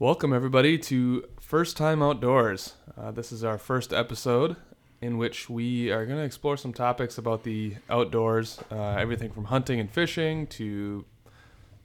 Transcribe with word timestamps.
Welcome, 0.00 0.32
everybody, 0.32 0.78
to 0.78 1.28
First 1.42 1.76
Time 1.76 2.02
Outdoors. 2.02 2.72
Uh, 2.96 3.10
this 3.10 3.32
is 3.32 3.44
our 3.44 3.58
first 3.58 3.92
episode 3.92 4.56
in 5.02 5.18
which 5.18 5.50
we 5.50 5.90
are 5.90 6.06
going 6.06 6.16
to 6.16 6.24
explore 6.24 6.56
some 6.56 6.72
topics 6.72 7.18
about 7.18 7.44
the 7.44 7.74
outdoors 7.90 8.58
uh, 8.72 8.92
everything 8.92 9.30
from 9.30 9.44
hunting 9.44 9.78
and 9.78 9.90
fishing 9.90 10.46
to 10.46 11.04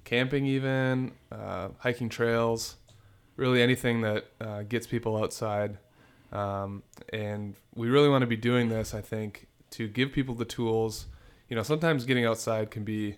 camping, 0.05 0.45
even, 0.45 1.11
uh, 1.29 1.67
hiking 1.79 2.07
trails, 2.07 2.77
really 3.35 3.61
anything 3.61 3.99
that 3.99 4.27
uh, 4.39 4.63
gets 4.63 4.87
people 4.87 5.21
outside. 5.21 5.77
Um, 6.31 6.83
and 7.11 7.55
we 7.75 7.89
really 7.89 8.07
want 8.07 8.21
to 8.21 8.27
be 8.27 8.37
doing 8.37 8.69
this, 8.69 8.93
I 8.93 9.01
think, 9.01 9.47
to 9.71 9.89
give 9.89 10.13
people 10.13 10.35
the 10.35 10.45
tools. 10.45 11.07
You 11.49 11.57
know, 11.57 11.63
sometimes 11.63 12.05
getting 12.05 12.25
outside 12.25 12.71
can 12.71 12.85
be 12.85 13.17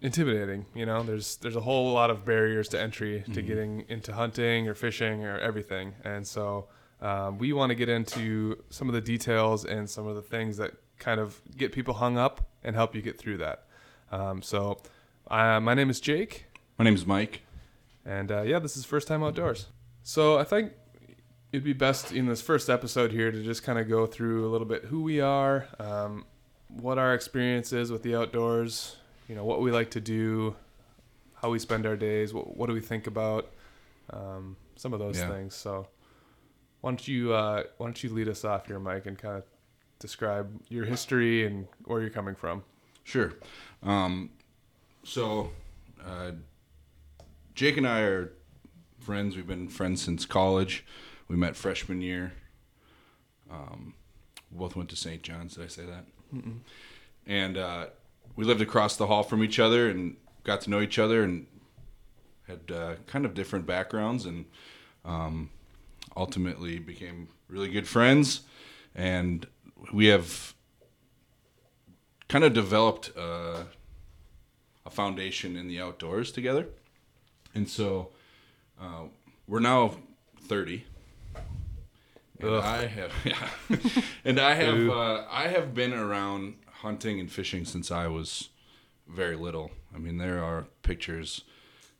intimidating. 0.00 0.66
You 0.74 0.86
know, 0.86 1.02
there's 1.02 1.36
there's 1.36 1.56
a 1.56 1.60
whole 1.60 1.92
lot 1.92 2.10
of 2.10 2.24
barriers 2.24 2.68
to 2.70 2.80
entry 2.80 3.24
to 3.32 3.42
Mhm. 3.42 3.46
getting 3.46 3.84
into 3.88 4.12
hunting 4.12 4.68
or 4.68 4.74
fishing 4.74 5.24
or 5.24 5.38
everything, 5.38 5.94
and 6.04 6.26
so 6.26 6.68
um, 7.00 7.38
we 7.38 7.52
want 7.52 7.68
to 7.70 7.74
get 7.74 7.88
into 7.88 8.62
some 8.70 8.88
of 8.88 8.94
the 8.94 9.00
details 9.00 9.64
and 9.64 9.90
some 9.90 10.06
of 10.06 10.14
the 10.16 10.22
things 10.22 10.56
that 10.56 10.72
kind 10.98 11.20
of 11.20 11.40
get 11.56 11.72
people 11.72 11.94
hung 11.94 12.16
up 12.16 12.40
and 12.62 12.74
help 12.76 12.94
you 12.94 13.02
get 13.02 13.18
through 13.18 13.36
that. 13.36 13.66
Um, 14.10 14.40
so, 14.40 14.78
uh, 15.30 15.60
my 15.60 15.74
name 15.74 15.90
is 15.90 16.00
Jake, 16.00 16.46
My 16.78 16.84
name 16.84 16.94
is 16.94 17.04
Mike. 17.04 17.42
and 18.06 18.30
uh, 18.32 18.42
yeah, 18.42 18.58
this 18.58 18.76
is 18.76 18.84
first 18.86 19.06
time 19.08 19.22
outdoors. 19.22 19.66
So 20.02 20.38
I 20.38 20.44
think 20.44 20.72
it'd 21.52 21.64
be 21.64 21.72
best 21.74 22.10
in 22.12 22.26
this 22.26 22.40
first 22.40 22.70
episode 22.70 23.10
here 23.12 23.30
to 23.30 23.42
just 23.42 23.62
kind 23.64 23.78
of 23.78 23.88
go 23.88 24.06
through 24.06 24.46
a 24.46 24.50
little 24.50 24.66
bit 24.66 24.84
who 24.84 25.02
we 25.02 25.20
are, 25.20 25.66
um, 25.78 26.24
what 26.68 26.96
our 26.98 27.12
experience 27.12 27.72
is 27.72 27.90
with 27.92 28.02
the 28.02 28.14
outdoors, 28.14 28.96
you 29.28 29.34
know, 29.34 29.44
what 29.44 29.60
we 29.60 29.70
like 29.70 29.90
to 29.92 30.00
do, 30.00 30.54
how 31.34 31.50
we 31.50 31.58
spend 31.58 31.86
our 31.86 31.96
days, 31.96 32.32
what, 32.34 32.56
what 32.56 32.66
do 32.68 32.72
we 32.74 32.80
think 32.80 33.06
about, 33.06 33.50
um, 34.10 34.56
some 34.76 34.92
of 34.92 34.98
those 34.98 35.18
Yeah. 35.18 35.28
things. 35.28 35.54
So 35.54 35.86
why 36.80 36.90
don't 36.90 37.08
you 37.08 37.32
uh, 37.32 37.64
why 37.78 37.86
don't 37.86 38.02
you 38.04 38.10
lead 38.10 38.28
us 38.28 38.44
off 38.44 38.66
here, 38.66 38.78
Mike, 38.78 39.06
and 39.06 39.16
kind 39.18 39.36
of 39.38 39.44
describe 39.98 40.50
your 40.68 40.84
history 40.84 41.46
and 41.46 41.66
where 41.84 42.00
you're 42.00 42.10
coming 42.10 42.34
from. 42.34 42.62
Sure. 43.04 43.32
Um, 43.82 44.30
so, 45.02 45.50
uh, 46.04 46.32
Jake 47.54 47.76
and 47.76 47.86
I 47.86 48.00
are 48.00 48.32
friends. 49.00 49.36
We've 49.36 49.46
been 49.46 49.68
friends 49.68 50.02
since 50.02 50.24
college. 50.26 50.84
We 51.28 51.36
met 51.36 51.56
freshman 51.56 52.00
year. 52.02 52.32
Um, 53.50 53.94
both 54.50 54.76
went 54.76 54.88
to 54.90 54.96
St. 54.96 55.22
John's. 55.22 55.54
Did 55.54 55.64
I 55.64 55.68
say 55.68 55.84
that? 55.86 56.04
Mm-mm. 56.34 56.58
And 57.26 57.56
uh, 57.56 57.86
we 58.36 58.44
lived 58.44 58.60
across 58.60 58.96
the 58.96 59.06
hall 59.06 59.22
from 59.22 59.42
each 59.42 59.58
other 59.58 59.88
and 59.88 60.16
got 60.42 60.60
to 60.62 60.70
know 60.70 60.80
each 60.80 60.98
other 60.98 61.22
and 61.22 61.46
had 62.46 62.70
uh, 62.70 62.94
kind 63.06 63.24
of 63.24 63.34
different 63.34 63.66
backgrounds 63.66 64.26
and 64.26 64.44
um, 65.04 65.50
ultimately 66.16 66.78
became 66.78 67.28
really 67.48 67.68
good 67.68 67.88
friends. 67.88 68.42
And 68.94 69.46
we 69.92 70.06
have 70.06 70.54
kind 72.28 72.44
of 72.44 72.52
developed 72.52 73.12
uh, 73.16 73.64
a 74.84 74.90
foundation 74.90 75.56
in 75.56 75.68
the 75.68 75.80
outdoors 75.80 76.32
together. 76.32 76.66
And 77.54 77.68
so 77.68 78.10
uh, 78.80 79.04
we're 79.46 79.60
now 79.60 79.94
30. 80.42 80.84
And 82.40 82.50
Ugh. 82.50 82.64
I 82.64 82.86
have, 82.86 83.12
yeah, 83.24 83.48
and 84.24 84.40
I 84.40 84.54
have, 84.54 84.90
uh, 84.90 85.24
I 85.30 85.48
have 85.48 85.72
been 85.74 85.92
around 85.92 86.54
hunting 86.84 87.18
and 87.18 87.32
fishing 87.32 87.64
since 87.64 87.90
I 87.90 88.08
was 88.08 88.50
very 89.08 89.36
little. 89.36 89.70
I 89.94 89.98
mean, 89.98 90.18
there 90.18 90.44
are 90.44 90.66
pictures 90.82 91.40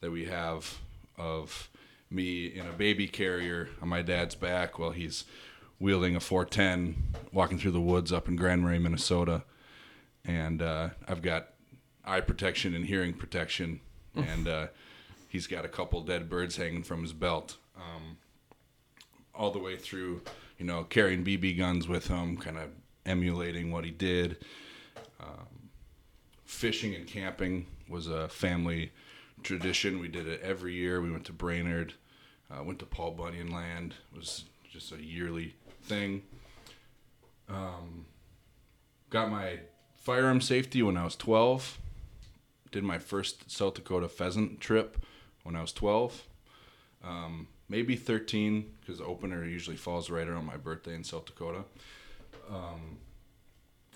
that 0.02 0.10
we 0.10 0.27
have 0.27 0.77
of 1.16 1.70
me 2.10 2.48
in 2.48 2.66
a 2.66 2.72
baby 2.72 3.08
carrier 3.08 3.70
on 3.80 3.88
my 3.88 4.02
dad's 4.02 4.34
back 4.34 4.78
while 4.78 4.90
he's 4.90 5.24
wielding 5.80 6.16
a 6.16 6.20
410, 6.20 6.96
walking 7.32 7.58
through 7.58 7.70
the 7.70 7.80
woods 7.80 8.12
up 8.12 8.28
in 8.28 8.36
Grand 8.36 8.60
Marais, 8.60 8.78
Minnesota. 8.78 9.44
And 10.22 10.61
uh, 10.61 10.90
I've 11.08 11.22
got 11.22 11.48
eye 12.05 12.20
protection 12.20 12.74
and 12.74 12.84
hearing 12.84 13.14
protection, 13.14 13.80
and 14.14 14.46
uh, 14.46 14.66
he's 15.28 15.46
got 15.46 15.64
a 15.64 15.68
couple 15.68 16.02
dead 16.02 16.28
birds 16.28 16.58
hanging 16.58 16.83
from 16.83 17.01
his 17.01 17.14
belt. 17.14 17.56
Um, 17.74 18.18
all 19.34 19.51
the 19.51 19.58
way 19.58 19.78
through, 19.78 20.20
you 20.58 20.66
know, 20.66 20.84
carrying 20.84 21.24
BB 21.24 21.56
guns 21.56 21.89
with 21.89 22.08
him, 22.08 22.36
kind 22.36 22.58
of 22.58 22.68
emulating 23.06 23.72
what 23.72 23.86
he 23.86 23.90
did. 23.90 24.36
Um, 25.24 25.70
fishing 26.45 26.95
and 26.95 27.07
camping 27.07 27.67
was 27.89 28.07
a 28.07 28.29
family 28.29 28.92
tradition. 29.42 29.98
We 29.98 30.08
did 30.08 30.27
it 30.27 30.40
every 30.42 30.74
year. 30.74 31.01
We 31.01 31.11
went 31.11 31.24
to 31.27 31.33
Brainerd, 31.33 31.95
uh, 32.51 32.62
went 32.62 32.79
to 32.80 32.86
Paul 32.86 33.12
Bunyan 33.12 33.52
Land. 33.52 33.95
It 34.13 34.18
was 34.18 34.45
just 34.70 34.92
a 34.92 35.02
yearly 35.02 35.55
thing. 35.83 36.23
Um, 37.48 38.07
got 39.11 39.30
my 39.30 39.61
firearm 39.96 40.40
safety 40.40 40.83
when 40.83 40.96
I 40.96 41.05
was 41.05 41.17
12. 41.17 41.79
Did 42.73 42.84
my 42.84 42.98
first 42.98 43.51
South 43.51 43.74
Dakota 43.74 44.08
pheasant 44.08 44.61
trip 44.61 45.05
when 45.42 45.55
I 45.55 45.61
was 45.61 45.73
12. 45.73 46.24
Um, 47.05 47.48
maybe 47.68 47.96
13 47.96 48.73
because 48.80 49.01
opener 49.01 49.45
usually 49.45 49.77
falls 49.77 50.11
right 50.11 50.27
around 50.27 50.46
my 50.46 50.57
birthday 50.57 50.95
in 50.95 51.05
South 51.05 51.27
Dakota. 51.27 51.64
Um, 52.51 52.98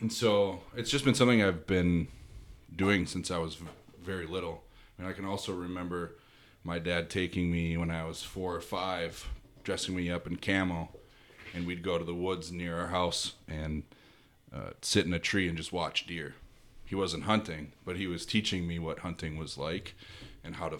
and 0.00 0.12
so 0.12 0.60
it's 0.76 0.90
just 0.90 1.04
been 1.04 1.14
something 1.14 1.42
I've 1.42 1.66
been 1.66 2.08
doing 2.74 3.06
since 3.06 3.30
I 3.30 3.38
was 3.38 3.56
very 4.02 4.26
little. 4.26 4.62
I 4.98 5.02
mean, 5.02 5.10
I 5.10 5.14
can 5.14 5.24
also 5.24 5.52
remember 5.52 6.16
my 6.64 6.78
dad 6.78 7.10
taking 7.10 7.50
me 7.50 7.76
when 7.76 7.90
I 7.90 8.04
was 8.04 8.22
four 8.22 8.54
or 8.54 8.60
five, 8.60 9.28
dressing 9.64 9.96
me 9.96 10.10
up 10.10 10.26
in 10.26 10.36
camo, 10.36 10.90
and 11.54 11.66
we'd 11.66 11.82
go 11.82 11.98
to 11.98 12.04
the 12.04 12.14
woods 12.14 12.52
near 12.52 12.78
our 12.78 12.88
house 12.88 13.34
and 13.48 13.82
uh, 14.54 14.70
sit 14.82 15.06
in 15.06 15.12
a 15.12 15.18
tree 15.18 15.48
and 15.48 15.56
just 15.56 15.72
watch 15.72 16.06
deer. 16.06 16.34
He 16.84 16.94
wasn't 16.94 17.24
hunting, 17.24 17.72
but 17.84 17.96
he 17.96 18.06
was 18.06 18.24
teaching 18.24 18.66
me 18.66 18.78
what 18.78 19.00
hunting 19.00 19.36
was 19.36 19.58
like 19.58 19.94
and 20.42 20.56
how 20.56 20.68
to 20.68 20.78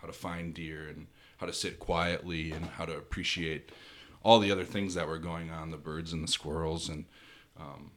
how 0.00 0.06
to 0.06 0.12
find 0.12 0.54
deer 0.54 0.88
and 0.88 1.06
how 1.38 1.46
to 1.46 1.52
sit 1.52 1.78
quietly 1.78 2.52
and 2.52 2.66
how 2.66 2.86
to 2.86 2.96
appreciate 2.96 3.70
all 4.22 4.38
the 4.38 4.52
other 4.52 4.64
things 4.64 4.94
that 4.94 5.08
were 5.08 5.18
going 5.18 5.50
on 5.50 5.70
the 5.70 5.76
birds 5.76 6.12
and 6.12 6.22
the 6.22 6.30
squirrels 6.30 6.88
and 6.88 7.04
um, 7.58 7.90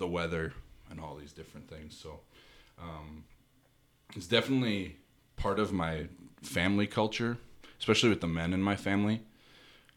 the 0.00 0.08
weather 0.08 0.52
and 0.90 0.98
all 0.98 1.14
these 1.14 1.32
different 1.32 1.70
things. 1.70 1.96
So 1.96 2.18
um, 2.76 3.22
it's 4.16 4.26
definitely 4.26 4.96
part 5.36 5.60
of 5.60 5.72
my 5.72 6.08
family 6.42 6.88
culture 6.88 7.38
especially 7.80 8.10
with 8.10 8.20
the 8.20 8.28
men 8.28 8.52
in 8.52 8.62
my 8.62 8.76
family. 8.76 9.22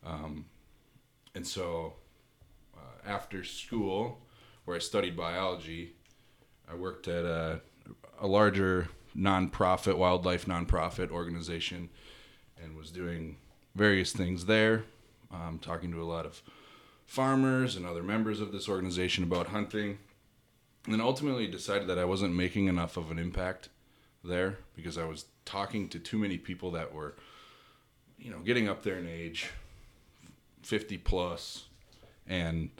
Um, 0.05 0.45
and 1.35 1.45
so 1.45 1.93
uh, 2.75 3.07
after 3.07 3.43
school 3.43 4.19
where 4.65 4.75
i 4.77 4.79
studied 4.79 5.17
biology 5.17 5.93
i 6.69 6.75
worked 6.75 7.07
at 7.07 7.25
a, 7.25 7.61
a 8.19 8.27
larger 8.27 8.87
nonprofit 9.15 9.97
wildlife 9.97 10.45
nonprofit 10.45 11.09
organization 11.09 11.89
and 12.61 12.75
was 12.77 12.91
doing 12.91 13.37
various 13.75 14.13
things 14.13 14.45
there, 14.45 14.83
um, 15.31 15.59
talking 15.61 15.91
to 15.91 16.01
a 16.01 16.05
lot 16.05 16.25
of 16.25 16.41
farmers 17.13 17.75
and 17.75 17.85
other 17.85 18.01
members 18.01 18.39
of 18.39 18.51
this 18.51 18.67
organization 18.67 19.23
about 19.23 19.45
hunting. 19.49 19.99
And 20.85 20.93
then 20.95 20.99
ultimately 20.99 21.45
decided 21.45 21.87
that 21.87 21.99
I 21.99 22.05
wasn't 22.05 22.33
making 22.33 22.67
enough 22.67 22.97
of 22.97 23.11
an 23.11 23.19
impact 23.19 23.69
there 24.23 24.57
because 24.75 24.97
I 24.97 25.05
was 25.05 25.25
talking 25.45 25.89
to 25.89 25.99
too 25.99 26.17
many 26.17 26.39
people 26.39 26.71
that 26.71 26.91
were, 26.91 27.13
you 28.17 28.31
know, 28.31 28.39
getting 28.39 28.67
up 28.67 28.81
there 28.81 28.97
in 28.97 29.07
age, 29.07 29.51
50 30.63 30.97
plus, 30.97 31.65
and 32.27 32.71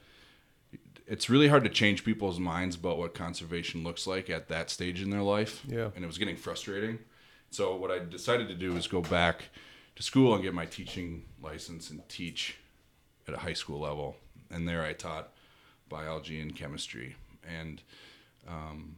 it's 1.06 1.30
really 1.30 1.48
hard 1.48 1.64
to 1.66 1.70
change 1.70 2.04
people's 2.04 2.40
minds 2.40 2.76
about 2.76 2.98
what 2.98 3.14
conservation 3.14 3.84
looks 3.84 4.08
like 4.08 4.32
at 4.32 4.48
that 4.48 4.72
stage 4.72 5.00
in 5.00 5.12
their 5.12 5.22
life. 5.22 5.64
Yeah. 5.68 5.92
And 5.96 6.04
it 6.04 6.08
was 6.08 6.18
getting 6.18 6.38
frustrating. 6.38 6.98
So 7.52 7.76
what 7.76 7.92
I 7.92 8.00
decided 8.00 8.48
to 8.48 8.56
do 8.56 8.74
was 8.74 8.88
go 8.88 9.02
back 9.02 9.50
to 9.96 10.02
school 10.02 10.34
and 10.34 10.42
get 10.42 10.56
my 10.56 10.66
teaching 10.66 11.26
license 11.40 11.92
and 11.92 12.02
teach 12.10 12.58
at 13.28 13.36
a 13.36 13.38
high 13.38 13.54
school 13.54 13.80
level. 13.80 14.16
And 14.54 14.68
there 14.68 14.84
I 14.84 14.94
taught 14.94 15.32
biology 15.90 16.40
and 16.40 16.56
chemistry. 16.56 17.16
And 17.48 17.82
um, 18.48 18.96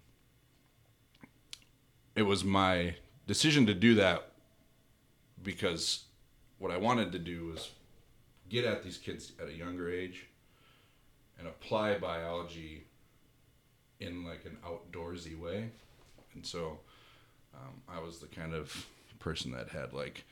it 2.15 2.23
was 2.23 2.43
my 2.43 2.95
decision 3.27 3.65
to 3.67 3.73
do 3.73 3.95
that 3.95 4.31
because 5.41 6.05
what 6.59 6.71
I 6.71 6.77
wanted 6.77 7.11
to 7.11 7.19
do 7.19 7.47
was 7.47 7.71
get 8.49 8.65
at 8.65 8.83
these 8.83 8.97
kids 8.97 9.33
at 9.41 9.47
a 9.47 9.53
younger 9.53 9.89
age 9.89 10.27
and 11.37 11.47
apply 11.47 11.97
biology 11.97 12.85
in 13.99 14.25
like 14.25 14.45
an 14.45 14.57
outdoorsy 14.65 15.37
way. 15.37 15.69
And 16.33 16.45
so 16.45 16.79
um, 17.53 17.81
I 17.89 17.99
was 17.99 18.19
the 18.19 18.27
kind 18.27 18.53
of 18.53 18.87
person 19.19 19.51
that 19.51 19.69
had 19.69 19.93
like 19.93 20.25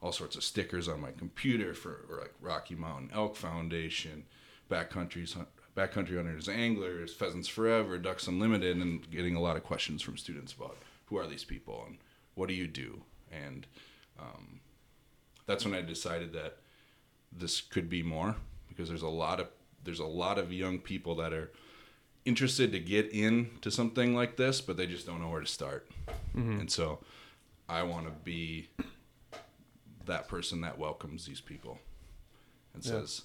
all 0.00 0.12
sorts 0.12 0.36
of 0.36 0.44
stickers 0.44 0.88
on 0.88 1.00
my 1.00 1.10
computer 1.12 1.74
for 1.74 2.04
like 2.20 2.34
Rocky 2.40 2.74
Mountain 2.74 3.10
Elk 3.14 3.36
Foundation, 3.36 4.24
backcountry's 4.70 5.36
backcountry 5.76 6.16
hunters, 6.16 6.48
anglers, 6.48 7.12
pheasants 7.14 7.48
forever, 7.48 7.98
ducks 7.98 8.26
unlimited, 8.26 8.76
and 8.78 9.08
getting 9.10 9.36
a 9.36 9.40
lot 9.40 9.56
of 9.56 9.62
questions 9.64 10.02
from 10.02 10.16
students 10.16 10.52
about 10.52 10.76
who 11.06 11.16
are 11.16 11.26
these 11.26 11.44
people 11.44 11.84
and 11.86 11.98
what 12.34 12.48
do 12.48 12.54
you 12.54 12.66
do, 12.66 13.00
and 13.30 13.66
um, 14.18 14.60
that's 15.46 15.64
when 15.64 15.74
I 15.74 15.80
decided 15.82 16.32
that 16.34 16.56
this 17.32 17.60
could 17.60 17.88
be 17.90 18.02
more 18.02 18.36
because 18.68 18.88
there's 18.88 19.02
a 19.02 19.08
lot 19.08 19.40
of 19.40 19.48
there's 19.84 20.00
a 20.00 20.04
lot 20.06 20.38
of 20.38 20.52
young 20.52 20.78
people 20.78 21.14
that 21.16 21.32
are 21.32 21.50
interested 22.24 22.72
to 22.72 22.78
get 22.80 23.10
into 23.12 23.70
something 23.70 24.14
like 24.14 24.36
this, 24.36 24.60
but 24.60 24.76
they 24.76 24.86
just 24.86 25.06
don't 25.06 25.20
know 25.22 25.28
where 25.28 25.40
to 25.40 25.46
start. 25.46 25.88
And 26.34 26.68
so 26.70 26.98
I 27.68 27.84
want 27.84 28.06
to 28.06 28.12
be 28.24 28.68
that 30.06 30.28
person 30.28 30.60
that 30.62 30.76
welcomes 30.78 31.24
these 31.26 31.40
people 31.40 31.78
and 32.74 32.84
Yeah. 32.84 32.92
says, 32.92 33.22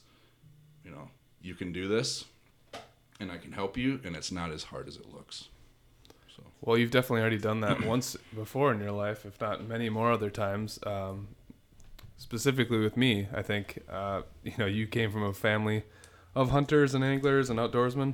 you 0.86 0.92
know, 0.92 1.10
you 1.42 1.56
can 1.56 1.72
do 1.72 1.88
this 1.88 2.26
and 3.20 3.32
I 3.32 3.38
can 3.38 3.52
help 3.52 3.78
you 3.78 4.00
and 4.04 4.16
it's 4.16 4.32
not 4.32 4.52
as 4.52 4.64
hard 4.64 4.88
as 4.88 4.96
it 4.98 5.12
looks. 5.14 5.50
So 6.36 6.44
Well, 6.62 6.78
you've 6.78 6.92
definitely 6.92 7.22
already 7.22 7.38
done 7.38 7.62
that 7.62 7.86
once 7.86 8.16
before 8.36 8.72
in 8.72 8.80
your 8.80 8.92
life, 8.92 9.26
if 9.26 9.40
not 9.40 9.68
many 9.68 9.90
more 9.90 10.12
other 10.12 10.30
times. 10.30 10.80
Um, 10.86 11.30
specifically 12.18 12.78
with 12.80 12.96
me, 12.96 13.28
I 13.34 13.42
think 13.42 13.80
uh, 13.90 14.22
you 14.44 14.54
know 14.58 14.66
you 14.66 14.88
came 14.88 15.12
from 15.12 15.24
a 15.24 15.34
family 15.34 15.84
of 16.36 16.52
hunters 16.52 16.94
and 16.94 17.04
anglers 17.04 17.50
and 17.50 17.60
outdoorsmen. 17.60 18.14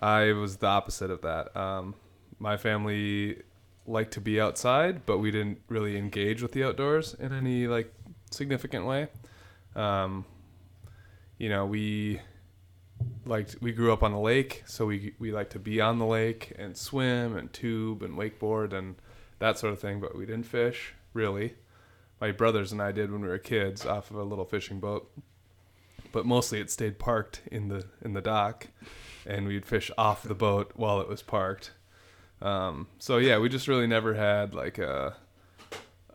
I 0.00 0.32
was 0.32 0.56
the 0.56 0.66
opposite 0.66 1.10
of 1.10 1.20
that. 1.22 1.54
Um, 1.56 1.94
my 2.38 2.56
family 2.56 3.42
liked 3.86 4.12
to 4.12 4.20
be 4.20 4.40
outside, 4.40 5.04
but 5.04 5.18
we 5.18 5.30
didn't 5.30 5.60
really 5.68 5.96
engage 5.96 6.42
with 6.42 6.52
the 6.52 6.64
outdoors 6.64 7.14
in 7.14 7.32
any 7.32 7.66
like 7.66 7.92
significant 8.30 8.86
way. 8.86 9.08
Um, 9.74 10.24
you 11.38 11.48
know, 11.48 11.66
we 11.66 12.20
liked 13.24 13.56
we 13.60 13.72
grew 13.72 13.92
up 13.92 14.02
on 14.02 14.12
the 14.12 14.18
lake, 14.18 14.62
so 14.66 14.86
we 14.86 15.14
we 15.18 15.32
like 15.32 15.50
to 15.50 15.58
be 15.58 15.80
on 15.80 15.98
the 15.98 16.06
lake 16.06 16.52
and 16.58 16.76
swim 16.76 17.36
and 17.36 17.52
tube 17.52 18.02
and 18.02 18.16
wakeboard 18.16 18.72
and 18.72 18.96
that 19.38 19.58
sort 19.58 19.72
of 19.72 19.80
thing, 19.80 20.00
but 20.00 20.16
we 20.16 20.26
didn't 20.26 20.46
fish 20.46 20.94
really. 21.12 21.54
My 22.20 22.32
brothers 22.32 22.72
and 22.72 22.82
I 22.82 22.92
did 22.92 23.10
when 23.10 23.22
we 23.22 23.28
were 23.28 23.38
kids 23.38 23.86
off 23.86 24.10
of 24.10 24.16
a 24.16 24.22
little 24.22 24.44
fishing 24.44 24.78
boat. 24.78 25.10
But 26.12 26.26
mostly 26.26 26.60
it 26.60 26.70
stayed 26.70 26.98
parked 26.98 27.42
in 27.50 27.68
the 27.68 27.84
in 28.02 28.14
the 28.14 28.20
dock 28.20 28.68
and 29.26 29.46
we'd 29.46 29.64
fish 29.64 29.90
off 29.96 30.22
the 30.22 30.34
boat 30.34 30.72
while 30.74 31.00
it 31.00 31.08
was 31.08 31.22
parked. 31.22 31.70
Um, 32.42 32.88
so 32.98 33.18
yeah, 33.18 33.38
we 33.38 33.48
just 33.48 33.68
really 33.68 33.86
never 33.86 34.14
had 34.14 34.54
like 34.54 34.78
a 34.78 35.16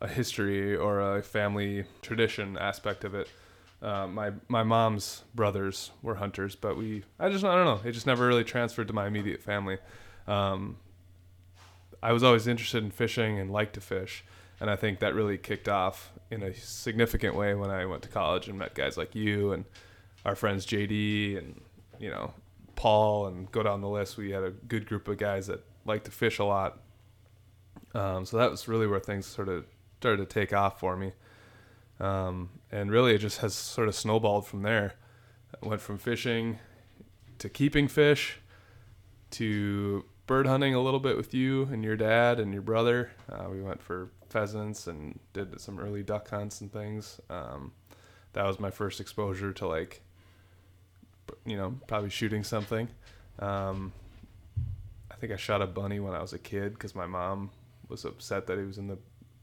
a 0.01 0.07
history 0.07 0.75
or 0.75 0.99
a 0.99 1.23
family 1.23 1.85
tradition 2.01 2.57
aspect 2.57 3.03
of 3.03 3.15
it. 3.15 3.29
Uh, 3.81 4.07
my 4.07 4.31
my 4.47 4.63
mom's 4.63 5.23
brothers 5.33 5.91
were 6.01 6.15
hunters, 6.15 6.55
but 6.55 6.77
we 6.77 7.03
I 7.19 7.29
just 7.29 7.43
I 7.43 7.55
don't 7.55 7.65
know. 7.65 7.87
It 7.87 7.91
just 7.91 8.07
never 8.07 8.25
really 8.25 8.43
transferred 8.43 8.87
to 8.87 8.93
my 8.93 9.07
immediate 9.07 9.41
family. 9.41 9.77
Um, 10.27 10.77
I 12.01 12.11
was 12.13 12.23
always 12.23 12.47
interested 12.47 12.83
in 12.83 12.91
fishing 12.91 13.39
and 13.39 13.51
liked 13.51 13.73
to 13.75 13.81
fish, 13.81 14.23
and 14.59 14.69
I 14.69 14.75
think 14.75 14.99
that 14.99 15.13
really 15.13 15.37
kicked 15.37 15.67
off 15.67 16.11
in 16.31 16.41
a 16.41 16.53
significant 16.53 17.35
way 17.35 17.53
when 17.53 17.69
I 17.69 17.85
went 17.85 18.01
to 18.03 18.09
college 18.09 18.47
and 18.47 18.57
met 18.57 18.73
guys 18.75 18.97
like 18.97 19.13
you 19.13 19.51
and 19.51 19.65
our 20.25 20.35
friends 20.35 20.65
JD 20.65 21.37
and 21.37 21.61
you 21.99 22.09
know 22.09 22.33
Paul 22.75 23.27
and 23.27 23.51
go 23.51 23.61
down 23.61 23.81
the 23.81 23.89
list. 23.89 24.17
We 24.17 24.31
had 24.31 24.43
a 24.43 24.51
good 24.51 24.85
group 24.85 25.07
of 25.07 25.17
guys 25.17 25.47
that 25.47 25.63
liked 25.85 26.05
to 26.05 26.11
fish 26.11 26.39
a 26.39 26.45
lot. 26.45 26.79
Um, 27.93 28.25
so 28.25 28.37
that 28.37 28.51
was 28.51 28.67
really 28.67 28.87
where 28.87 28.99
things 28.99 29.25
sort 29.25 29.47
of 29.47 29.65
started 29.99 30.17
to 30.29 30.33
take 30.33 30.53
off 30.53 30.79
for 30.79 30.95
me. 30.97 31.13
Um, 31.99 32.49
and 32.71 32.91
really, 32.91 33.15
it 33.15 33.19
just 33.19 33.39
has 33.39 33.53
sort 33.53 33.87
of 33.87 33.95
snowballed 33.95 34.45
from 34.45 34.63
there. 34.63 34.95
I 35.61 35.67
went 35.67 35.81
from 35.81 35.97
fishing 35.97 36.59
to 37.39 37.49
keeping 37.49 37.87
fish 37.87 38.39
to 39.31 40.05
bird 40.27 40.47
hunting 40.47 40.73
a 40.73 40.81
little 40.81 40.99
bit 40.99 41.17
with 41.17 41.33
you 41.33 41.63
and 41.71 41.83
your 41.83 41.95
dad 41.95 42.39
and 42.39 42.51
your 42.51 42.61
brother. 42.61 43.11
Uh, 43.31 43.45
we 43.49 43.61
went 43.61 43.81
for 43.81 44.09
pheasants 44.29 44.87
and 44.87 45.19
did 45.33 45.59
some 45.61 45.79
early 45.79 46.03
duck 46.03 46.29
hunts 46.29 46.61
and 46.61 46.71
things. 46.71 47.19
Um, 47.29 47.71
that 48.33 48.45
was 48.45 48.59
my 48.59 48.71
first 48.71 48.99
exposure 48.99 49.53
to 49.53 49.67
like, 49.67 50.01
you 51.45 51.55
know, 51.55 51.75
probably 51.87 52.09
shooting 52.09 52.43
something. 52.43 52.87
Um, 53.39 53.93
I 55.11 55.15
think 55.15 55.31
I 55.31 55.37
shot 55.37 55.61
a 55.61 55.67
bunny 55.67 55.99
when 55.99 56.13
I 56.13 56.21
was 56.21 56.33
a 56.33 56.39
kid 56.39 56.73
because 56.73 56.95
my 56.95 57.05
mom 57.05 57.51
was 57.87 58.03
upset 58.03 58.47
that 58.47 58.57
he 58.57 58.65
was 58.65 58.77
in 58.77 58.87
the 58.87 58.97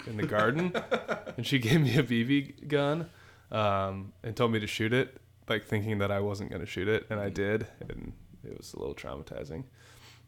in 0.07 0.17
the 0.17 0.27
garden, 0.27 0.73
and 1.37 1.47
she 1.47 1.59
gave 1.59 1.81
me 1.81 1.97
a 1.97 2.03
BB 2.03 2.69
gun 2.69 3.09
um, 3.51 4.13
and 4.23 4.37
told 4.37 4.53
me 4.53 4.61
to 4.61 4.67
shoot 4.67 4.93
it, 4.93 5.21
like 5.49 5.65
thinking 5.65 5.99
that 5.99 6.11
I 6.11 6.21
wasn't 6.21 6.51
going 6.51 6.61
to 6.61 6.67
shoot 6.67 6.89
it, 6.89 7.07
and 7.11 7.21
I 7.21 7.29
did, 7.29 7.67
and 7.89 8.13
it 8.45 8.57
was 8.57 8.75
a 8.75 8.79
little 8.79 8.95
traumatizing. 8.95 9.65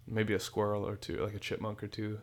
Maybe 0.06 0.34
a 0.34 0.40
squirrel 0.40 0.86
or 0.86 0.96
two, 0.96 1.16
like 1.18 1.34
a 1.34 1.38
chipmunk 1.38 1.82
or 1.82 1.88
two, 1.88 2.18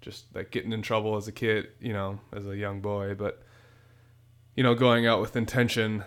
just 0.00 0.26
like 0.34 0.50
getting 0.50 0.72
in 0.72 0.82
trouble 0.82 1.16
as 1.16 1.26
a 1.26 1.32
kid, 1.32 1.68
you 1.80 1.92
know, 1.92 2.20
as 2.32 2.46
a 2.46 2.56
young 2.56 2.80
boy, 2.80 3.14
but 3.14 3.42
you 4.56 4.62
know, 4.62 4.74
going 4.74 5.06
out 5.06 5.20
with 5.20 5.34
intention 5.34 6.04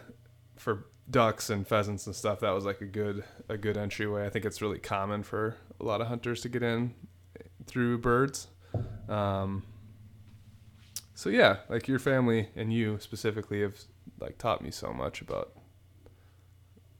for 0.56 0.86
ducks 1.10 1.50
and 1.50 1.68
pheasants 1.68 2.06
and 2.06 2.16
stuff, 2.16 2.40
that 2.42 2.51
was 2.51 2.66
like 2.66 2.81
a 2.81 2.86
good 2.86 3.24
a 3.50 3.57
good 3.57 3.78
entryway. 3.78 4.25
I 4.25 4.30
think 4.30 4.45
it's 4.45 4.62
really 4.62 4.80
common 4.80 5.24
for 5.24 5.57
a 5.80 5.83
lot 5.83 6.01
of 6.01 6.07
hunters 6.07 6.42
to 6.42 6.50
get 6.50 6.63
in 6.63 6.94
through 7.66 7.98
birds. 8.00 8.48
Um, 9.10 9.63
so 11.18 11.31
yeah, 11.31 11.58
like 11.68 11.88
your 11.88 11.98
family 11.98 12.50
and 12.56 12.72
you 12.72 13.00
specifically 13.00 13.62
have 13.62 13.75
like 14.19 14.38
taught 14.38 14.62
me 14.62 14.69
so 14.69 14.94
much 14.94 15.19
about 15.19 15.52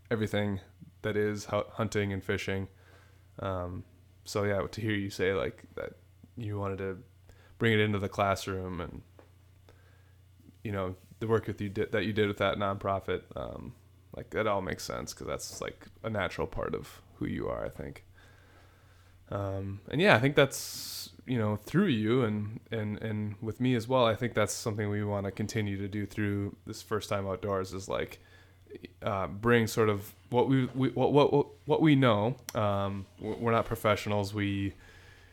everything 0.10 0.60
that 1.04 1.16
is 1.16 1.46
hunting 1.46 2.12
and 2.12 2.24
fishing. 2.24 2.68
Um, 3.38 3.84
so 4.26 4.44
yeah, 4.44 4.66
to 4.66 4.82
hear 4.82 4.96
you 4.96 5.12
say 5.12 5.34
like 5.34 5.66
that 5.76 5.94
you 6.36 6.58
wanted 6.58 6.80
to 6.80 6.98
bring 7.60 7.74
it 7.74 7.80
into 7.80 8.00
the 8.00 8.10
classroom 8.10 8.82
and 8.82 9.04
you 10.64 10.72
know 10.72 10.96
the 11.20 11.28
work 11.28 11.46
with 11.46 11.62
you 11.62 11.70
did 11.70 11.92
that 11.92 12.06
you 12.06 12.12
did 12.12 12.28
with 12.28 12.38
that 12.38 12.58
nonprofit, 12.58 13.22
um, 13.36 13.76
like 14.16 14.32
that 14.32 14.48
all 14.48 14.64
makes 14.64 14.84
sense 14.84 15.14
because 15.14 15.28
that's 15.28 15.62
like 15.62 15.90
a 16.02 16.10
natural 16.10 16.48
part 16.48 16.74
of 16.74 17.04
who 17.18 17.28
you 17.28 17.48
are, 17.48 17.64
I 17.64 17.70
think. 17.70 18.04
Um, 19.32 19.82
and 19.90 20.00
yeah, 20.02 20.16
I 20.16 20.20
think 20.20 20.36
that's 20.36 21.10
you 21.26 21.38
know 21.38 21.58
through 21.58 21.88
you 21.88 22.24
and 22.24 22.60
and 22.72 23.02
and 23.02 23.36
with 23.42 23.60
me 23.60 23.76
as 23.76 23.88
well. 23.88 24.06
I 24.06 24.16
think 24.16 24.34
that's 24.34 24.54
something 24.54 24.90
we 24.90 25.04
want 25.04 25.26
to 25.26 25.32
continue 25.32 25.78
to 25.78 25.88
do 25.88 26.06
through 26.06 26.56
this 26.66 26.82
first 26.82 27.10
time 27.10 27.28
outdoors 27.28 27.74
is 27.74 27.90
like 27.90 28.20
uh, 29.02 29.28
bring 29.28 29.68
sort 29.68 29.90
of 29.90 30.14
what 30.30 30.48
we, 30.48 30.66
we 30.76 30.90
what 30.90 31.12
what 31.12 31.48
what 31.66 31.82
we 31.82 31.96
know. 31.96 32.36
Um, 32.56 33.06
we're 33.20 33.52
not 33.52 33.66
professionals. 33.66 34.34
We 34.34 34.74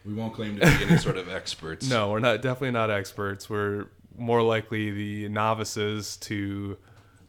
we 0.05 0.13
won't 0.15 0.35
claim 0.35 0.59
to 0.59 0.67
be 0.67 0.85
any 0.85 0.99
sort 0.99 1.17
of 1.17 1.29
experts. 1.29 1.89
no, 1.91 2.11
we're 2.11 2.19
not 2.21 2.43
definitely 2.43 2.73
not 2.73 2.91
experts. 2.91 3.49
We're 3.49 3.87
more 4.17 4.43
likely 4.43 4.91
the 4.91 5.29
novices 5.29 6.17
to 6.19 6.77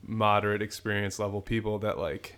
moderate 0.08 0.62
experience 0.62 1.18
level 1.18 1.42
people 1.42 1.80
that 1.80 1.98
like 1.98 2.36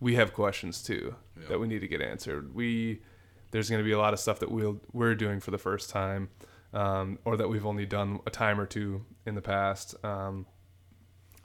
we 0.00 0.14
have 0.14 0.32
questions 0.32 0.82
too 0.82 1.14
Yeah. 1.40 1.48
that 1.48 1.58
we 1.60 1.66
need 1.66 1.80
to 1.80 1.88
get 1.88 2.00
answered. 2.00 2.54
We 2.54 3.00
there's 3.50 3.70
going 3.70 3.80
to 3.80 3.84
be 3.84 3.92
a 3.92 3.98
lot 3.98 4.12
of 4.12 4.20
stuff 4.20 4.40
that 4.40 4.50
we'll 4.50 4.80
we're 4.92 5.14
doing 5.14 5.40
for 5.40 5.50
the 5.50 5.58
first 5.58 5.90
time, 5.90 6.28
um, 6.72 7.18
or 7.24 7.36
that 7.36 7.48
we've 7.48 7.66
only 7.66 7.86
done 7.86 8.20
a 8.26 8.30
time 8.30 8.60
or 8.60 8.66
two 8.66 9.04
in 9.24 9.34
the 9.34 9.42
past. 9.42 9.94
Um, 10.04 10.46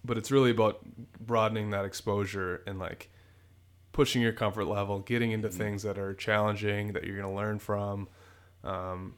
but 0.03 0.17
it's 0.17 0.31
really 0.31 0.51
about 0.51 0.79
broadening 1.19 1.69
that 1.71 1.85
exposure 1.85 2.63
and 2.65 2.79
like 2.79 3.09
pushing 3.91 4.21
your 4.21 4.33
comfort 4.33 4.65
level, 4.65 4.99
getting 4.99 5.31
into 5.31 5.49
things 5.49 5.83
that 5.83 5.97
are 5.97 6.13
challenging 6.13 6.93
that 6.93 7.03
you're 7.03 7.17
going 7.17 7.29
to 7.29 7.35
learn 7.35 7.59
from, 7.59 8.07
um, 8.63 9.15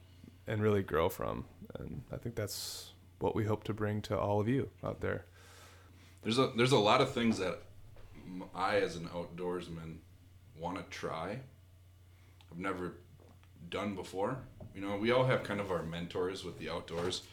and 0.47 0.61
really 0.61 0.83
grow 0.83 1.09
from. 1.09 1.45
And 1.79 2.03
I 2.11 2.17
think 2.17 2.35
that's 2.35 2.91
what 3.19 3.35
we 3.35 3.45
hope 3.45 3.63
to 3.65 3.73
bring 3.73 4.01
to 4.03 4.19
all 4.19 4.41
of 4.41 4.47
you 4.47 4.69
out 4.83 4.99
there. 5.01 5.25
There's 6.23 6.37
a 6.37 6.51
there's 6.55 6.71
a 6.71 6.77
lot 6.77 7.01
of 7.01 7.11
things 7.11 7.37
that 7.39 7.61
I 8.55 8.77
as 8.77 8.95
an 8.95 9.07
outdoorsman, 9.07 9.97
want 10.57 10.77
to 10.77 10.83
try. 10.83 11.39
I've 12.53 12.59
never 12.59 12.93
done 13.69 13.95
before. 13.95 14.37
You 14.75 14.81
know, 14.81 14.97
we 14.97 15.11
all 15.11 15.25
have 15.25 15.43
kind 15.43 15.59
of 15.59 15.71
our 15.71 15.83
mentors 15.83 16.43
with 16.43 16.59
the 16.59 16.69
outdoors. 16.69 17.23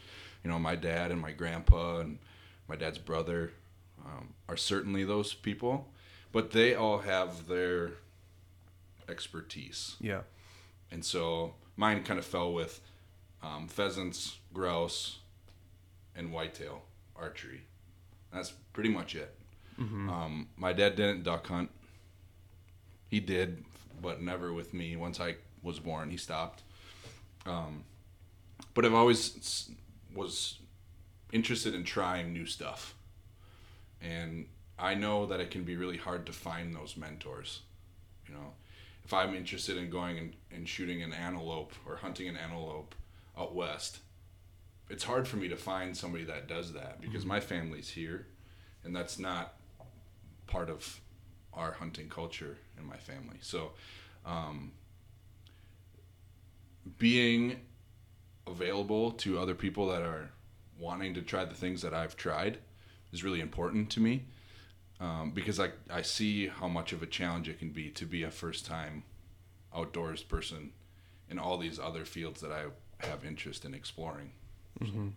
You 0.43 0.51
know, 0.51 0.59
my 0.59 0.77
dad 0.77 1.11
and 1.11 1.21
my 1.21 1.33
grandpa 1.33 1.99
and 1.99 2.19
my 2.69 2.77
dad's 2.77 2.99
brother 2.99 3.53
um, 4.05 4.35
are 4.49 4.57
certainly 4.57 5.05
those 5.05 5.35
people, 5.35 5.89
but 6.33 6.53
they 6.53 6.75
all 6.75 6.99
have 6.99 7.49
their 7.49 7.93
expertise. 9.09 9.97
Yeah. 10.01 10.21
And 10.91 11.05
so 11.05 11.55
mine 11.77 12.03
kind 12.03 12.19
of 12.19 12.25
fell 12.25 12.53
with 12.53 12.81
um, 13.43 13.69
pheasants, 13.69 14.39
grouse, 14.55 15.19
and 16.17 16.33
whitetail 16.33 16.83
archery. 17.15 17.63
That's 18.33 18.53
pretty 18.73 18.91
much 18.91 19.15
it. 19.15 19.35
Um, 20.11 20.49
my 20.57 20.73
dad 20.73 20.97
didn't 20.97 21.25
duck 21.25 21.47
hunt. 21.47 21.71
He 23.09 23.19
did, 23.21 23.65
but 24.01 24.23
never 24.23 24.53
with 24.53 24.73
me. 24.75 24.97
Once 24.97 25.21
I 25.21 25.37
was 25.63 25.79
born, 25.79 26.11
he 26.11 26.17
stopped. 26.17 26.63
Um, 27.47 27.85
but 28.75 28.85
I've 28.85 28.95
always 28.95 29.71
was 30.15 30.59
interested 31.33 31.75
in 31.75 31.85
trying 31.85 32.33
new 32.33 32.47
stuff. 32.47 32.95
And 34.01 34.47
I 34.79 34.95
know 34.95 35.27
that 35.27 35.41
it 35.41 35.51
can 35.51 35.65
be 35.65 35.77
really 35.77 35.97
hard 35.97 36.27
to 36.27 36.33
find 36.33 36.75
those 36.75 36.97
mentors. 36.97 37.61
You 38.27 38.35
know, 38.35 38.53
if 39.05 39.13
I'm 39.13 39.35
interested 39.35 39.77
in 39.77 39.91
going 39.91 40.19
and, 40.19 40.33
and 40.51 40.69
shooting 40.69 41.03
an 41.03 41.13
antelope 41.13 41.73
or 41.87 41.97
hunting 41.97 42.29
an 42.29 42.37
antelope 42.37 42.95
out 43.39 43.55
west, 43.55 43.99
it's 44.89 45.05
hard 45.05 45.29
for 45.29 45.37
me 45.37 45.49
to 45.49 45.57
find 45.57 45.97
somebody 45.97 46.25
that 46.25 46.49
does 46.49 46.73
that 46.73 47.01
because 47.01 47.25
my 47.25 47.41
family's 47.41 47.91
here, 47.91 48.27
and 48.85 48.95
that's 48.95 49.19
not 49.19 49.55
part 50.47 50.69
of 50.69 51.01
our 51.53 51.73
hunting 51.73 52.09
culture 52.09 52.57
in 52.81 52.89
my 52.89 52.97
family. 52.97 53.37
So, 53.41 53.73
um, 54.25 54.73
being 56.99 57.61
available 58.47 59.13
to 59.13 59.39
other 59.39 59.55
people 59.55 59.87
that 59.89 60.03
are 60.03 60.31
wanting 60.79 61.15
to 61.15 61.23
try 61.23 61.45
the 61.45 61.55
things 61.55 61.83
that 61.83 61.95
I've 61.95 62.17
tried 62.17 62.59
is 63.13 63.23
really 63.23 63.41
important 63.41 63.91
to 63.91 64.01
me 64.01 64.25
um, 65.01 65.33
because 65.33 65.61
I, 65.61 65.71
I 65.91 66.03
see 66.03 66.49
how 66.49 66.69
much 66.69 66.93
of 66.93 67.03
a 67.03 67.07
challenge 67.07 67.49
it 67.49 67.59
can 67.59 67.71
be 67.71 67.89
to 67.91 68.07
be 68.07 68.23
a 68.23 68.31
first 68.31 68.67
time 68.67 69.05
outdoors 69.75 70.23
person 70.23 70.73
in 71.29 71.39
all 71.39 71.59
these 71.59 71.79
other 71.79 72.05
fields 72.05 72.41
that 72.41 72.53
I 72.53 72.65
have 73.07 73.25
interest 73.25 73.65
in 73.65 73.75
exploring. 73.75 74.33
Mm-hmm. 74.81 75.09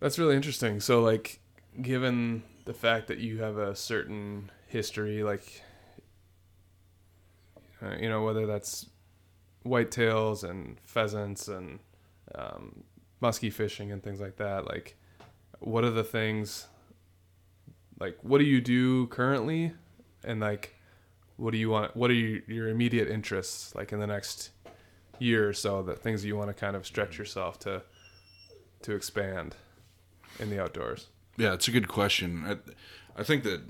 That's 0.00 0.18
really 0.18 0.36
interesting. 0.36 0.80
So, 0.80 1.02
like, 1.02 1.40
given 1.80 2.42
the 2.64 2.74
fact 2.74 3.08
that 3.08 3.18
you 3.18 3.42
have 3.42 3.58
a 3.58 3.76
certain 3.76 4.50
history, 4.66 5.22
like, 5.22 5.62
uh, 7.82 7.96
you 7.98 8.08
know, 8.08 8.22
whether 8.22 8.46
that's 8.46 8.86
whitetails 9.64 10.48
and 10.48 10.78
pheasants 10.82 11.48
and 11.48 11.80
um, 12.34 12.84
musky 13.20 13.50
fishing 13.50 13.92
and 13.92 14.02
things 14.02 14.20
like 14.20 14.36
that, 14.36 14.66
like, 14.66 14.96
what 15.58 15.84
are 15.84 15.90
the 15.90 16.04
things, 16.04 16.66
like, 17.98 18.16
what 18.22 18.38
do 18.38 18.44
you 18.44 18.60
do 18.60 19.06
currently? 19.08 19.72
And, 20.24 20.40
like, 20.40 20.76
what 21.36 21.52
do 21.52 21.58
you 21.58 21.70
want? 21.70 21.96
What 21.96 22.10
are 22.10 22.14
you, 22.14 22.42
your 22.46 22.68
immediate 22.68 23.08
interests, 23.08 23.74
like, 23.74 23.92
in 23.92 24.00
the 24.00 24.06
next 24.06 24.50
year 25.18 25.48
or 25.48 25.52
so, 25.52 25.82
the 25.82 25.94
things 25.94 26.24
you 26.24 26.36
want 26.36 26.48
to 26.48 26.54
kind 26.54 26.76
of 26.76 26.86
stretch 26.86 27.18
yourself 27.18 27.58
to? 27.60 27.82
to 28.82 28.94
expand 28.94 29.56
in 30.38 30.50
the 30.50 30.62
outdoors? 30.62 31.08
Yeah, 31.36 31.54
it's 31.54 31.68
a 31.68 31.70
good 31.70 31.88
question. 31.88 32.44
I, 32.46 33.20
I 33.20 33.24
think 33.24 33.44
that 33.44 33.60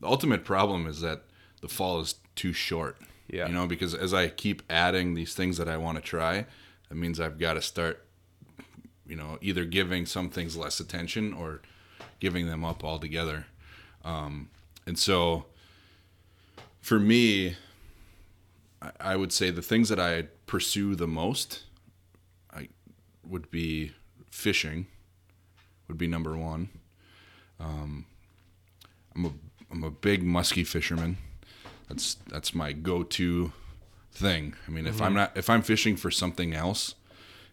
the 0.00 0.06
ultimate 0.06 0.44
problem 0.44 0.86
is 0.86 1.00
that 1.00 1.22
the 1.60 1.68
fall 1.68 2.00
is 2.00 2.16
too 2.34 2.52
short. 2.52 2.96
Yeah. 3.28 3.46
You 3.46 3.54
know, 3.54 3.66
because 3.66 3.94
as 3.94 4.12
I 4.12 4.28
keep 4.28 4.62
adding 4.68 5.14
these 5.14 5.34
things 5.34 5.56
that 5.56 5.68
I 5.68 5.76
want 5.76 5.96
to 5.96 6.02
try, 6.02 6.46
that 6.88 6.94
means 6.94 7.18
I've 7.18 7.38
got 7.38 7.54
to 7.54 7.62
start, 7.62 8.04
you 9.06 9.16
know, 9.16 9.38
either 9.40 9.64
giving 9.64 10.06
some 10.06 10.30
things 10.30 10.56
less 10.56 10.80
attention 10.80 11.32
or 11.32 11.62
giving 12.20 12.46
them 12.46 12.64
up 12.64 12.84
altogether. 12.84 13.46
Um, 14.04 14.50
and 14.86 14.98
so 14.98 15.46
for 16.80 16.98
me, 17.00 17.56
I, 19.00 19.16
would 19.16 19.32
say 19.32 19.50
the 19.50 19.62
things 19.62 19.88
that 19.88 19.98
I 19.98 20.24
pursue 20.46 20.94
the 20.94 21.06
most 21.06 21.62
I 22.52 22.68
would 23.26 23.50
be 23.50 23.92
fishing 24.30 24.86
would 25.88 25.96
be 25.96 26.06
number 26.06 26.36
one. 26.36 26.68
Um, 27.58 28.04
I'm 29.14 29.24
a 29.24 29.30
I'm 29.70 29.82
a 29.82 29.90
big 29.90 30.22
musky 30.22 30.64
fisherman. 30.64 31.16
That's 31.88 32.14
that's 32.28 32.54
my 32.54 32.72
go-to 32.72 33.52
thing. 34.12 34.54
I 34.66 34.70
mean, 34.70 34.86
if 34.86 34.96
mm-hmm. 34.96 35.04
I'm 35.04 35.14
not 35.14 35.36
if 35.36 35.50
I'm 35.50 35.62
fishing 35.62 35.96
for 35.96 36.10
something 36.10 36.54
else, 36.54 36.94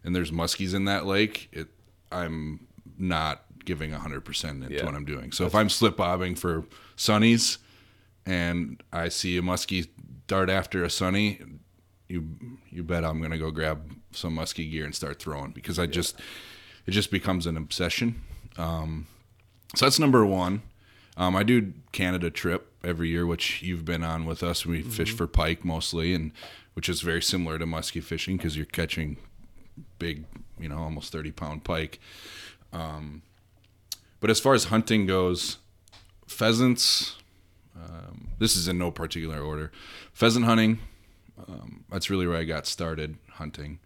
and 0.04 0.16
there's 0.16 0.32
muskies 0.32 0.74
in 0.74 0.86
that 0.86 1.06
lake, 1.06 1.50
it 1.52 1.68
I'm 2.12 2.68
not 2.98 3.44
giving 3.66 3.92
hundred 3.92 4.22
percent 4.22 4.64
into 4.64 4.76
yeah. 4.76 4.86
what 4.86 4.96
I'm 4.96 5.06
doing. 5.06 5.32
So 5.32 5.44
that's 5.44 5.54
if 5.54 5.60
I'm 5.60 5.70
slip 5.70 5.98
bobbing 5.98 6.36
for 6.36 6.66
sunnies, 6.96 7.58
and 8.26 8.82
I 8.94 9.10
see 9.10 9.38
a 9.38 9.42
muskie 9.42 9.88
dart 10.28 10.50
after 10.50 10.84
a 10.84 10.90
sunny, 10.90 11.42
you 12.08 12.28
you 12.70 12.84
bet 12.84 13.04
I'm 13.04 13.22
gonna 13.22 13.38
go 13.38 13.52
grab 13.52 13.92
some 14.12 14.36
muskie 14.36 14.70
gear 14.70 14.86
and 14.86 14.96
start 14.96 15.20
throwing 15.20 15.52
because 15.52 15.80
I 15.80 15.84
yeah. 15.84 15.92
just 15.92 16.20
it 16.86 16.92
just 16.92 17.12
becomes 17.12 17.48
an 17.48 17.58
obsession. 17.58 18.22
Um, 18.58 19.08
so 19.76 19.86
that's 19.86 20.00
number 20.00 20.26
one. 20.26 20.62
Um, 21.18 21.36
I 21.36 21.44
do 21.44 21.74
Canada 21.92 22.30
trip 22.30 22.71
every 22.84 23.10
year, 23.10 23.26
which 23.26 23.62
you've 23.62 23.86
been 23.86 24.04
on 24.04 24.26
with 24.26 24.44
us. 24.44 24.66
We 24.66 24.82
mm-hmm. 24.82 24.90
fish 24.90 25.16
for 25.16 25.28
pike 25.28 25.64
mostly, 25.64 26.14
and 26.14 26.32
which 26.74 26.90
is 26.90 27.02
very 27.02 27.22
similar 27.22 27.60
to 27.60 27.66
musky 27.66 28.02
fishing 28.02 28.38
because 28.38 28.56
you're 28.56 28.66
catching 28.66 29.18
big, 30.00 30.26
you 30.60 30.70
know, 30.70 30.78
almost 30.78 31.12
thirty 31.12 31.32
pound 31.32 31.64
pike. 31.64 32.00
Um, 32.74 33.22
but 34.20 34.30
as 34.30 34.40
far 34.40 34.54
as 34.54 34.66
hunting 34.66 35.06
goes, 35.06 35.58
pheasants. 36.28 37.18
Um, 37.76 38.30
this 38.38 38.56
is 38.56 38.68
in 38.68 38.78
no 38.78 38.92
particular 38.92 39.42
order. 39.42 39.72
Pheasant 40.14 40.46
hunting. 40.46 40.80
Um, 41.48 41.86
that's 41.90 42.10
really 42.10 42.28
where 42.28 42.38
I 42.38 42.44
got 42.44 42.68
started 42.68 43.18
hunting. 43.32 43.80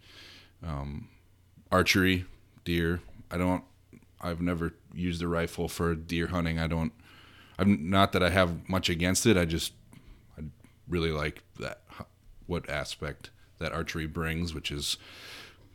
Um, 0.62 1.08
archery 1.70 2.26
deer. 2.64 3.00
I 3.30 3.38
don't. 3.38 3.64
I've 4.20 4.40
never 4.40 4.74
used 4.94 5.22
a 5.22 5.28
rifle 5.28 5.68
for 5.68 5.94
deer 5.94 6.28
hunting. 6.28 6.58
I 6.58 6.66
don't. 6.66 6.92
I'm 7.58 7.90
not 7.90 8.12
that 8.12 8.22
I 8.22 8.30
have 8.30 8.68
much 8.68 8.88
against 8.88 9.26
it. 9.26 9.36
I 9.36 9.44
just 9.44 9.72
I 10.38 10.42
really 10.88 11.10
like 11.10 11.42
that 11.58 11.80
what 12.46 12.68
aspect 12.68 13.30
that 13.58 13.72
archery 13.72 14.06
brings, 14.06 14.54
which 14.54 14.70
is 14.70 14.96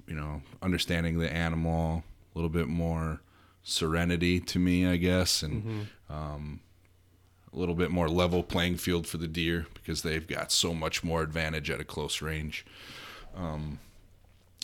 you 0.08 0.16
know 0.16 0.42
understanding 0.62 1.20
the 1.20 1.32
animal 1.32 2.04
a 2.34 2.38
little 2.38 2.50
bit 2.50 2.68
more 2.68 3.22
serenity 3.64 4.40
to 4.40 4.60
me, 4.60 4.88
I 4.88 4.98
guess, 4.98 5.44
and 5.44 5.64
mm-hmm. 5.64 6.14
um, 6.14 6.60
a 7.54 7.58
little 7.58 7.76
bit 7.76 7.92
more 7.92 8.10
level 8.10 8.44
playing 8.44 8.78
field 8.78 9.06
for 9.06 9.18
the 9.18 9.28
deer 9.28 9.68
because 9.74 10.02
they've 10.02 10.26
got 10.26 10.52
so 10.52 10.74
much 10.74 11.04
more 11.04 11.22
advantage 11.22 11.70
at 11.70 11.80
a 11.80 11.84
close 11.84 12.22
range. 12.22 12.66
Um, 13.36 13.80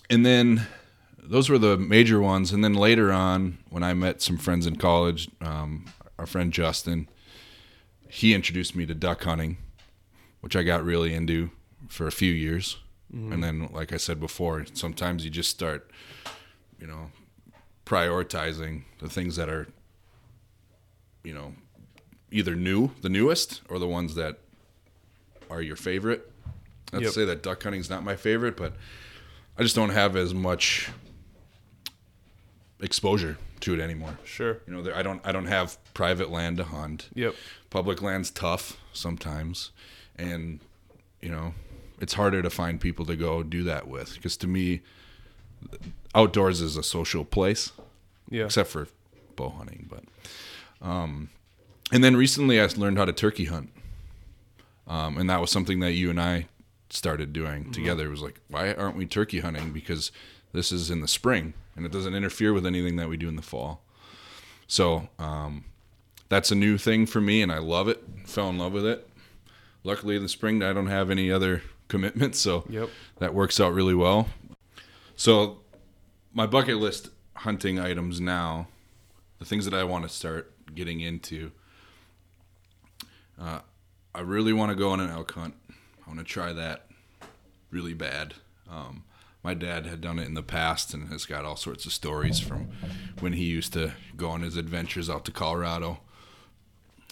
and 0.10 0.26
then 0.26 0.68
those 1.18 1.50
were 1.50 1.58
the 1.58 1.78
major 1.78 2.22
ones. 2.22 2.52
And 2.52 2.64
then 2.64 2.74
later 2.74 3.12
on, 3.12 3.58
when 3.70 3.84
I 3.84 3.94
met 3.94 4.22
some 4.22 4.38
friends 4.38 4.66
in 4.66 4.78
college, 4.78 5.30
um, 5.42 5.86
our 6.18 6.26
friend 6.26 6.52
Justin, 6.52 7.08
he 8.10 8.34
introduced 8.34 8.76
me 8.76 8.86
to 8.86 8.96
duck 8.96 9.24
hunting, 9.24 9.58
which 10.42 10.56
I 10.56 10.64
got 10.64 10.84
really 10.84 11.14
into 11.14 11.52
for 11.88 12.08
a 12.08 12.12
few 12.12 12.32
years. 12.32 12.78
Mm-hmm. 13.14 13.34
And 13.34 13.44
then, 13.44 13.70
like 13.72 13.94
I 13.94 13.98
said 13.98 14.20
before, 14.20 14.66
sometimes 14.74 15.24
you 15.24 15.32
just 15.32 15.50
start, 15.50 15.90
you 16.80 16.88
know, 16.88 17.12
prioritizing 17.86 18.84
the 19.00 19.10
things 19.10 19.36
that 19.38 19.50
are, 19.50 19.68
you 21.24 21.34
know, 21.34 21.54
either 22.32 22.56
new, 22.56 22.92
the 23.02 23.10
newest, 23.10 23.62
or 23.70 23.80
the 23.80 23.88
ones 23.88 24.16
that 24.16 24.40
are 25.50 25.62
your 25.62 25.78
favorite. 25.78 26.30
Not 26.92 27.02
yep. 27.02 27.10
to 27.10 27.14
say 27.14 27.26
that 27.26 27.44
duck 27.44 27.64
hunting 27.64 27.82
is 27.82 27.90
not 27.90 28.04
my 28.04 28.16
favorite, 28.16 28.58
but 28.58 28.74
I 29.58 29.64
just 29.64 29.76
don't 29.76 29.90
have 29.90 30.16
as 30.16 30.34
much 30.34 30.90
exposure 32.80 33.38
to 33.62 33.74
it 33.74 33.80
anymore. 33.80 34.18
Sure. 34.24 34.60
You 34.68 34.74
know, 34.74 34.82
there, 34.82 34.96
I 34.96 35.02
don't 35.02 35.22
I 35.26 35.32
don't 35.32 35.48
have 35.48 35.78
private 35.94 36.30
land 36.30 36.58
to 36.58 36.64
hunt. 36.64 37.10
Yep. 37.16 37.36
Public 37.70 38.02
land's 38.02 38.32
tough 38.32 38.78
sometimes, 38.94 39.72
and 40.18 40.60
you 41.22 41.30
know, 41.30 41.54
it's 42.00 42.14
harder 42.14 42.42
to 42.42 42.50
find 42.50 42.80
people 42.80 43.06
to 43.06 43.16
go 43.16 43.44
do 43.44 43.64
that 43.64 43.88
with 43.88 44.16
because 44.16 44.38
to 44.38 44.48
me, 44.48 44.82
outdoors 46.14 46.62
is 46.62 46.78
a 46.78 46.84
social 46.84 47.26
place. 47.26 47.72
Yeah. 48.30 48.46
Except 48.46 48.70
for 48.70 48.88
bow 49.36 49.50
hunting, 49.50 49.90
but 49.90 50.04
um, 50.88 51.30
and 51.92 52.04
then 52.04 52.16
recently 52.16 52.60
I 52.60 52.68
learned 52.76 52.98
how 52.98 53.06
to 53.06 53.14
turkey 53.14 53.46
hunt. 53.46 53.70
Um, 54.88 55.18
and 55.18 55.30
that 55.30 55.42
was 55.42 55.52
something 55.52 55.80
that 55.82 55.94
you 55.94 56.10
and 56.10 56.20
I 56.20 56.48
started 56.90 57.34
doing 57.34 57.64
mm-hmm. 57.64 57.72
together. 57.72 58.06
It 58.06 58.10
was 58.10 58.22
like, 58.22 58.40
why 58.48 58.74
aren't 58.74 58.96
we 58.96 59.06
turkey 59.06 59.40
hunting? 59.40 59.72
Because 59.72 60.12
this 60.58 60.72
is 60.72 60.90
in 60.90 61.02
the 61.02 61.08
spring 61.08 61.54
and 61.76 61.86
it 61.86 61.92
doesn't 61.92 62.16
interfere 62.16 62.52
with 62.52 62.66
anything 62.66 62.96
that 62.96 63.08
we 63.08 63.16
do 63.16 63.30
in 63.30 63.36
the 63.36 63.42
fall. 63.42 63.84
So 64.66 65.08
um, 65.20 65.66
that's 66.28 66.52
a 66.52 66.56
new 66.56 66.78
thing 66.78 67.06
for 67.06 67.22
me, 67.22 67.42
and 67.42 67.52
I 67.52 67.60
love 67.60 67.88
it. 67.88 68.04
Fell 68.26 68.50
in 68.50 68.58
love 68.58 68.74
with 68.74 68.86
it. 68.86 69.08
Luckily, 69.84 70.18
in 70.18 70.24
the 70.24 70.30
spring, 70.30 70.64
I 70.64 70.74
don't 70.74 70.88
have 70.88 71.10
any 71.10 71.32
other 71.32 71.62
commitments, 71.88 72.40
so 72.40 72.66
yep. 72.68 72.90
that 73.20 73.34
works 73.34 73.60
out 73.60 73.74
really 73.74 73.94
well. 73.94 74.28
So, 75.16 75.60
my 76.34 76.46
bucket 76.46 76.78
list 76.78 77.10
hunting 77.36 77.80
items 77.80 78.20
now, 78.20 78.68
the 79.40 79.46
things 79.46 79.64
that 79.66 79.74
I 79.74 79.84
want 79.84 80.04
to 80.04 80.10
start 80.10 80.52
getting 80.74 81.00
into. 81.00 81.52
Uh, 83.40 83.60
I 84.14 84.22
really 84.22 84.52
want 84.52 84.72
to 84.72 84.76
go 84.76 84.90
on 84.90 85.00
an 85.00 85.12
elk 85.12 85.32
hunt. 85.34 85.54
I 85.70 86.10
want 86.10 86.20
to 86.20 86.26
try 86.26 86.52
that 86.54 86.88
really 87.70 87.94
bad. 87.94 88.34
Um, 88.70 89.04
my 89.48 89.54
dad 89.54 89.86
had 89.86 90.02
done 90.02 90.20
it 90.20 90.28
in 90.28 90.34
the 90.34 90.44
past 90.44 90.94
and 90.94 91.08
has 91.08 91.26
got 91.26 91.46
all 91.46 91.56
sorts 91.56 91.86
of 91.86 91.94
stories 91.94 92.38
from 92.38 92.68
when 93.22 93.32
he 93.32 93.46
used 93.46 93.72
to 93.72 93.94
go 94.18 94.28
on 94.28 94.42
his 94.42 94.58
adventures 94.58 95.10
out 95.10 95.24
to 95.24 95.32
Colorado. 95.32 96.02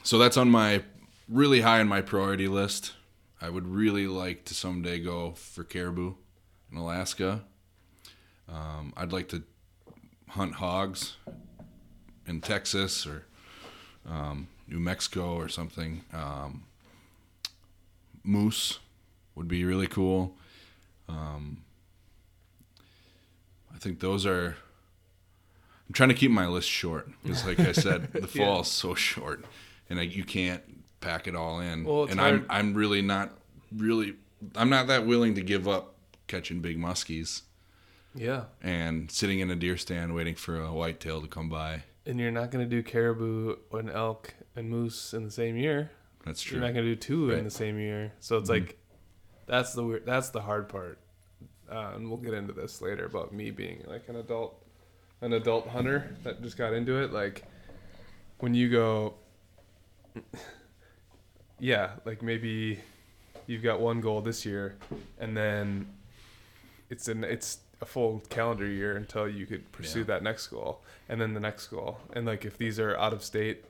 So 0.03 0.17
that's 0.17 0.35
on 0.35 0.49
my 0.49 0.83
really 1.29 1.61
high 1.61 1.79
on 1.79 1.87
my 1.87 2.01
priority 2.01 2.49
list. 2.49 2.91
I 3.41 3.49
would 3.49 3.65
really 3.65 4.05
like 4.05 4.43
to 4.45 4.53
someday 4.53 4.99
go 4.99 5.31
for 5.31 5.63
caribou 5.63 6.15
in 6.69 6.77
Alaska. 6.77 7.45
Um, 8.49 8.91
I'd 8.97 9.13
like 9.13 9.29
to 9.29 9.43
hunt 10.27 10.55
hogs 10.55 11.15
in 12.27 12.41
Texas 12.41 13.07
or 13.07 13.23
um, 14.05 14.49
New 14.67 14.81
Mexico 14.81 15.35
or 15.35 15.47
something. 15.47 16.03
Um, 16.11 16.65
moose 18.25 18.79
would 19.35 19.47
be 19.47 19.63
really 19.63 19.87
cool. 19.87 20.35
Um, 21.07 21.61
I 23.75 23.77
think 23.79 23.99
those 23.99 24.25
are 24.25 24.55
I'm 25.87 25.93
trying 25.93 26.09
to 26.09 26.15
keep 26.15 26.31
my 26.31 26.47
list 26.47 26.69
short 26.69 27.09
because, 27.21 27.45
like 27.45 27.59
I 27.59 27.73
said, 27.73 28.11
the 28.13 28.27
fall 28.27 28.61
is 28.61 28.67
so 28.67 28.95
short, 28.95 29.45
and 29.89 29.99
like 29.99 30.15
you 30.15 30.23
can't 30.23 30.63
pack 31.01 31.27
it 31.27 31.35
all 31.35 31.59
in. 31.59 31.83
Well, 31.83 32.05
and 32.05 32.19
hard- 32.19 32.45
I'm 32.49 32.69
I'm 32.69 32.73
really 32.73 33.01
not 33.01 33.31
really 33.75 34.15
I'm 34.55 34.69
not 34.69 34.87
that 34.87 35.05
willing 35.05 35.35
to 35.35 35.41
give 35.41 35.67
up 35.67 35.95
catching 36.27 36.59
big 36.59 36.77
muskies 36.77 37.43
Yeah. 38.13 38.45
and 38.61 39.11
sitting 39.11 39.39
in 39.39 39.51
a 39.51 39.55
deer 39.55 39.77
stand 39.77 40.15
waiting 40.15 40.35
for 40.35 40.59
a 40.59 40.71
whitetail 40.71 41.21
to 41.21 41.27
come 41.27 41.49
by. 41.49 41.83
And 42.05 42.19
you're 42.19 42.31
not 42.31 42.51
gonna 42.51 42.65
do 42.65 42.83
caribou 42.83 43.55
and 43.71 43.89
elk 43.89 44.33
and 44.55 44.69
moose 44.69 45.13
in 45.13 45.23
the 45.23 45.31
same 45.31 45.55
year. 45.55 45.91
That's 46.25 46.41
true. 46.41 46.57
You're 46.57 46.67
not 46.67 46.73
gonna 46.73 46.87
do 46.87 46.95
two 46.95 47.29
Right. 47.29 47.37
in 47.37 47.43
the 47.45 47.51
same 47.51 47.79
year. 47.79 48.13
So 48.19 48.37
it's 48.37 48.49
mm-hmm. 48.49 48.65
like 48.65 48.77
that's 49.45 49.73
the 49.73 49.83
weird, 49.83 50.05
that's 50.05 50.29
the 50.29 50.41
hard 50.41 50.69
part. 50.69 50.99
Uh, 51.71 51.93
and 51.95 52.07
we'll 52.07 52.17
get 52.17 52.33
into 52.33 52.53
this 52.53 52.81
later 52.81 53.05
about 53.05 53.33
me 53.33 53.49
being 53.51 53.83
like 53.87 54.07
an 54.07 54.17
adult, 54.17 54.63
an 55.21 55.33
adult 55.33 55.67
hunter 55.67 56.15
that 56.23 56.41
just 56.43 56.57
got 56.57 56.73
into 56.73 57.01
it. 57.01 57.11
Like 57.11 57.43
when 58.39 58.53
you 58.53 58.69
go, 58.69 59.15
yeah, 61.59 61.91
like 62.05 62.21
maybe 62.21 62.79
you've 63.47 63.63
got 63.63 63.79
one 63.79 64.01
goal 64.01 64.21
this 64.21 64.45
year, 64.45 64.75
and 65.19 65.35
then 65.35 65.87
it's 66.89 67.07
an 67.07 67.23
it's 67.23 67.59
a 67.81 67.85
full 67.85 68.21
calendar 68.29 68.65
year 68.67 68.95
until 68.95 69.27
you 69.27 69.45
could 69.45 69.69
pursue 69.71 69.99
Yeah. 69.99 70.05
that 70.05 70.23
next 70.23 70.47
goal, 70.47 70.81
and 71.09 71.19
then 71.19 71.33
the 71.33 71.39
next 71.39 71.67
goal. 71.67 71.99
And 72.13 72.25
like 72.25 72.45
if 72.45 72.57
these 72.57 72.79
are 72.79 72.95
out 72.97 73.13
of 73.13 73.23
state 73.23 73.65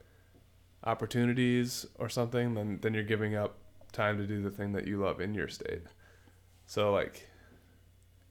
opportunities 0.84 1.86
or 1.98 2.10
something, 2.10 2.54
then 2.56 2.80
then 2.82 2.94
you're 2.94 3.04
giving 3.04 3.36
up 3.36 3.56
time 3.92 4.18
to 4.18 4.28
do 4.28 4.42
the 4.42 4.52
thing 4.52 4.74
that 4.74 4.86
you 4.88 4.98
love 4.98 5.22
in 5.22 5.34
your 5.34 5.48
state. 5.48 5.82
So 6.66 6.92
like 6.92 7.28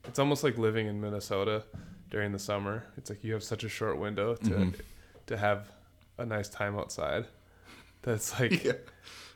it's 0.07 0.19
almost 0.19 0.45
like 0.45 0.59
living 0.59 0.87
in 0.87 1.01
Minnesota 1.01 1.65
during 2.11 2.33
the 2.33 2.39
summer. 2.39 2.85
It's 2.97 3.11
like 3.11 3.25
you 3.25 3.33
have 3.33 3.43
such 3.43 3.65
a 3.65 3.69
short 3.69 3.99
window 3.99 4.35
to 4.37 4.51
Mhm. 4.51 4.81
to 5.27 5.37
have 5.37 5.71
a 6.19 6.25
nice 6.27 6.49
time 6.49 6.79
outside. 6.79 7.27
That's 8.03 8.33
like 8.41 8.65
Yeah. 8.65 8.73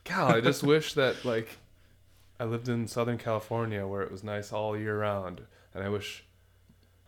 God, 0.05 0.37
I 0.37 0.41
just 0.41 0.63
wish 0.63 0.95
that 0.95 1.25
like 1.25 1.59
I 2.41 2.45
lived 2.45 2.69
in 2.69 2.87
Southern 2.87 3.19
California 3.19 3.87
where 3.87 4.03
it 4.03 4.13
was 4.13 4.23
nice 4.23 4.53
all 4.53 4.77
year 4.77 4.99
round, 5.01 5.43
and 5.75 5.83
I 5.85 5.89
wish. 5.89 6.25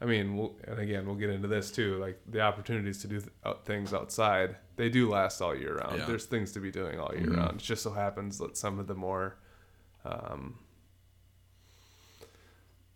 I 0.02 0.06
mean, 0.06 0.34
we'll, 0.38 0.56
and 0.66 0.78
again, 0.78 1.04
we'll 1.04 1.14
get 1.16 1.28
into 1.28 1.46
this 1.46 1.70
too. 1.70 1.98
Like 1.98 2.18
the 2.26 2.40
opportunities 2.40 3.02
to 3.02 3.06
do 3.06 3.20
th- 3.20 3.56
things 3.66 3.92
outside, 3.92 4.56
they 4.76 4.88
do 4.88 5.10
last 5.10 5.42
all 5.42 5.54
year 5.54 5.76
round. 5.76 5.98
Yeah. 5.98 6.06
There's 6.06 6.24
things 6.24 6.52
to 6.52 6.58
be 6.58 6.70
doing 6.70 6.98
all 6.98 7.14
year 7.14 7.26
Mhm. 7.26 7.36
round. 7.36 7.60
It 7.60 7.64
just 7.64 7.82
so 7.82 7.90
happens 7.92 8.38
that 8.38 8.56
some 8.56 8.78
of 8.78 8.86
the 8.86 8.94
more, 8.94 9.36
um, 10.06 10.58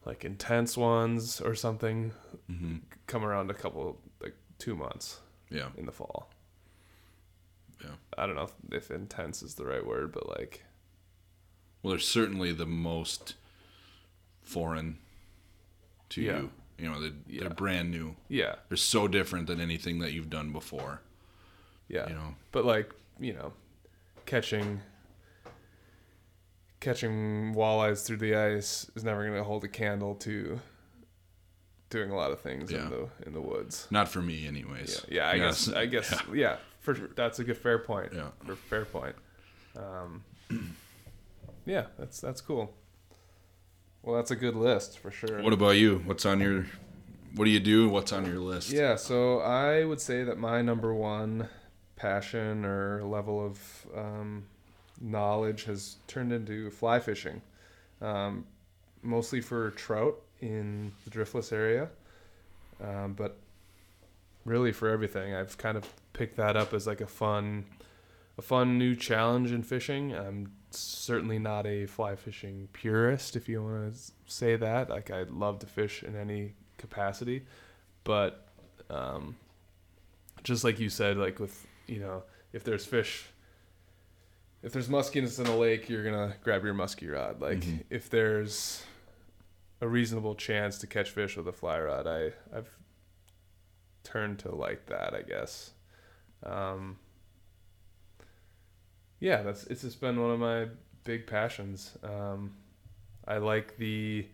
like 0.05 0.25
intense 0.25 0.77
ones 0.77 1.41
or 1.41 1.55
something, 1.55 2.13
hmm 2.47 2.77
come 3.07 3.25
around 3.25 3.51
a 3.51 3.55
couple 3.55 3.99
like 4.23 4.35
two 4.59 4.75
months 4.75 5.21
Yeah. 5.51 5.69
in 5.77 5.85
the 5.87 5.93
fall. 5.93 6.31
Yeah. 7.83 7.91
I 8.17 8.25
don't 8.27 8.35
know 8.35 8.45
if, 8.71 8.73
if 8.73 8.91
intense 8.91 9.43
is 9.43 9.55
the 9.57 9.67
right 9.67 9.85
word, 9.85 10.11
but 10.13 10.27
like 10.39 10.65
Well, 11.83 11.91
they're 11.91 11.99
certainly 12.01 12.53
the 12.53 12.65
most 12.67 13.35
foreign 14.43 14.99
to 16.11 16.23
Yeah. 16.23 16.39
you. 16.39 16.51
You 16.79 16.91
know, 16.91 17.01
they're, 17.01 17.13
Yeah. 17.29 17.41
they're 17.41 17.51
brand 17.51 17.91
new. 17.91 18.17
yeah, 18.29 18.57
They're 18.69 18.77
so 18.77 19.07
different 19.07 19.47
than 19.47 19.61
anything 19.61 19.99
that 20.01 20.13
you've 20.13 20.31
done 20.31 20.51
before. 20.53 21.03
yeah. 21.89 22.09
You 22.09 22.15
know, 22.15 22.35
but 22.53 22.65
like 22.65 22.91
you 23.21 23.33
know 23.35 23.53
catching 24.27 24.81
catching 26.85 27.55
walleyes 27.55 28.05
through 28.07 28.19
the 28.19 28.35
ice 28.37 28.91
is 28.95 29.03
never 29.05 29.25
going 29.27 29.37
to 29.37 29.43
hold 29.45 29.65
a 29.65 29.69
candle 29.69 30.15
to 30.15 30.61
doing 31.91 32.11
a 32.11 32.17
lot 32.17 32.31
of 32.31 32.41
things 32.41 32.71
Yeah. 32.71 32.85
in 32.85 32.91
the 32.91 33.09
in 33.27 33.33
the 33.33 33.41
woods 33.41 33.87
not 33.91 34.09
for 34.09 34.21
me, 34.21 34.47
anyways. 34.47 35.05
yeah 35.09 35.29
i 35.29 35.35
Yes. 35.35 35.67
guess 35.69 35.77
i 35.77 35.87
guess 35.87 36.23
yeah, 36.33 36.57
for 36.81 36.95
sure 36.95 37.09
that's 37.17 37.39
a 37.39 37.45
good 37.45 37.57
fair 37.57 37.79
point 37.79 38.13
Yeah. 38.13 38.29
for 38.45 38.55
fair 38.57 38.85
point 38.85 39.17
um 39.77 40.23
yeah 41.67 41.87
that's 41.99 42.21
that's 42.21 42.41
cool 42.41 42.75
well 44.03 44.17
that's 44.17 44.31
a 44.31 44.37
good 44.37 44.55
list 44.57 44.99
for 44.99 45.11
sure 45.11 45.43
What 45.43 45.53
about 45.55 45.77
you? 45.77 46.03
What's 46.05 46.27
on 46.27 46.41
your? 46.41 46.67
What 47.37 47.47
do 47.47 47.51
you 47.51 47.59
do? 47.61 47.89
What's 47.89 48.13
on 48.13 48.27
your 48.27 48.39
list? 48.39 48.71
Yeah, 48.71 48.95
so 48.97 49.41
I 49.41 49.85
would 49.85 50.01
say 50.01 50.23
that 50.25 50.39
my 50.39 50.61
number 50.63 50.95
one 50.95 51.49
passion 51.97 52.65
or 52.67 53.03
level 53.03 53.45
of 53.45 53.59
um, 53.97 54.45
knowledge 55.01 55.65
has 55.65 55.97
turned 56.07 56.33
into 56.33 56.71
fly 56.71 57.01
fishing, 57.01 57.43
um, 58.01 58.47
mostly 59.03 59.41
for 59.41 59.71
trout 59.71 60.21
in 60.41 60.93
the 61.05 61.11
driftless 61.11 61.53
area, 61.53 61.89
um, 62.83 63.15
but 63.15 63.37
really 64.45 64.73
for 64.73 64.89
everything. 64.89 65.35
I've 65.35 65.57
kind 65.59 65.77
of 65.77 65.89
picked 66.13 66.37
that 66.37 66.57
up 66.57 66.73
as 66.73 66.87
like 66.87 67.01
a 67.01 67.07
fun, 67.07 67.65
a 68.39 68.43
fun 68.43 68.79
new 68.79 68.95
challenge 68.95 69.53
in 69.53 69.63
fishing. 69.63 70.15
I'm 70.15 70.53
certainly 70.71 71.39
not 71.39 71.67
a 71.67 71.87
fly 71.87 72.17
fishing 72.17 72.69
purist, 72.73 73.37
if 73.37 73.49
you 73.49 73.63
want 73.63 73.95
to 73.95 74.13
say 74.27 74.57
that. 74.57 74.91
Like 74.91 75.11
I 75.11 75.23
love 75.23 75.61
to 75.61 75.67
fish 75.67 76.03
in 76.03 76.17
any 76.17 76.55
capacity, 76.79 77.45
but 78.05 78.49
um, 78.91 79.37
just 80.43 80.65
like 80.65 80.79
you 80.79 80.91
said, 80.91 81.17
like 81.17 81.39
with 81.39 81.67
you 81.87 82.01
know, 82.01 82.23
if 82.53 82.65
there's 82.65 82.85
fish, 82.85 83.27
if 84.65 84.73
there's 84.73 84.89
muskiness 84.89 85.39
in 85.39 85.47
a 85.47 85.57
lake, 85.57 85.89
you're 85.91 86.03
gonna 86.03 86.35
grab 86.43 86.65
your 86.65 86.75
musky 86.75 87.07
rod. 87.07 87.41
Like 87.41 87.61
Mhm. 87.61 87.85
if 87.91 88.09
there's 88.09 88.85
a 89.81 89.87
reasonable 89.87 90.35
chance 90.35 90.79
to 90.79 90.87
catch 90.87 91.11
fish 91.11 91.37
with 91.37 91.47
a 91.47 91.53
fly 91.53 91.79
rod, 91.79 92.07
I 92.07 92.33
I've 92.53 92.79
turned 94.03 94.39
to 94.41 94.55
like 94.55 94.87
that, 94.87 95.15
I 95.15 95.23
guess. 95.23 95.73
Um, 96.43 96.99
yeah, 99.21 99.43
that's 99.43 99.65
it's 99.65 99.83
just 99.83 100.01
been 100.01 100.21
one 100.21 100.31
of 100.31 100.41
my 100.41 100.69
big 101.05 101.27
passions. 101.27 101.97
Um, 102.03 102.57
I 103.27 103.37
like 103.39 103.77
the 103.77 104.27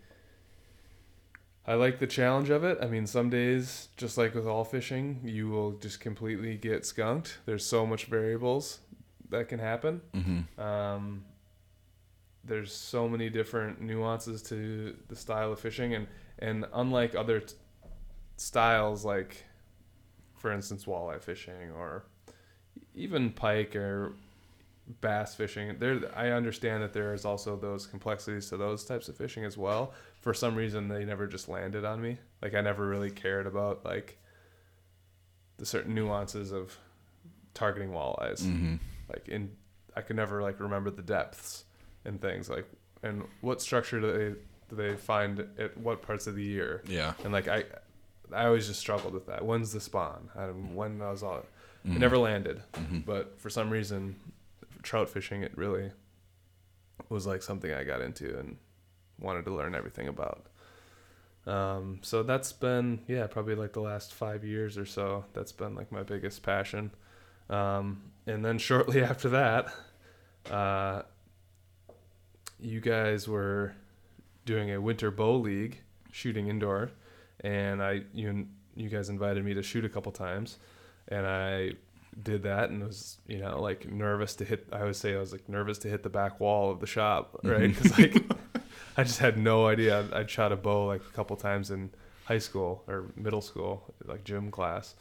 I 1.66 1.74
like 1.74 1.98
the 1.98 2.06
challenge 2.06 2.50
of 2.50 2.64
it. 2.64 2.78
I 2.80 2.86
mean, 2.86 3.06
some 3.06 3.30
days, 3.30 3.88
just 3.96 4.16
like 4.16 4.34
with 4.34 4.46
all 4.46 4.64
fishing, 4.64 5.20
you 5.24 5.48
will 5.48 5.72
just 5.72 6.00
completely 6.00 6.56
get 6.56 6.86
skunked. 6.86 7.38
There's 7.46 7.66
so 7.66 7.84
much 7.84 8.06
variables 8.06 8.80
that 9.30 9.48
can 9.48 9.58
happen. 9.58 10.00
Mm-hmm. 10.14 10.60
Um, 10.60 11.24
there's 12.44 12.72
so 12.72 13.08
many 13.08 13.28
different 13.30 13.80
nuances 13.80 14.42
to 14.44 14.96
the 15.08 15.16
style 15.16 15.52
of 15.52 15.60
fishing, 15.60 15.94
and 15.94 16.06
and 16.38 16.66
unlike 16.72 17.14
other 17.14 17.40
t- 17.40 17.54
styles, 18.36 19.04
like 19.04 19.44
for 20.38 20.52
instance 20.52 20.86
walleye 20.86 21.20
fishing 21.20 21.70
or 21.76 22.04
even 22.94 23.30
pike 23.30 23.76
or 23.76 24.14
bass 25.00 25.34
fishing, 25.34 25.76
there 25.78 26.00
I 26.16 26.30
understand 26.30 26.82
that 26.82 26.92
there 26.92 27.14
is 27.14 27.24
also 27.24 27.56
those 27.56 27.86
complexities 27.86 28.48
to 28.48 28.56
those 28.56 28.84
types 28.84 29.08
of 29.08 29.16
fishing 29.16 29.44
as 29.44 29.56
well. 29.58 29.92
For 30.20 30.34
some 30.34 30.54
reason, 30.54 30.88
they 30.88 31.04
never 31.04 31.26
just 31.26 31.48
landed 31.48 31.84
on 31.84 32.00
me. 32.00 32.18
Like 32.42 32.54
I 32.54 32.60
never 32.60 32.86
really 32.86 33.10
cared 33.10 33.46
about 33.46 33.84
like 33.84 34.18
the 35.58 35.66
certain 35.66 35.94
nuances 35.94 36.52
of 36.52 36.76
targeting 37.52 37.90
walleyes 37.90 38.42
Mm-hmm. 38.42 38.76
Like 39.12 39.28
in 39.28 39.50
I 39.96 40.00
could 40.02 40.16
never 40.16 40.40
like 40.42 40.60
remember 40.60 40.90
the 40.90 41.02
depths 41.02 41.64
and 42.04 42.20
things 42.20 42.48
like 42.48 42.66
and 43.02 43.24
what 43.40 43.60
structure 43.60 44.00
do 44.00 44.12
they 44.12 44.40
do 44.68 44.76
they 44.76 44.96
find 44.96 45.40
at 45.58 45.76
what 45.76 46.00
parts 46.02 46.26
of 46.26 46.34
the 46.36 46.42
year 46.44 46.82
Yeah. 46.86 47.14
and 47.24 47.32
like 47.32 47.48
I 47.48 47.64
I 48.32 48.46
always 48.46 48.66
just 48.68 48.78
struggled 48.80 49.12
with 49.14 49.26
that 49.26 49.44
when's 49.44 49.72
the 49.72 49.80
spawn 49.80 50.30
I 50.36 50.46
don't, 50.46 50.74
when 50.74 50.98
that 50.98 51.10
was 51.10 51.22
all 51.22 51.44
Mhm. 51.86 51.96
it 51.96 51.98
never 51.98 52.18
landed 52.18 52.62
Mhm. 52.74 53.04
but 53.04 53.40
for 53.40 53.50
some 53.50 53.70
reason 53.70 54.16
trout 54.82 55.08
fishing 55.08 55.42
it 55.42 55.56
really 55.56 55.90
was 57.08 57.26
like 57.26 57.42
something 57.42 57.72
I 57.72 57.84
got 57.84 58.00
into 58.00 58.38
and 58.38 58.56
wanted 59.18 59.44
to 59.46 59.54
learn 59.54 59.74
everything 59.74 60.06
about 60.08 60.46
um, 61.46 61.98
so 62.02 62.22
that's 62.22 62.52
been 62.52 63.00
yeah 63.08 63.26
probably 63.26 63.54
like 63.54 63.72
the 63.72 63.80
last 63.80 64.12
five 64.14 64.44
years 64.44 64.76
or 64.78 64.84
so 64.86 65.24
that's 65.32 65.52
been 65.52 65.74
like 65.74 65.90
my 65.90 66.02
biggest 66.02 66.42
passion 66.42 66.90
um, 67.50 68.00
and 68.26 68.42
then 68.42 68.56
shortly 68.56 69.02
after 69.12 69.28
that 69.28 69.72
uh, 70.50 71.02
you 72.58 72.80
guys 72.80 73.28
were 73.28 73.74
doing 74.44 74.72
a 74.72 74.80
winter 74.80 75.10
bow 75.10 75.36
league 75.36 75.80
shooting 76.12 76.48
indoor. 76.48 76.90
And 77.40 77.82
I 77.82 78.02
you 78.12 78.46
you 78.76 78.88
guys 78.88 79.08
invited 79.08 79.44
me 79.44 79.54
to 79.54 79.62
shoot 79.62 79.84
a 79.84 79.88
couple 79.88 80.12
times. 80.12 80.58
And 81.08 81.26
I 81.26 81.72
did 82.22 82.42
that 82.42 82.70
and 82.70 82.84
was 82.84 83.18
you 83.28 83.38
know 83.38 83.60
like 83.60 83.90
nervous 83.90 84.34
to 84.34 84.44
hit 84.44 84.66
I 84.72 84.84
would 84.84 84.96
say 84.96 85.14
I 85.14 85.18
was 85.18 85.32
like 85.32 85.48
nervous 85.48 85.78
to 85.78 85.88
hit 85.88 86.02
the 86.02 86.10
back 86.10 86.40
wall 86.40 86.70
of 86.70 86.80
the 86.80 86.86
shop 86.86 87.38
right? 87.44 87.74
Because 87.74 87.98
like 87.98 88.22
I 88.96 89.04
just 89.04 89.18
had 89.18 89.38
no 89.38 89.66
idea. 89.66 90.00
I'd, 90.00 90.12
I'd 90.12 90.30
shot 90.30 90.52
a 90.52 90.56
bow 90.56 90.86
like 90.86 91.02
a 91.02 91.12
couple 91.14 91.36
times 91.36 91.70
in 91.70 91.90
high 92.24 92.38
school 92.38 92.84
or 92.86 93.06
middle 93.16 93.40
school 93.40 93.94
like 94.04 94.24
gym 94.24 94.50
class. 94.50 94.94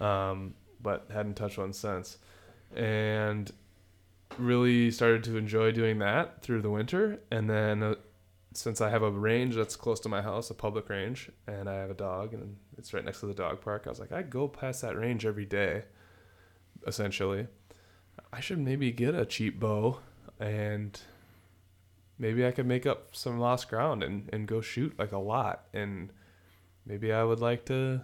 Um, 0.00 0.54
but 0.86 1.08
hadn't 1.12 1.34
touched 1.34 1.58
one 1.58 1.72
since. 1.72 2.18
And 2.76 3.50
really 4.38 4.92
started 4.92 5.24
to 5.24 5.36
enjoy 5.36 5.72
doing 5.72 5.98
that 5.98 6.42
through 6.42 6.62
the 6.62 6.70
winter. 6.70 7.18
And 7.28 7.50
then 7.50 7.82
uh, 7.82 7.94
since 8.54 8.80
I 8.80 8.88
have 8.90 9.02
a 9.02 9.10
range 9.10 9.56
that's 9.56 9.74
close 9.74 9.98
to 10.00 10.08
my 10.08 10.22
house, 10.22 10.48
a 10.48 10.54
public 10.54 10.88
range, 10.88 11.28
and 11.48 11.68
I 11.68 11.74
have 11.74 11.90
a 11.90 11.94
dog, 11.94 12.34
and 12.34 12.56
it's 12.78 12.94
right 12.94 13.04
next 13.04 13.18
to 13.20 13.26
the 13.26 13.34
dog 13.34 13.60
park, 13.60 13.82
I 13.86 13.90
was 13.90 13.98
like, 13.98 14.12
I 14.12 14.22
go 14.22 14.46
past 14.46 14.80
that 14.82 14.96
range 14.96 15.26
every 15.26 15.44
day, 15.44 15.86
essentially. 16.86 17.48
I 18.32 18.38
should 18.38 18.60
maybe 18.60 18.92
get 18.92 19.16
a 19.16 19.26
cheap 19.26 19.58
bow, 19.58 19.98
and 20.38 21.00
maybe 22.16 22.46
I 22.46 22.52
could 22.52 22.66
make 22.66 22.86
up 22.86 23.16
some 23.16 23.40
lost 23.40 23.68
ground 23.68 24.04
and, 24.04 24.30
and 24.32 24.46
go 24.46 24.60
shoot 24.60 24.96
like 25.00 25.10
a 25.10 25.18
lot, 25.18 25.66
and 25.74 26.12
maybe 26.84 27.12
I 27.12 27.24
would 27.24 27.40
like 27.40 27.64
to 27.66 28.02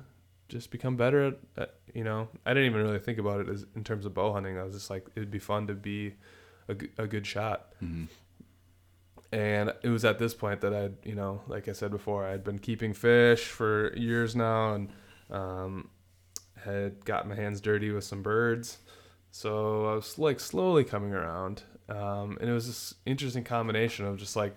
just 0.52 0.70
become 0.70 0.96
better 0.96 1.26
at, 1.28 1.38
at 1.56 1.74
you 1.94 2.04
know, 2.04 2.28
I 2.46 2.54
didn't 2.54 2.70
even 2.70 2.82
really 2.82 2.98
think 2.98 3.18
about 3.18 3.40
it 3.40 3.48
as 3.48 3.66
in 3.74 3.84
terms 3.84 4.06
of 4.06 4.14
bow 4.14 4.32
hunting. 4.32 4.58
I 4.58 4.62
was 4.62 4.74
just 4.74 4.90
like, 4.90 5.06
it'd 5.16 5.30
be 5.30 5.38
fun 5.38 5.66
to 5.66 5.74
be 5.74 6.14
a 6.68 7.06
good 7.06 7.26
shot. 7.26 7.72
Hmm 7.80 8.04
and 9.32 9.72
it 9.82 9.88
was 9.88 10.04
at 10.04 10.18
this 10.18 10.34
point 10.34 10.60
that 10.60 10.74
I'd, 10.74 10.94
you 11.04 11.14
know, 11.14 11.40
like 11.48 11.66
I 11.66 11.72
said 11.72 11.90
before, 11.90 12.26
I'd 12.26 12.44
been 12.44 12.58
keeping 12.58 12.92
fish 12.92 13.44
for 13.46 13.96
years 13.96 14.36
now, 14.36 14.74
and 14.74 14.90
um, 15.30 15.88
had 16.62 17.02
got 17.06 17.26
my 17.26 17.34
hands 17.34 17.60
dirty 17.62 17.90
with 17.90 18.04
some 18.04 18.22
birds. 18.22 18.78
So 19.30 19.86
I 19.86 19.94
was 19.94 20.18
like 20.18 20.38
slowly 20.38 20.84
coming 20.84 21.14
around, 21.14 21.62
um, 21.88 22.36
and 22.40 22.50
it 22.50 22.52
was 22.52 22.66
this 22.66 22.94
interesting 23.06 23.42
combination 23.42 24.04
of 24.04 24.18
just 24.18 24.36
like 24.36 24.54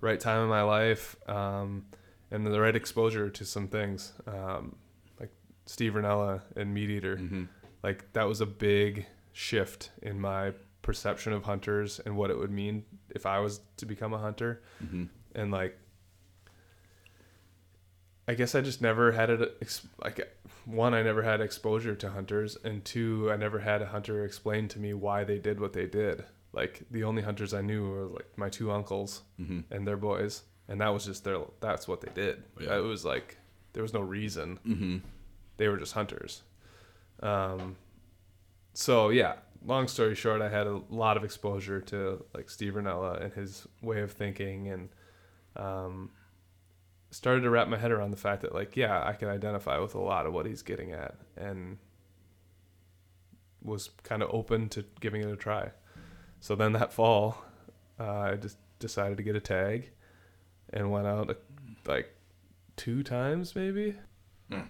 right 0.00 0.18
time 0.18 0.42
in 0.42 0.48
my 0.48 0.62
life, 0.62 1.14
um, 1.28 1.86
and 2.32 2.44
the 2.44 2.60
right 2.60 2.74
exposure 2.74 3.30
to 3.30 3.44
some 3.44 3.68
things, 3.68 4.12
um, 4.26 4.74
Steve 5.68 5.92
Rinella 5.92 6.40
and 6.56 6.72
Meat 6.74 6.90
Eater 6.90 7.16
hmm 7.18 7.44
like 7.84 8.12
that 8.14 8.24
was 8.26 8.40
a 8.40 8.46
big 8.46 9.06
shift 9.32 9.90
in 10.02 10.20
my 10.20 10.52
perception 10.82 11.32
of 11.32 11.44
hunters 11.44 12.00
and 12.04 12.16
what 12.16 12.30
it 12.30 12.36
would 12.38 12.50
mean 12.50 12.84
if 13.10 13.24
I 13.26 13.38
was 13.38 13.60
to 13.76 13.86
become 13.86 14.12
a 14.12 14.18
hunter. 14.18 14.62
hmm 14.80 15.04
And 15.34 15.52
like, 15.52 15.78
I 18.26 18.34
guess 18.34 18.54
I 18.54 18.60
just 18.62 18.82
never 18.82 19.12
had 19.12 19.30
it. 19.30 19.56
Ex- 19.62 19.86
like, 20.02 20.36
one, 20.64 20.92
I 20.92 21.02
never 21.02 21.22
had 21.22 21.40
exposure 21.40 21.94
to 21.94 22.10
hunters, 22.10 22.56
and 22.64 22.84
two, 22.84 23.30
I 23.30 23.36
never 23.36 23.60
had 23.60 23.80
a 23.80 23.86
hunter 23.86 24.24
explain 24.24 24.68
to 24.68 24.78
me 24.78 24.92
why 24.92 25.24
they 25.24 25.38
did 25.38 25.60
what 25.60 25.72
they 25.72 25.86
did. 25.86 26.24
Like 26.52 26.82
the 26.90 27.04
only 27.04 27.22
hunters 27.22 27.54
I 27.54 27.60
knew 27.62 27.88
were 27.88 28.06
like 28.06 28.36
my 28.36 28.48
two 28.48 28.70
uncles 28.72 29.22
hmm 29.36 29.60
and 29.70 29.86
their 29.86 29.96
boys, 29.96 30.42
and 30.66 30.80
that 30.80 30.88
was 30.88 31.04
just 31.04 31.22
their. 31.24 31.38
That's 31.60 31.86
what 31.86 32.00
they 32.00 32.10
did. 32.14 32.42
Yeah. 32.60 32.76
It 32.78 32.80
was 32.80 33.04
like 33.04 33.38
there 33.74 33.82
was 33.82 33.92
no 33.92 34.00
reason 34.00 34.58
hmm 34.64 34.96
they 35.58 35.68
were 35.68 35.76
just 35.76 35.92
hunters. 35.92 36.42
Um, 37.22 37.76
so 38.72 39.10
yeah, 39.10 39.34
long 39.64 39.88
story 39.88 40.14
short, 40.14 40.40
I 40.40 40.48
had 40.48 40.66
a 40.66 40.80
lot 40.88 41.16
of 41.16 41.24
exposure 41.24 41.80
to 41.82 42.24
like 42.34 42.48
Steve 42.48 42.74
Rinella 42.74 43.22
and 43.22 43.32
his 43.32 43.66
way 43.82 44.00
of 44.00 44.12
thinking, 44.12 44.68
and 44.68 44.88
um, 45.56 46.10
started 47.10 47.42
to 47.42 47.50
wrap 47.50 47.68
my 47.68 47.76
head 47.76 47.90
around 47.90 48.12
the 48.12 48.16
fact 48.16 48.42
that 48.42 48.54
like 48.54 48.76
yeah, 48.76 49.04
I 49.04 49.12
can 49.12 49.28
identify 49.28 49.78
with 49.78 49.94
a 49.94 50.00
lot 50.00 50.26
of 50.26 50.32
what 50.32 50.46
he's 50.46 50.62
getting 50.62 50.92
at, 50.92 51.16
and 51.36 51.78
was 53.62 53.90
kind 54.04 54.22
of 54.22 54.30
open 54.32 54.68
to 54.70 54.84
giving 55.00 55.22
it 55.22 55.30
a 55.30 55.36
try. 55.36 55.70
So 56.40 56.54
then 56.54 56.72
that 56.74 56.92
fall, 56.92 57.38
uh, 57.98 58.04
I 58.20 58.36
just 58.36 58.58
decided 58.78 59.16
to 59.16 59.24
get 59.24 59.34
a 59.34 59.40
tag, 59.40 59.90
and 60.72 60.90
went 60.90 61.06
out 61.06 61.36
like 61.86 62.14
two 62.76 63.02
times 63.02 63.56
maybe. 63.56 63.96
Hmm. 64.50 64.60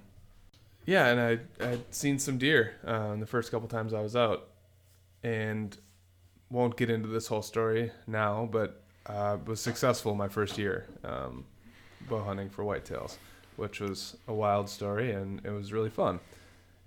Yeah, 0.88 1.08
and 1.08 1.20
I 1.20 1.66
I'd 1.66 1.94
seen 1.94 2.18
some 2.18 2.38
deer 2.38 2.72
uh, 2.82 3.14
the 3.16 3.26
first 3.26 3.50
couple 3.50 3.68
times 3.68 3.92
I 3.92 4.00
was 4.00 4.16
out, 4.16 4.48
and 5.22 5.76
won't 6.48 6.78
get 6.78 6.88
into 6.88 7.08
this 7.08 7.26
whole 7.26 7.42
story 7.42 7.92
now, 8.06 8.48
but 8.50 8.80
uh, 9.04 9.36
was 9.44 9.60
successful 9.60 10.14
my 10.14 10.28
first 10.28 10.56
year 10.56 10.86
um, 11.04 11.44
bow 12.08 12.22
hunting 12.22 12.48
for 12.48 12.64
whitetails, 12.64 13.18
which 13.56 13.80
was 13.80 14.16
a 14.28 14.32
wild 14.32 14.70
story 14.70 15.12
and 15.12 15.44
it 15.44 15.50
was 15.50 15.74
really 15.74 15.90
fun, 15.90 16.20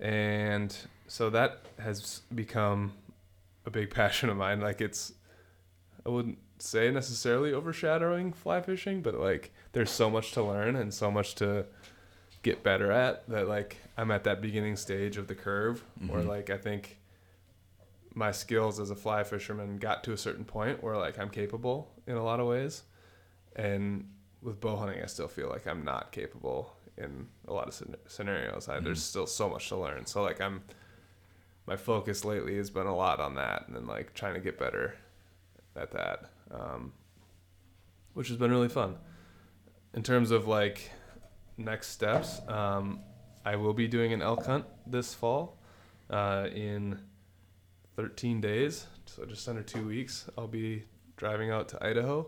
and 0.00 0.76
so 1.06 1.30
that 1.30 1.60
has 1.78 2.22
become 2.34 2.94
a 3.66 3.70
big 3.70 3.88
passion 3.94 4.28
of 4.30 4.36
mine. 4.36 4.60
Like 4.60 4.80
it's, 4.80 5.12
I 6.04 6.08
wouldn't 6.08 6.38
say 6.58 6.90
necessarily 6.90 7.52
overshadowing 7.52 8.32
fly 8.32 8.62
fishing, 8.62 9.00
but 9.00 9.14
like 9.14 9.52
there's 9.70 9.92
so 9.92 10.10
much 10.10 10.32
to 10.32 10.42
learn 10.42 10.74
and 10.74 10.92
so 10.92 11.08
much 11.08 11.36
to 11.36 11.66
get 12.42 12.62
better 12.62 12.90
at 12.90 13.28
that 13.28 13.46
like 13.48 13.76
I'm 13.96 14.10
at 14.10 14.24
that 14.24 14.40
beginning 14.40 14.76
stage 14.76 15.16
of 15.16 15.28
the 15.28 15.34
curve 15.34 15.84
where 16.08 16.22
Mhm. 16.22 16.26
like 16.28 16.50
I 16.50 16.58
think 16.58 16.98
my 18.14 18.32
skills 18.32 18.78
as 18.80 18.90
a 18.90 18.96
fly 18.96 19.22
fisherman 19.24 19.78
got 19.78 20.02
to 20.04 20.12
a 20.12 20.16
certain 20.18 20.44
point 20.44 20.82
where 20.82 20.96
like 20.96 21.18
I'm 21.18 21.30
capable 21.30 21.90
in 22.06 22.16
a 22.16 22.22
lot 22.24 22.40
of 22.40 22.46
ways. 22.46 22.82
And 23.56 24.08
with 24.42 24.60
bow 24.60 24.76
hunting 24.76 25.02
I 25.02 25.06
still 25.06 25.28
feel 25.28 25.48
like 25.48 25.66
I'm 25.66 25.84
not 25.84 26.10
capable 26.12 26.74
in 26.98 27.28
a 27.48 27.52
lot 27.52 27.68
of 27.68 27.74
scen- 27.74 27.96
scenarios. 28.06 28.68
I, 28.68 28.80
there's 28.80 29.02
still 29.02 29.26
so 29.26 29.48
much 29.48 29.68
to 29.68 29.76
learn. 29.76 30.04
So 30.06 30.22
like 30.22 30.40
I'm 30.40 30.62
my 31.66 31.76
focus 31.76 32.24
lately 32.24 32.56
has 32.56 32.70
been 32.70 32.86
a 32.88 32.94
lot 32.96 33.20
on 33.20 33.36
that 33.36 33.66
and 33.68 33.76
then 33.76 33.86
like 33.86 34.14
trying 34.14 34.34
to 34.34 34.40
get 34.40 34.58
better 34.58 34.96
at 35.76 35.92
that 35.92 36.28
um, 36.50 36.92
which 38.14 38.28
has 38.28 38.36
been 38.36 38.50
really 38.50 38.68
fun. 38.68 38.98
In 39.94 40.02
terms 40.02 40.30
of 40.32 40.46
like 40.48 40.90
next 41.64 41.88
steps 41.88 42.40
um, 42.48 43.00
i 43.44 43.56
will 43.56 43.72
be 43.74 43.86
doing 43.88 44.12
an 44.12 44.22
elk 44.22 44.44
hunt 44.46 44.64
this 44.86 45.14
fall 45.14 45.58
uh, 46.10 46.46
in 46.54 46.98
13 47.96 48.40
days 48.40 48.86
so 49.06 49.24
just 49.24 49.48
under 49.48 49.62
two 49.62 49.86
weeks 49.86 50.28
i'll 50.38 50.46
be 50.46 50.84
driving 51.16 51.50
out 51.50 51.68
to 51.68 51.84
idaho 51.84 52.26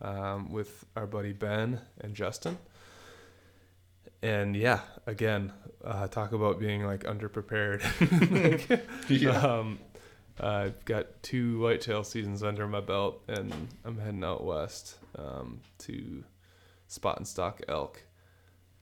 um, 0.00 0.50
with 0.50 0.84
our 0.96 1.06
buddy 1.06 1.32
ben 1.32 1.80
and 2.00 2.14
justin 2.14 2.58
and 4.22 4.56
yeah 4.56 4.80
again 5.06 5.52
uh, 5.84 6.06
talk 6.08 6.32
about 6.32 6.58
being 6.60 6.84
like 6.84 7.04
underprepared 7.04 7.82
like, 8.70 8.86
Yeah. 9.08 9.30
um, 9.40 9.78
I've 10.40 10.82
got 10.86 11.22
two 11.22 11.60
whitetail 11.60 12.04
seasons 12.04 12.42
under 12.42 12.66
my 12.66 12.80
belt, 12.80 13.22
and 13.28 13.52
I'm 13.84 13.98
heading 13.98 14.24
out 14.24 14.42
west 14.42 14.96
um, 15.16 15.60
to 15.80 16.24
spot 16.88 17.18
and 17.18 17.28
stalk 17.28 17.60
elk. 17.68 18.02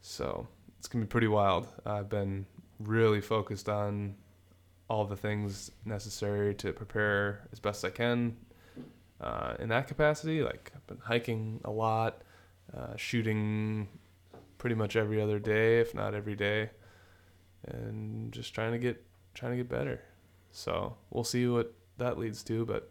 So 0.01 0.49
it's 0.79 0.89
gonna 0.89 1.05
be 1.05 1.09
pretty 1.09 1.29
wild. 1.29 1.69
I've 1.85 2.09
been 2.09 2.47
really 2.79 3.21
focused 3.21 3.69
on 3.69 4.17
all 4.89 5.05
the 5.05 5.17
things 5.17 5.71
necessary 5.85 6.55
to 6.55 6.73
prepare 6.73 7.49
as 7.53 7.61
best 7.61 7.85
I 7.85 7.91
can 7.91 8.37
uh, 9.21 9.55
in 9.59 9.69
that 9.69 9.87
capacity. 9.87 10.43
Like 10.43 10.73
I've 10.75 10.87
been 10.87 10.99
hiking 10.99 11.61
a 11.65 11.71
lot, 11.71 12.23
uh, 12.77 12.97
shooting 12.97 13.89
pretty 14.59 14.75
much 14.75 14.97
every 14.97 15.21
other 15.21 15.39
day, 15.39 15.81
if 15.81 15.95
not 15.95 16.15
every 16.15 16.35
day, 16.35 16.71
and 17.67 18.33
just 18.33 18.55
trying 18.55 18.73
to 18.73 18.79
get 18.79 19.05
trying 19.35 19.53
to 19.53 19.57
get 19.59 19.69
better. 19.69 20.01
So 20.51 20.97
we'll 21.11 21.25
see 21.25 21.47
what 21.47 21.73
that 21.99 22.19
leads 22.19 22.43
to, 22.45 22.65
but 22.65 22.91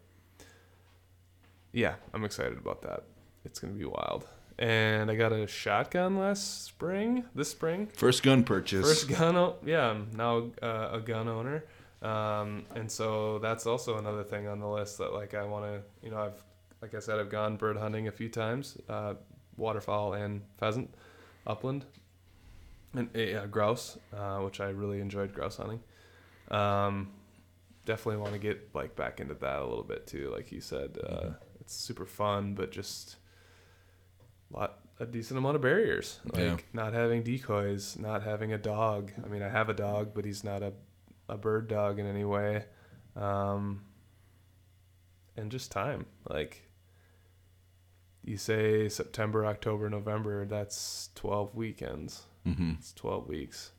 yeah, 1.72 1.94
I'm 2.14 2.24
excited 2.24 2.56
about 2.56 2.82
that. 2.82 3.04
It's 3.44 3.58
gonna 3.58 3.74
be 3.74 3.84
wild. 3.84 4.26
And 4.60 5.10
I 5.10 5.16
got 5.16 5.32
a 5.32 5.46
shotgun 5.46 6.18
last 6.18 6.64
spring, 6.64 7.24
this 7.34 7.50
spring. 7.50 7.86
First 7.96 8.22
gun 8.22 8.44
purchase. 8.44 8.86
First 8.86 9.08
gun, 9.08 9.34
o- 9.34 9.56
yeah, 9.64 9.88
I'm 9.90 10.10
now 10.14 10.50
uh, 10.62 10.90
a 10.92 11.00
gun 11.00 11.28
owner, 11.28 11.64
um, 12.02 12.64
and 12.74 12.90
so 12.90 13.38
that's 13.38 13.64
also 13.66 13.96
another 13.96 14.22
thing 14.22 14.46
on 14.48 14.60
the 14.60 14.68
list 14.68 14.98
that 14.98 15.14
like 15.14 15.32
I 15.32 15.44
want 15.44 15.64
to, 15.64 15.80
you 16.04 16.10
know, 16.10 16.18
I've 16.18 16.42
like 16.82 16.94
I 16.94 16.98
said, 16.98 17.18
I've 17.18 17.30
gone 17.30 17.56
bird 17.56 17.78
hunting 17.78 18.06
a 18.08 18.12
few 18.12 18.28
times, 18.28 18.76
uh, 18.88 19.14
waterfowl 19.56 20.12
and 20.12 20.42
pheasant, 20.58 20.92
upland, 21.46 21.86
and 22.94 23.08
uh, 23.16 23.46
grouse, 23.46 23.96
uh, 24.14 24.38
which 24.40 24.60
I 24.60 24.68
really 24.68 25.00
enjoyed 25.00 25.32
grouse 25.32 25.56
hunting. 25.56 25.80
Um, 26.50 27.12
definitely 27.86 28.20
want 28.20 28.34
to 28.34 28.38
get 28.38 28.74
like 28.74 28.94
back 28.94 29.20
into 29.20 29.34
that 29.34 29.60
a 29.60 29.64
little 29.66 29.84
bit 29.84 30.06
too, 30.06 30.30
like 30.34 30.52
you 30.52 30.60
said. 30.60 30.98
Uh, 31.02 31.08
Mhm. 31.08 31.36
It's 31.60 31.74
super 31.74 32.04
fun, 32.06 32.54
but 32.54 32.72
just 32.72 33.16
lot 34.50 34.78
a 34.98 35.06
decent 35.06 35.38
amount 35.38 35.56
of 35.56 35.62
barriers. 35.62 36.20
Like 36.32 36.42
Yeah. 36.42 36.56
not 36.72 36.92
having 36.92 37.22
decoys 37.22 37.98
not 37.98 38.22
having 38.22 38.52
a 38.52 38.58
dog. 38.58 39.12
I 39.24 39.28
mean 39.28 39.42
i 39.42 39.48
have 39.48 39.68
a 39.68 39.74
dog 39.74 40.12
but 40.14 40.24
he's 40.24 40.44
not 40.44 40.62
a, 40.62 40.72
a 41.28 41.36
bird 41.38 41.68
dog 41.68 41.98
in 41.98 42.06
any 42.06 42.24
way. 42.24 42.64
Um, 43.16 43.82
and 45.36 45.50
just 45.50 45.70
time. 45.72 46.06
Like 46.28 46.62
you 48.22 48.36
say 48.36 48.86
september 48.90 49.46
october 49.46 49.88
november 49.88 50.44
that's 50.44 51.08
12 51.14 51.54
weekends. 51.54 52.22
Hmm 52.44 52.72
it's 52.78 52.92
12 52.92 53.26
weeks. 53.28 53.72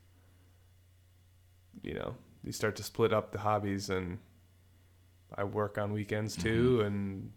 You 1.82 1.94
know 1.94 2.14
you 2.44 2.50
start 2.52 2.74
to 2.76 2.82
split 2.82 3.12
up 3.12 3.30
the 3.32 3.38
hobbies 3.38 3.88
and 3.90 4.18
i 5.36 5.44
work 5.44 5.78
on 5.78 5.92
weekends 5.92 6.36
too 6.36 6.80
and 6.80 7.30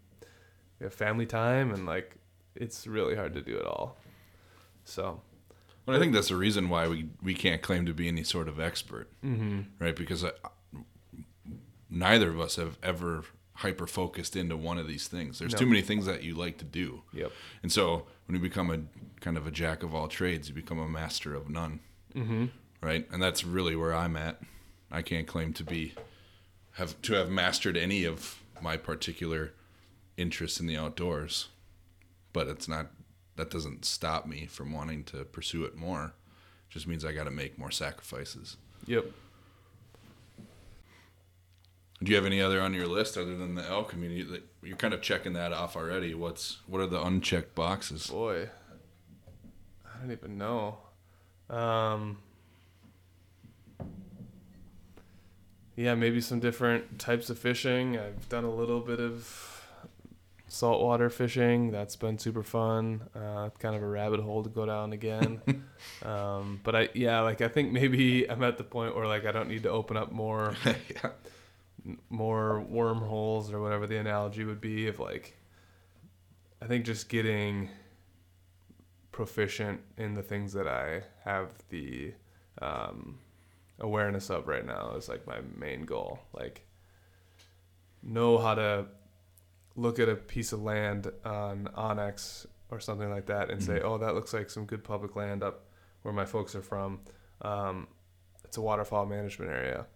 we 0.80 0.84
have 0.84 0.92
family 0.92 1.26
time 1.26 1.70
and 1.72 1.86
like 1.86 2.16
it's 2.56 2.86
really 2.86 3.14
hard 3.14 3.34
to 3.34 3.40
do 3.40 3.56
it 3.56 3.66
all 3.66 3.96
so 4.84 5.20
Well, 5.86 5.96
I 5.96 6.00
think 6.00 6.12
that's 6.12 6.28
the 6.28 6.36
reason 6.36 6.68
why 6.68 6.88
we, 6.88 7.08
we 7.22 7.34
can't 7.34 7.62
claim 7.62 7.86
to 7.86 7.94
be 7.94 8.08
any 8.08 8.22
sort 8.24 8.48
of 8.48 8.58
expert, 8.60 9.08
mm-hmm. 9.24 9.62
right? 9.78 9.94
Because 9.96 10.24
I, 10.24 10.30
neither 11.90 12.30
of 12.30 12.40
us 12.40 12.56
have 12.56 12.78
ever 12.82 13.24
hyper 13.54 13.86
focused 13.86 14.36
into 14.36 14.56
one 14.56 14.78
of 14.78 14.86
these 14.86 15.08
things. 15.08 15.38
There's 15.38 15.52
No. 15.52 15.58
too 15.58 15.66
many 15.66 15.82
things 15.82 16.04
that 16.06 16.22
you 16.22 16.34
like 16.34 16.58
to 16.58 16.64
do. 16.64 17.02
Yep. 17.12 17.32
And 17.62 17.72
so 17.72 18.06
when 18.26 18.36
you 18.36 18.42
become 18.42 18.70
a 18.70 18.80
kind 19.20 19.36
of 19.36 19.46
a 19.46 19.50
jack 19.50 19.82
of 19.82 19.94
all 19.94 20.08
trades, 20.08 20.48
you 20.48 20.54
become 20.54 20.78
a 20.78 20.88
master 20.88 21.34
of 21.34 21.48
none. 21.48 21.80
Mm-hmm. 22.14 22.46
Right? 22.82 23.08
And 23.10 23.22
that's 23.22 23.44
really 23.44 23.74
where 23.74 23.94
I'm 23.94 24.16
at. 24.16 24.40
I 24.90 25.02
can't 25.02 25.26
claim 25.26 25.52
to 25.54 25.64
be 25.64 25.94
have 26.72 27.00
to 27.02 27.14
have 27.14 27.30
mastered 27.30 27.76
any 27.76 28.04
of 28.04 28.38
my 28.60 28.76
particular 28.76 29.54
interests 30.16 30.60
in 30.60 30.66
the 30.66 30.76
outdoors. 30.76 31.48
But 32.36 32.48
it's 32.48 32.68
not 32.68 32.88
that 33.36 33.48
doesn't 33.48 33.86
stop 33.86 34.26
me 34.26 34.44
from 34.44 34.70
wanting 34.70 35.04
to 35.04 35.24
pursue 35.24 35.64
it 35.64 35.74
more. 35.74 36.12
It 36.68 36.74
just 36.74 36.86
means 36.86 37.02
I 37.02 37.12
got 37.12 37.24
to 37.24 37.30
make 37.30 37.58
more 37.58 37.70
sacrifices. 37.70 38.58
Yep. 38.86 39.06
Do 42.02 42.10
you 42.10 42.14
have 42.14 42.26
any 42.26 42.42
other 42.42 42.60
on 42.60 42.74
your 42.74 42.86
list 42.86 43.16
other 43.16 43.38
than 43.38 43.54
the 43.54 43.66
elk? 43.66 43.94
I 43.94 43.96
mean, 43.96 44.10
you, 44.10 44.42
you're 44.62 44.76
kind 44.76 44.92
of 44.92 45.00
checking 45.00 45.32
that 45.32 45.54
off 45.54 45.76
already. 45.76 46.12
What's 46.12 46.58
what 46.66 46.82
are 46.82 46.86
the 46.86 47.02
unchecked 47.02 47.54
boxes? 47.54 48.08
Boy, 48.08 48.50
I 49.86 49.98
don't 49.98 50.12
even 50.12 50.36
know. 50.36 50.76
Um, 51.48 52.18
yeah, 55.74 55.94
maybe 55.94 56.20
some 56.20 56.40
different 56.40 56.98
types 56.98 57.30
of 57.30 57.38
fishing. 57.38 57.96
I've 57.96 58.28
done 58.28 58.44
a 58.44 58.54
little 58.54 58.80
bit 58.80 59.00
of 59.00 59.55
saltwater 60.48 61.10
fishing. 61.10 61.70
That's 61.70 61.96
been 61.96 62.18
super 62.18 62.42
fun. 62.42 63.08
Uh, 63.14 63.50
kind 63.58 63.74
of 63.74 63.82
a 63.82 63.86
rabbit 63.86 64.20
hole 64.20 64.42
to 64.42 64.48
go 64.48 64.66
down 64.66 64.92
again. 64.92 65.40
um, 66.04 66.60
but 66.62 66.76
I, 66.76 66.88
yeah, 66.94 67.20
like 67.20 67.40
I 67.40 67.48
think 67.48 67.72
maybe 67.72 68.28
I'm 68.30 68.42
at 68.42 68.58
the 68.58 68.64
point 68.64 68.96
where 68.96 69.06
like 69.06 69.26
I 69.26 69.32
don't 69.32 69.48
need 69.48 69.64
to 69.64 69.70
open 69.70 69.96
up 69.96 70.12
more 70.12 70.54
yeah. 70.64 71.10
more 72.10 72.60
wormholes 72.60 73.52
or 73.52 73.60
whatever 73.60 73.86
the 73.86 73.96
analogy 73.96 74.44
would 74.44 74.60
be 74.60 74.88
of 74.88 74.98
like 74.98 75.36
I 76.60 76.66
think 76.66 76.84
just 76.84 77.08
getting 77.08 77.68
proficient 79.12 79.80
in 79.96 80.14
the 80.14 80.22
things 80.22 80.52
that 80.52 80.68
I 80.68 81.02
have 81.24 81.50
the 81.70 82.12
um, 82.60 83.18
awareness 83.78 84.30
of 84.30 84.46
right 84.48 84.64
now 84.64 84.94
is 84.96 85.08
like 85.08 85.26
my 85.26 85.38
main 85.56 85.84
goal. 85.84 86.20
Like 86.32 86.66
know 88.02 88.38
how 88.38 88.54
to 88.54 88.86
look 89.76 89.98
at 89.98 90.08
a 90.08 90.16
piece 90.16 90.52
of 90.52 90.62
land 90.62 91.10
on 91.24 91.68
onX 91.76 92.46
or 92.70 92.80
something 92.80 93.10
like 93.10 93.26
that 93.26 93.50
and 93.50 93.62
say, 93.62 93.78
Mhm. 93.78 93.84
"Oh, 93.84 93.98
that 93.98 94.14
looks 94.14 94.32
like 94.32 94.50
some 94.50 94.64
good 94.66 94.82
public 94.82 95.14
land 95.14 95.42
up 95.44 95.66
where 96.02 96.14
my 96.14 96.24
folks 96.24 96.54
are 96.54 96.62
from. 96.62 97.00
Um, 97.42 97.86
it's 98.44 98.56
a 98.56 98.60
waterfowl 98.62 99.06
management 99.06 99.50
area. 99.50 99.86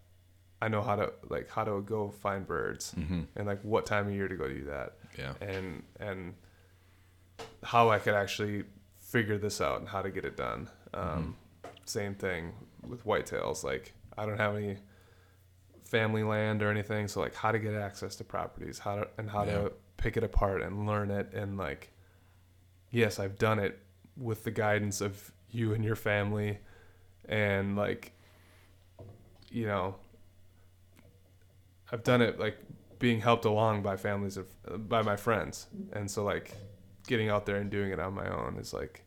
I 0.62 0.68
know 0.68 0.82
how 0.82 0.96
to 0.96 1.12
like 1.28 1.48
how 1.48 1.64
to 1.64 1.80
go 1.82 2.10
find 2.10 2.46
birds 2.46 2.92
hmm 2.92 3.22
and 3.34 3.46
like 3.46 3.62
what 3.62 3.86
time 3.86 4.06
of 4.08 4.12
year 4.12 4.28
to 4.28 4.36
go 4.36 4.46
do 4.48 4.64
that 4.64 4.98
Yeah. 5.16 5.34
and 5.40 5.82
and 5.98 6.34
how 7.62 7.88
I 7.90 7.98
could 7.98 8.14
actually 8.14 8.64
figure 8.98 9.38
this 9.38 9.60
out 9.60 9.80
and 9.80 9.88
how 9.88 10.02
to 10.02 10.10
get 10.10 10.24
it 10.24 10.36
done. 10.36 10.68
Um, 10.92 11.36
Same 11.86 12.14
thing 12.14 12.52
with 12.86 13.04
whitetails. 13.04 13.64
Like 13.64 13.94
I 14.16 14.26
don't 14.26 14.36
have 14.38 14.54
any 14.54 14.76
family 15.90 16.22
land 16.22 16.62
or 16.62 16.70
anything, 16.70 17.08
so 17.08 17.20
like 17.20 17.34
how 17.34 17.50
to 17.52 17.58
get 17.58 17.74
access 17.74 18.14
to 18.16 18.24
properties, 18.24 18.78
how 18.78 18.96
to 18.96 19.08
and 19.18 19.28
how 19.30 19.44
Yeah. 19.44 19.58
to 19.64 19.72
pick 19.96 20.16
it 20.16 20.24
apart 20.24 20.62
and 20.62 20.86
learn 20.86 21.10
it 21.10 21.32
and 21.34 21.58
like 21.58 21.90
yes, 22.90 23.18
I've 23.18 23.38
done 23.38 23.58
it 23.58 23.78
with 24.16 24.44
the 24.44 24.50
guidance 24.50 25.00
of 25.00 25.32
you 25.50 25.74
and 25.74 25.84
your 25.84 25.96
family 25.96 26.58
and 27.28 27.76
like 27.76 28.12
you 29.50 29.66
know 29.66 29.96
I've 31.92 32.02
done 32.04 32.22
it 32.22 32.38
like 32.38 32.56
being 32.98 33.20
helped 33.20 33.44
along 33.44 33.82
by 33.82 33.96
families 33.96 34.36
of 34.36 34.46
by 34.88 35.02
my 35.02 35.16
friends 35.16 35.66
and 35.92 36.10
so 36.10 36.22
like 36.24 36.54
getting 37.06 37.28
out 37.28 37.46
there 37.46 37.56
and 37.56 37.70
doing 37.70 37.90
it 37.90 37.98
on 37.98 38.12
my 38.14 38.28
own 38.28 38.56
is 38.60 38.72
like 38.72 39.02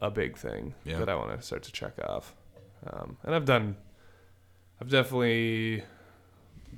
a 0.00 0.10
big 0.10 0.36
thing 0.36 0.74
Yeah. 0.84 0.98
that 0.98 1.08
I 1.08 1.14
want 1.14 1.36
to 1.38 1.42
start 1.46 1.62
to 1.64 1.72
check 1.72 1.94
off 2.08 2.34
um, 2.86 3.16
and 3.24 3.34
I've 3.34 3.44
done 3.44 3.76
I've 4.80 4.90
definitely 4.90 5.82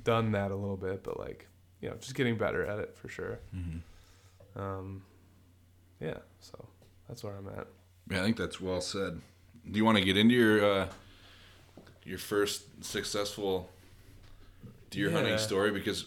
done 0.03 0.31
that 0.31 0.51
a 0.51 0.55
little 0.55 0.77
bit 0.77 1.03
but 1.03 1.19
like 1.19 1.47
you 1.81 1.89
know 1.89 1.95
just 1.95 2.15
getting 2.15 2.37
better 2.37 2.65
at 2.65 2.79
it 2.79 2.95
for 2.97 3.07
sure 3.07 3.39
hmm 3.53 3.77
um, 4.59 5.03
yeah 5.99 6.17
so 6.39 6.67
that's 7.07 7.23
where 7.23 7.35
I'm 7.35 7.47
at 7.47 7.67
Yeah, 8.09 8.19
I 8.19 8.23
think 8.23 8.35
that's 8.37 8.59
well 8.59 8.81
said. 8.81 9.21
Do 9.69 9.77
you 9.77 9.85
want 9.85 9.97
to 9.97 10.03
get 10.03 10.17
into 10.17 10.33
your 10.33 10.65
uh, 10.65 10.87
your 12.03 12.17
first 12.17 12.83
successful 12.83 13.69
deer 14.89 15.11
hunting 15.11 15.37
story? 15.37 15.71
Because 15.71 16.05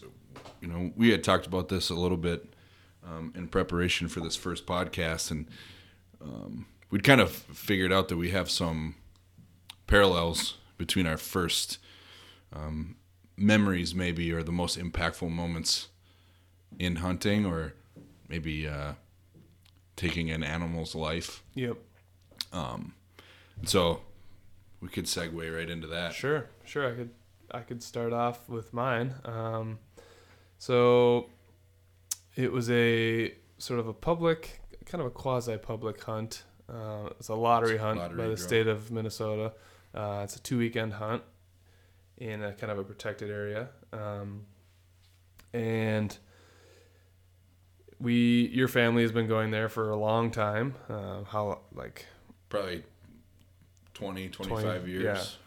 you 0.61 0.67
know 0.67 0.91
we 0.95 1.09
had 1.11 1.23
talked 1.23 1.47
about 1.47 1.69
this 1.69 1.89
a 1.89 1.95
little 1.95 2.17
bit 2.17 2.53
um, 3.03 3.31
in 3.35 3.47
preparation 3.47 4.07
for 4.07 4.19
this 4.19 4.35
first 4.35 4.65
podcast, 4.65 5.31
and 5.31 5.47
um, 6.21 6.65
we'd 6.91 7.03
kind 7.03 7.21
of 7.21 7.31
figured 7.31 7.93
out 7.93 8.09
that 8.09 8.17
we 8.17 8.31
have 8.31 8.49
some 8.49 8.95
parallels 9.87 10.57
between 10.77 11.07
our 11.07 11.17
first 11.17 11.77
um, 12.55 12.95
memories, 13.37 13.93
maybe, 13.93 14.31
or 14.31 14.43
the 14.43 14.51
most 14.51 14.77
impactful 14.79 15.29
moments 15.29 15.89
in 16.79 16.97
hunting, 16.97 17.45
or 17.45 17.73
maybe 18.29 18.67
uh, 18.67 18.93
taking 19.95 20.29
an 20.31 20.43
animal's 20.43 20.95
life. 20.95 21.43
yep 21.53 21.77
Um, 22.53 22.93
So 23.65 24.01
we 24.81 24.87
could 24.89 25.05
segue 25.05 25.55
right 25.57 25.69
into 25.69 25.87
that. 25.87 26.13
Sure, 26.13 26.49
sure. 26.65 26.87
I 26.91 26.95
could 26.95 27.09
I 27.51 27.59
could 27.61 27.81
start 27.83 28.11
off 28.11 28.49
with 28.49 28.73
mine. 28.73 29.13
Um, 29.23 29.79
so 30.57 31.29
it 32.35 32.51
was 32.51 32.69
a 32.69 33.33
sort 33.57 33.79
of 33.79 33.87
a 33.87 33.93
public, 33.93 34.61
kind 34.85 34.99
of 35.01 35.07
a 35.07 35.11
quasi 35.11 35.57
public 35.57 36.03
hunt. 36.03 36.43
Uh, 36.67 37.09
it's 37.19 37.29
a 37.29 37.35
lottery 37.35 37.77
hunt 37.77 37.99
Lottery 37.99 38.17
by 38.17 38.27
the 38.27 38.35
draw. 38.35 38.45
state 38.47 38.67
of 38.67 38.91
Minnesota. 38.91 39.53
Uh, 39.93 40.21
it's 40.23 40.35
a 40.35 40.39
two 40.41 40.57
weekend 40.57 40.93
hunt 40.93 41.21
in 42.17 42.43
a 42.43 42.53
kind 42.53 42.71
of 42.71 42.79
a 42.79 42.83
protected 42.83 43.29
area, 43.29 43.69
um, 43.93 44.45
and 45.53 46.17
we 47.99 48.49
your 48.53 48.67
family 48.67 49.01
has 49.03 49.11
been 49.11 49.27
going 49.27 49.51
there 49.51 49.69
for 49.69 49.89
a 49.89 49.95
long 49.97 50.31
time. 50.31 50.75
Uh, 50.89 51.23
how 51.23 51.59
like 51.73 52.05
Probably 52.49 52.83
20, 53.95 54.29
25 54.29 54.61
20, 54.81 54.91
years. 54.91 55.03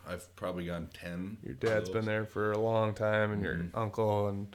yeah. 0.06 0.12
I've 0.12 0.34
probably 0.36 0.66
gone 0.66 0.88
10. 0.92 1.38
Your 1.42 1.54
dad's 1.54 1.88
been 1.90 2.04
there 2.06 2.24
for 2.24 2.50
a 2.52 2.58
long 2.58 2.94
time, 2.94 3.30
and 3.32 3.42
your 3.42 3.54
Mhm. 3.54 3.70
uncle 3.74 4.28
and 4.28 4.54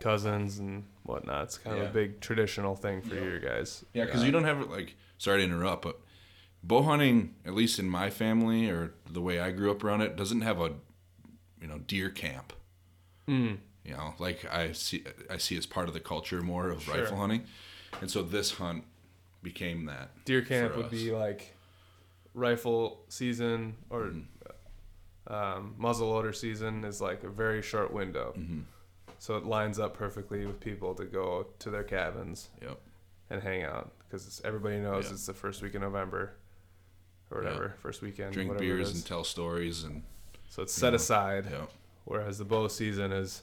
cousins 0.00 0.58
and 0.58 0.84
whatnot. 1.04 1.44
It's 1.44 1.58
kind 1.58 1.78
of 1.78 1.88
a 1.88 1.92
big 1.92 2.20
traditional 2.20 2.74
thing 2.74 3.00
for 3.02 3.14
Yeah. 3.14 3.22
you 3.22 3.38
guys. 3.38 3.84
Yeah, 3.94 4.06
because 4.06 4.24
you 4.24 4.32
don't 4.32 4.44
have, 4.44 4.68
like, 4.70 4.96
sorry 5.18 5.38
to 5.38 5.44
interrupt, 5.44 5.82
but 5.82 6.00
bow 6.62 6.82
hunting, 6.82 7.34
at 7.44 7.54
least 7.54 7.78
in 7.78 7.88
my 7.88 8.10
family 8.10 8.68
or 8.68 8.94
the 9.08 9.20
way 9.22 9.38
I 9.38 9.50
grew 9.52 9.70
up 9.70 9.84
around 9.84 10.00
it, 10.00 10.16
doesn't 10.16 10.40
have 10.40 10.60
a, 10.60 10.72
you 11.62 11.68
know, 11.68 11.78
deer 11.78 12.10
camp. 12.10 12.52
Mm, 13.28 13.58
You 13.84 13.94
know, 13.94 14.14
like 14.18 14.44
I 14.52 14.72
see, 14.72 15.04
I 15.30 15.38
see 15.38 15.56
as 15.56 15.64
part 15.66 15.88
of 15.88 15.94
the 15.94 16.00
culture 16.00 16.42
more 16.42 16.68
of 16.68 16.82
Sure. 16.82 16.96
rifle 17.00 17.16
hunting, 17.16 17.46
and 18.00 18.10
so 18.10 18.22
this 18.22 18.52
hunt 18.52 18.84
became 19.42 19.86
that. 19.86 20.10
deer 20.24 20.42
camp 20.42 20.76
would 20.76 20.90
be 20.90 21.10
like 21.12 21.54
rifle 22.34 23.04
season 23.08 23.76
or 23.90 24.06
Mhm. 24.06 24.24
um, 25.28 25.74
muzzleloader 25.78 26.34
season 26.34 26.84
is 26.84 27.00
like 27.00 27.22
a 27.24 27.28
very 27.28 27.62
short 27.62 27.92
window, 27.92 28.32
hmm 28.32 28.60
so 29.18 29.36
it 29.36 29.44
lines 29.44 29.78
up 29.78 29.94
perfectly 29.94 30.44
with 30.46 30.58
people 30.58 30.96
to 30.96 31.04
go 31.04 31.46
to 31.60 31.70
their 31.70 31.84
cabins 31.84 32.50
Yep. 32.60 32.80
and 33.30 33.40
hang 33.42 33.62
out 33.62 33.92
because 34.00 34.40
everybody 34.44 34.78
knows 34.80 35.06
Yeah. 35.06 35.12
it's 35.12 35.26
the 35.26 35.34
first 35.34 35.62
week 35.62 35.76
of 35.76 35.82
November 35.82 36.34
or 37.30 37.38
whatever, 37.38 37.76
first 37.80 38.02
weekend, 38.02 38.32
Drink 38.32 38.48
whatever 38.48 38.64
beers 38.64 38.88
it 38.88 38.90
is. 38.90 38.96
and 38.98 39.06
tell 39.06 39.22
stories 39.22 39.84
and 39.84 40.02
so 40.52 40.62
it's 40.62 40.74
set 40.74 40.92
Yeah. 40.92 40.96
aside. 40.96 41.46
yeah. 41.50 41.64
whereas 42.04 42.36
the 42.36 42.44
bow 42.44 42.68
season 42.68 43.10
is 43.10 43.42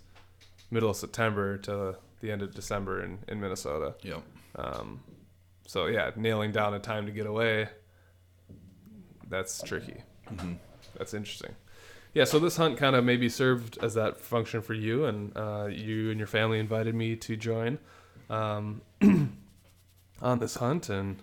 middle 0.69 0.91
of 0.91 0.95
September 0.95 1.57
to 1.57 1.95
the 2.21 2.31
end 2.31 2.41
of 2.43 2.53
December 2.53 3.01
in, 3.03 3.17
in 3.27 3.39
Minnesota. 3.41 3.95
Yep. 4.03 4.21
Um, 4.55 5.01
so 5.65 5.87
yeah, 5.87 6.11
nailing 6.15 6.51
down 6.51 6.73
a 6.75 6.79
time 6.79 7.05
to 7.07 7.11
get 7.11 7.25
away, 7.25 7.69
that's 9.27 9.61
tricky. 9.63 10.03
hmm 10.27 10.53
That's 10.97 11.13
interesting. 11.15 11.55
Yeah, 12.13 12.25
so 12.25 12.37
this 12.39 12.57
hunt 12.57 12.77
kind 12.77 12.95
of 12.95 13.03
maybe 13.03 13.27
served 13.29 13.77
as 13.83 13.93
that 13.95 14.19
function 14.19 14.61
for 14.61 14.73
you, 14.75 15.05
and 15.05 15.35
uh, 15.35 15.67
you 15.71 16.09
and 16.11 16.17
your 16.19 16.27
family 16.27 16.59
invited 16.59 16.93
me 16.95 17.15
to 17.15 17.35
join 17.37 17.77
um, 18.29 18.81
on 20.21 20.39
this 20.39 20.55
hunt, 20.55 20.89
and 20.89 21.17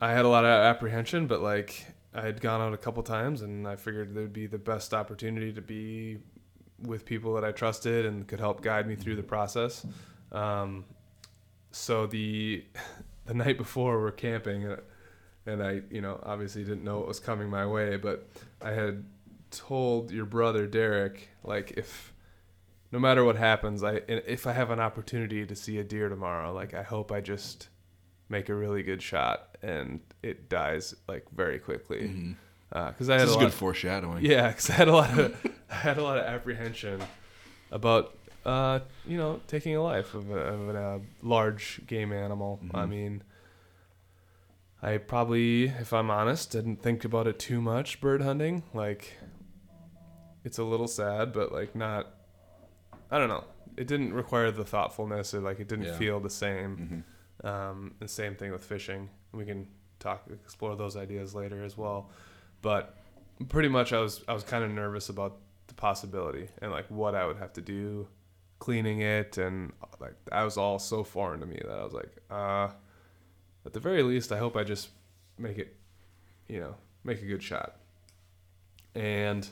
I 0.00 0.12
had 0.12 0.24
a 0.24 0.28
lot 0.28 0.44
of 0.44 0.50
apprehension, 0.50 1.26
but 1.26 1.40
like 1.42 1.86
I 2.16 2.22
had 2.22 2.40
gone 2.40 2.62
out 2.62 2.72
a 2.72 2.78
couple 2.78 3.02
times, 3.02 3.42
and 3.42 3.68
I 3.68 3.76
figured 3.76 4.16
it 4.16 4.18
would 4.18 4.32
be 4.32 4.46
the 4.46 4.58
best 4.58 4.94
opportunity 4.94 5.52
to 5.52 5.60
be 5.60 6.18
with 6.82 7.04
people 7.04 7.34
that 7.34 7.44
I 7.44 7.52
trusted 7.52 8.06
and 8.06 8.26
could 8.26 8.40
help 8.40 8.62
guide 8.62 8.86
me 8.86 8.96
through 8.96 9.16
the 9.16 9.22
process. 9.22 9.86
Um, 10.32 10.86
so 11.72 12.06
the 12.06 12.64
the 13.26 13.34
night 13.34 13.58
before 13.58 14.00
we're 14.00 14.12
camping, 14.12 14.66
uh, 14.66 14.80
and 15.44 15.62
I, 15.62 15.82
you 15.90 16.00
know, 16.00 16.18
obviously 16.22 16.64
didn't 16.64 16.84
know 16.84 16.98
what 16.98 17.08
was 17.08 17.20
coming 17.20 17.50
my 17.50 17.66
way, 17.66 17.98
but 17.98 18.28
I 18.62 18.70
had 18.70 19.04
told 19.50 20.10
your 20.10 20.24
brother 20.24 20.66
Derek, 20.66 21.28
like, 21.44 21.72
if 21.72 22.14
no 22.92 22.98
matter 22.98 23.24
what 23.24 23.36
happens, 23.36 23.84
I 23.84 24.00
if 24.08 24.46
I 24.46 24.52
have 24.52 24.70
an 24.70 24.80
opportunity 24.80 25.44
to 25.44 25.54
see 25.54 25.76
a 25.78 25.84
deer 25.84 26.08
tomorrow, 26.08 26.52
like 26.54 26.72
I 26.72 26.82
hope 26.82 27.12
I 27.12 27.20
just 27.20 27.68
make 28.28 28.48
a 28.48 28.54
really 28.54 28.82
good 28.82 29.02
shot 29.02 29.56
and 29.62 30.00
it 30.26 30.48
dies 30.48 30.94
like 31.08 31.24
very 31.34 31.58
quickly. 31.58 32.02
Mm-hmm. 32.08 32.32
Because 32.68 33.08
I 33.08 33.14
had 33.14 33.22
This 33.28 33.36
a 33.36 33.38
is 33.38 33.44
good 33.44 33.52
foreshadowing. 33.54 34.24
yeah, 34.24 34.48
because 34.48 34.68
I 34.70 34.74
had 34.74 34.88
a 34.88 34.92
lot 34.92 35.18
of 35.18 35.36
I 35.70 35.74
had 35.74 35.98
a 35.98 36.02
lot 36.02 36.18
of 36.18 36.24
apprehension 36.24 37.00
about 37.70 38.16
uh, 38.44 38.80
you 39.06 39.16
know 39.16 39.40
taking 39.46 39.74
a 39.76 39.82
life 39.82 40.14
of 40.14 40.30
a, 40.30 40.34
of 40.34 40.68
a 40.74 40.78
uh, 40.78 40.98
large 41.22 41.80
game 41.86 42.12
animal. 42.12 42.60
I 42.74 42.82
Mhm. 42.84 42.88
mean, 42.88 43.22
I 44.82 44.98
probably, 44.98 45.64
if 45.64 45.92
I'm 45.92 46.10
honest, 46.10 46.50
didn't 46.52 46.82
think 46.82 47.04
about 47.04 47.26
it 47.26 47.38
too 47.38 47.60
much. 47.60 48.00
Bird 48.00 48.20
hunting, 48.22 48.62
like, 48.74 49.16
it's 50.44 50.58
a 50.58 50.64
little 50.64 50.88
sad, 50.88 51.32
but 51.32 51.52
like 51.52 51.74
not. 51.74 52.08
I 53.10 53.18
don't 53.18 53.28
know. 53.28 53.44
It 53.76 53.86
didn't 53.86 54.12
require 54.14 54.50
the 54.50 54.64
thoughtfulness, 54.64 55.34
or 55.34 55.40
like 55.40 55.60
it 55.60 55.68
didn't 55.68 55.86
Yeah. 55.86 55.96
feel 55.96 56.20
the 56.20 56.30
same. 56.30 57.04
Mhm. 57.42 57.48
Um, 57.48 57.94
the 58.00 58.08
same 58.08 58.34
thing 58.34 58.50
with 58.52 58.64
fishing. 58.64 59.10
We 59.32 59.44
can 59.44 59.68
talk, 59.98 60.22
explore 60.44 60.76
those 60.76 60.96
ideas 60.96 61.34
later 61.34 61.64
as 61.64 61.76
well. 61.76 62.10
But 62.62 62.96
pretty 63.48 63.68
much, 63.68 63.92
I 63.92 64.00
was 64.00 64.22
I 64.28 64.32
was 64.32 64.42
kind 64.42 64.64
of 64.64 64.70
nervous 64.70 65.08
about 65.08 65.36
the 65.68 65.74
possibility 65.74 66.48
and 66.62 66.70
like 66.70 66.86
what 66.90 67.14
I 67.14 67.26
would 67.26 67.36
have 67.38 67.52
to 67.54 67.60
do, 67.60 68.06
cleaning 68.58 69.00
it, 69.00 69.38
and 69.38 69.72
like 70.00 70.14
that 70.30 70.42
was 70.42 70.56
all 70.56 70.78
so 70.78 71.02
foreign 71.04 71.40
to 71.40 71.46
me 71.46 71.60
that 71.64 71.78
I 71.78 71.84
was 71.84 71.92
like, 71.92 72.10
uh, 72.30 72.68
at 73.64 73.72
the 73.72 73.80
very 73.80 74.02
least, 74.02 74.32
I 74.32 74.38
hope 74.38 74.56
I 74.56 74.64
just 74.64 74.88
make 75.38 75.58
it, 75.58 75.76
you 76.48 76.60
know, 76.60 76.74
make 77.04 77.20
a 77.22 77.26
good 77.26 77.42
shot. 77.42 77.76
And 78.94 79.46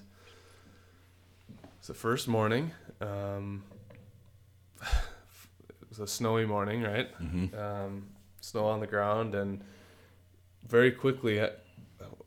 it's 1.78 1.88
the 1.88 1.94
first 1.94 2.28
morning. 2.28 2.70
Um, 3.00 3.64
it 4.82 5.88
was 5.88 5.98
a 5.98 6.06
snowy 6.06 6.46
morning, 6.46 6.82
right? 6.82 7.08
Mhm. 7.20 7.58
um, 7.58 8.06
snow 8.40 8.66
on 8.66 8.80
the 8.80 8.86
ground, 8.86 9.34
and 9.34 9.62
very 10.68 10.90
quickly, 10.92 11.40
uh, 11.40 11.50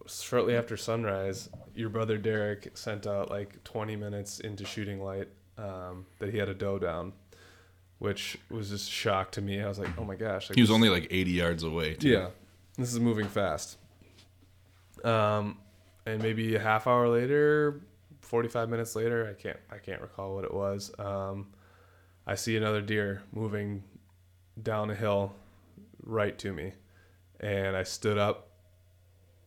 shortly 0.07 0.55
after 0.55 0.77
sunrise, 0.77 1.49
your 1.75 1.89
brother 1.89 2.17
Derek 2.17 2.77
sent 2.77 3.05
out 3.07 3.29
like 3.29 3.63
20 3.63 3.95
minutes 3.95 4.39
into 4.39 4.65
shooting 4.65 5.01
light 5.03 5.27
um, 5.57 6.05
that 6.19 6.31
he 6.31 6.37
had 6.37 6.49
a 6.49 6.53
doe 6.53 6.79
down, 6.79 7.13
which 7.99 8.37
was 8.49 8.69
just 8.69 8.89
a 8.89 8.91
shock 8.91 9.31
to 9.31 9.41
me. 9.41 9.61
I 9.61 9.67
was 9.67 9.79
like, 9.79 9.89
oh 9.97 10.03
my 10.03 10.15
gosh! 10.15 10.49
Like 10.49 10.55
He 10.55 10.61
was 10.61 10.69
this- 10.69 10.75
only 10.75 10.89
like 10.89 11.07
80 11.09 11.31
yards 11.31 11.63
away. 11.63 11.93
Too. 11.95 12.09
yeah, 12.09 12.27
this 12.77 12.93
is 12.93 12.99
moving 12.99 13.27
fast. 13.27 13.77
Um, 15.03 15.57
and 16.05 16.21
maybe 16.21 16.55
a 16.55 16.59
half 16.59 16.87
hour 16.87 17.07
later, 17.09 17.81
forty-five 18.21 18.69
minutes 18.69 18.95
later, 18.95 19.27
I 19.29 19.39
can't 19.41 19.59
I 19.71 19.77
can't 19.77 20.01
recall 20.01 20.33
what 20.35 20.43
it 20.45 20.53
was. 20.53 20.91
Um, 20.99 21.47
I 22.25 22.35
see 22.35 22.57
another 22.57 22.81
deer 22.81 23.21
moving 23.31 23.83
down 24.61 24.89
a 24.89 24.95
hill, 24.95 25.33
right 26.03 26.37
to 26.39 26.51
me, 26.51 26.73
and 27.39 27.75
I 27.75 27.83
stood 27.83 28.17
up. 28.17 28.49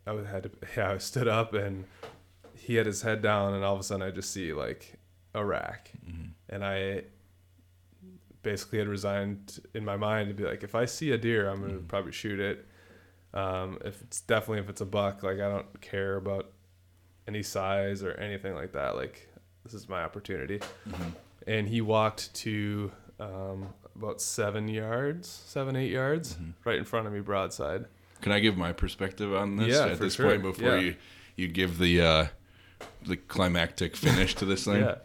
I 0.07 0.13
had 0.31 0.45
to 0.45 0.51
yeah 0.77 0.93
I 0.93 0.99
stood 0.99 1.29
up 1.29 1.55
and 1.55 1.85
he 2.55 2.75
had 2.77 2.87
his 2.87 3.03
head 3.03 3.23
down 3.23 3.55
and 3.55 3.65
all 3.65 3.75
of 3.75 3.81
a 3.81 3.83
sudden 3.83 4.03
I 4.07 4.11
just 4.11 4.31
see 4.33 4.53
like 4.53 4.95
a 5.35 5.45
rack, 5.45 5.93
Mhm. 6.07 6.31
and 6.49 6.65
I 6.65 7.05
basically 8.43 8.79
had 8.79 8.89
resigned 8.89 9.61
in 9.75 9.85
my 9.85 9.97
mind 9.97 10.29
to 10.29 10.35
be 10.35 10.45
like, 10.45 10.63
if 10.65 10.75
I 10.75 10.87
see 10.87 11.11
a 11.13 11.19
deer, 11.19 11.49
I'm 11.49 11.61
gonna 11.61 11.75
Mhm. 11.75 11.89
probably 11.89 12.13
shoot 12.13 12.41
it. 12.41 12.67
Um, 13.35 13.79
if 13.85 14.01
it's 14.03 14.21
definitely 14.23 14.61
if 14.61 14.69
it's 14.71 14.81
a 14.81 14.87
buck, 14.87 15.23
like 15.23 15.39
I 15.39 15.49
don't 15.49 15.81
care 15.81 16.17
about 16.17 16.51
any 17.29 17.43
size 17.43 18.03
or 18.03 18.13
anything 18.13 18.55
like 18.55 18.73
that. 18.73 18.97
Like 18.97 19.29
this 19.63 19.75
is 19.75 19.89
my 19.89 20.03
opportunity. 20.03 20.59
Mhm. 20.89 21.13
And 21.47 21.69
he 21.69 21.81
walked 21.81 22.35
to 22.37 22.93
um, 23.21 23.75
about 24.03 24.21
seven 24.21 24.67
yards, 24.69 25.29
seven 25.47 25.77
eight 25.77 25.91
yards, 25.91 26.35
Mhm. 26.35 26.55
right 26.65 26.79
in 26.79 26.85
front 26.85 27.07
of 27.07 27.13
me, 27.13 27.21
broadside. 27.21 27.85
Can 28.23 28.33
I 28.33 28.41
give 28.41 28.57
my 28.57 28.73
perspective 28.73 29.35
on 29.35 29.57
this 29.57 29.77
Yeah, 29.77 29.87
at 29.93 29.99
this 29.99 30.15
sure. 30.15 30.29
point 30.31 30.43
before 30.43 30.77
Yeah. 30.77 30.81
you 30.81 30.95
you 31.37 31.49
give 31.49 31.79
the 31.79 32.01
uh, 32.01 32.27
the 33.07 33.17
climactic 33.17 33.97
finish 33.97 34.35
to 34.37 34.45
this 34.45 34.65
thing? 34.69 34.83
Yeah. 34.83 34.97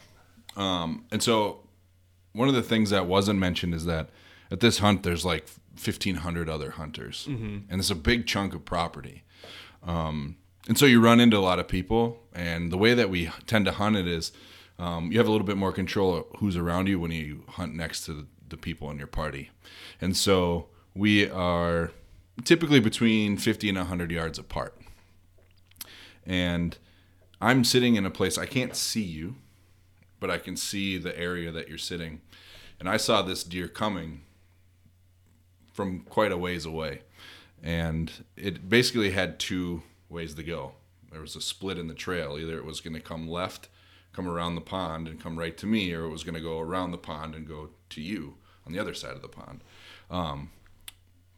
Um, 0.58 1.05
and 1.12 1.21
so 1.21 1.67
one 2.34 2.47
of 2.49 2.55
the 2.55 2.62
things 2.63 2.89
that 2.89 3.05
wasn't 3.05 3.39
mentioned 3.39 3.73
is 3.73 3.86
that 3.86 4.10
at 4.51 4.60
this 4.62 4.79
hunt 4.79 5.03
there's 5.03 5.25
like 5.25 5.47
1500 5.77 6.49
other 6.49 6.71
hunters 6.71 7.25
Mm-hmm. 7.29 7.58
and 7.69 7.79
it's 7.81 7.89
a 7.89 7.95
big 7.95 8.25
chunk 8.27 8.53
of 8.53 8.63
property 8.63 9.23
um, 9.84 10.38
and 10.67 10.77
so 10.77 10.86
you 10.86 10.99
run 11.01 11.19
into 11.19 11.38
a 11.38 11.39
lot 11.49 11.60
of 11.60 11.67
people 11.67 12.23
and 12.34 12.71
the 12.71 12.77
way 12.77 12.93
that 12.93 13.10
we 13.10 13.29
tend 13.45 13.65
to 13.65 13.71
hunt 13.73 13.95
it 13.97 14.08
is 14.08 14.31
um, 14.79 15.12
you 15.12 15.17
have 15.19 15.27
a 15.27 15.31
little 15.31 15.47
bit 15.47 15.58
more 15.58 15.71
control 15.71 16.15
of 16.15 16.25
who's 16.39 16.55
around 16.58 16.88
you 16.88 16.99
when 16.99 17.12
you 17.12 17.43
hunt 17.49 17.73
next 17.75 18.05
to 18.05 18.27
the, 18.49 18.58
people 18.58 18.89
in 18.89 18.97
your 18.97 19.08
party 19.08 19.51
and 19.99 20.15
so 20.15 20.67
we 20.93 21.29
are 21.29 21.91
typically 22.43 22.79
between 22.79 23.38
50 23.38 23.69
and 23.69 23.77
100 23.77 24.12
yards 24.12 24.39
apart 24.39 24.77
and 26.25 26.77
i'm 27.41 27.63
sitting 27.63 27.95
in 27.95 28.05
a 28.05 28.12
place 28.12 28.38
i 28.38 28.45
can't 28.45 28.75
see 28.75 29.03
you 29.03 29.36
but 30.19 30.34
I 30.34 30.38
can 30.38 30.55
see 30.58 30.97
the 30.97 31.17
area 31.17 31.51
that 31.51 31.69
you're 31.69 31.77
sitting. 31.77 32.21
And 32.79 32.89
I 32.89 32.97
saw 32.97 33.21
this 33.21 33.43
deer 33.43 33.67
coming 33.67 34.21
from 35.71 36.01
quite 36.01 36.31
a 36.31 36.38
ways 36.38 36.65
away. 36.65 37.01
And 37.62 38.12
it 38.36 38.67
basically 38.67 39.12
had 39.12 39.39
two 39.39 39.84
ways 40.10 40.34
to 40.36 40.43
go. 40.43 40.73
There 41.12 41.21
was 41.21 41.36
a 41.36 41.41
split 41.41 41.77
in 41.77 41.88
the 41.88 41.93
trail. 41.93 42.39
Either 42.39 42.58
it 42.58 42.65
was 42.65 42.81
going 42.81 42.95
to 42.95 42.99
come 42.99 43.27
left, 43.27 43.69
come 44.15 44.28
around 44.28 44.56
the 44.56 44.62
pond, 44.62 45.08
and 45.08 45.19
come 45.19 45.38
right 45.38 45.58
to 45.58 45.65
me, 45.65 45.93
or 45.93 46.06
it 46.06 46.10
was 46.10 46.23
going 46.23 46.36
to 46.36 46.41
go 46.41 46.60
around 46.60 46.91
the 46.91 46.97
pond 46.97 47.36
and 47.36 47.47
go 47.47 47.69
to 47.89 48.01
you 48.01 48.36
on 48.65 48.71
the 48.71 48.80
other 48.80 48.93
side 48.93 49.15
of 49.15 49.21
the 49.21 49.28
pond. 49.28 49.62
Um, 50.10 50.51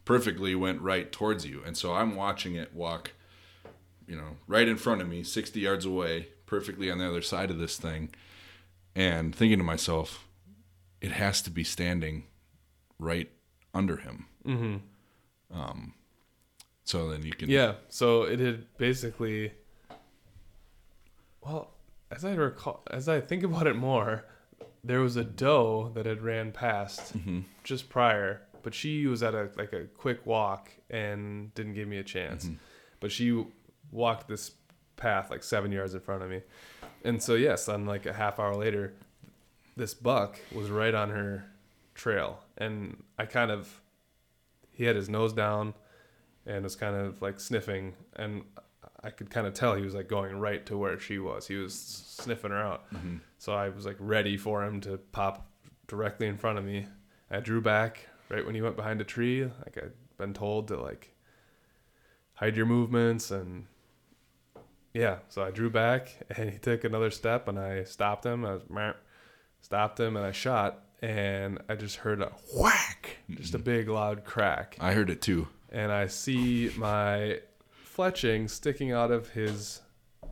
perfectly 0.04 0.54
went 0.54 0.80
right 0.80 1.10
towards 1.10 1.44
you. 1.44 1.62
And 1.66 1.76
so 1.76 1.94
I'm 1.94 2.14
watching 2.14 2.54
it 2.54 2.74
walk, 2.74 3.12
you 4.06 4.16
know, 4.16 4.36
right 4.46 4.66
in 4.66 4.76
front 4.76 5.02
of 5.02 5.08
me, 5.08 5.22
60 5.22 5.60
yards 5.60 5.84
away, 5.84 6.28
perfectly 6.46 6.90
on 6.90 6.98
the 6.98 7.06
other 7.06 7.20
side 7.20 7.50
of 7.50 7.58
this 7.58 7.76
thing 7.76 8.10
and 8.94 9.34
thinking 9.34 9.58
to 9.58 9.64
myself, 9.64 10.26
it 11.00 11.12
has 11.12 11.42
to 11.42 11.50
be 11.50 11.62
standing 11.62 12.24
right 12.98 13.30
under 13.74 13.96
him. 13.96 14.26
Mm-hmm. 14.46 15.58
Um, 15.58 15.94
so 16.84 17.10
then 17.10 17.22
you 17.22 17.32
can, 17.32 17.50
Yeah. 17.50 17.74
So 17.88 18.22
it 18.22 18.40
had 18.40 18.64
basically. 18.78 19.52
Well, 21.42 21.70
as 22.10 22.24
I 22.24 22.34
recall, 22.34 22.82
as 22.90 23.08
I 23.08 23.20
think 23.20 23.42
about 23.42 23.66
it 23.66 23.76
more, 23.76 24.24
there 24.84 25.00
was 25.00 25.16
a 25.16 25.24
doe 25.24 25.90
that 25.94 26.06
had 26.06 26.22
ran 26.22 26.52
past 26.52 27.16
Mhm. 27.16 27.44
just 27.64 27.88
prior, 27.88 28.42
but 28.62 28.74
she 28.74 29.06
was 29.06 29.22
at 29.22 29.34
a 29.34 29.50
like 29.56 29.72
a 29.72 29.84
quick 29.86 30.24
walk 30.26 30.70
and 30.90 31.52
didn't 31.54 31.74
give 31.74 31.88
me 31.88 31.98
a 31.98 32.04
chance. 32.04 32.46
Mhm. 32.46 32.56
But 33.00 33.12
she 33.12 33.46
walked 33.90 34.28
this 34.28 34.52
path 34.96 35.30
like 35.30 35.42
seven 35.42 35.70
yards 35.72 35.94
in 35.94 36.00
front 36.00 36.22
of 36.22 36.30
me, 36.30 36.42
and 37.04 37.22
so 37.22 37.34
yes, 37.34 37.68
on 37.68 37.86
like 37.86 38.06
a 38.06 38.12
half 38.12 38.38
hour 38.40 38.54
later, 38.54 38.94
this 39.76 39.94
buck 39.94 40.38
was 40.52 40.70
right 40.70 40.94
on 40.94 41.10
her 41.10 41.44
trail, 41.94 42.44
and 42.56 43.02
I 43.18 43.26
kind 43.26 43.50
of 43.50 43.80
he 44.72 44.84
had 44.84 44.94
his 44.96 45.08
nose 45.08 45.32
down 45.32 45.74
and 46.46 46.62
was 46.64 46.76
kind 46.76 46.94
of 46.96 47.20
like 47.20 47.40
sniffing 47.40 47.94
and 48.14 48.44
I 49.08 49.10
could 49.10 49.30
kind 49.30 49.46
of 49.46 49.54
tell 49.54 49.74
he 49.74 49.82
was 49.82 49.94
like 49.94 50.06
going 50.06 50.38
right 50.38 50.64
to 50.66 50.76
where 50.76 50.98
she 51.00 51.18
was. 51.18 51.46
He 51.48 51.56
was 51.56 51.74
sniffing 51.74 52.50
her 52.50 52.58
out. 52.62 52.92
Mhm. 52.94 53.20
So 53.38 53.54
I 53.54 53.70
was 53.70 53.86
like 53.86 53.96
ready 53.98 54.36
for 54.36 54.62
him 54.62 54.80
to 54.82 54.98
pop 55.12 55.50
directly 55.86 56.26
in 56.26 56.36
front 56.36 56.58
of 56.58 56.64
me. 56.64 56.86
I 57.30 57.40
drew 57.40 57.60
back 57.62 58.06
right 58.28 58.44
when 58.44 58.54
he 58.54 58.60
went 58.62 58.76
behind 58.76 59.00
a 59.00 59.04
tree. 59.04 59.44
Like 59.44 59.78
I'd 59.82 59.92
been 60.18 60.34
told 60.34 60.68
to 60.68 60.76
like 60.76 61.14
hide 62.34 62.54
your 62.56 62.66
movements 62.66 63.30
and 63.30 63.64
yeah, 64.92 65.18
so 65.28 65.42
I 65.42 65.50
drew 65.50 65.70
back 65.70 66.14
and 66.36 66.50
he 66.50 66.58
took 66.58 66.84
another 66.84 67.10
step 67.10 67.48
and 67.48 67.58
I 67.58 67.84
stopped 67.84 68.26
him. 68.26 68.44
I 68.44 68.54
was 68.54 68.62
stopped 69.60 69.98
him 70.00 70.16
and 70.16 70.26
I 70.26 70.32
shot 70.32 70.84
and 71.00 71.58
I 71.68 71.76
just 71.76 71.96
heard 71.96 72.20
a 72.20 72.32
whack, 72.54 73.18
just 73.30 73.54
a 73.54 73.58
big 73.58 73.88
loud 73.88 74.24
crack 74.24 74.76
I 74.80 74.92
heard 74.92 75.08
it 75.10 75.22
too. 75.22 75.48
and 75.70 75.90
I 75.92 76.08
see 76.08 76.70
my 76.76 77.40
fletching 77.98 78.48
sticking 78.48 78.92
out 78.92 79.10
of 79.10 79.30
his 79.30 79.80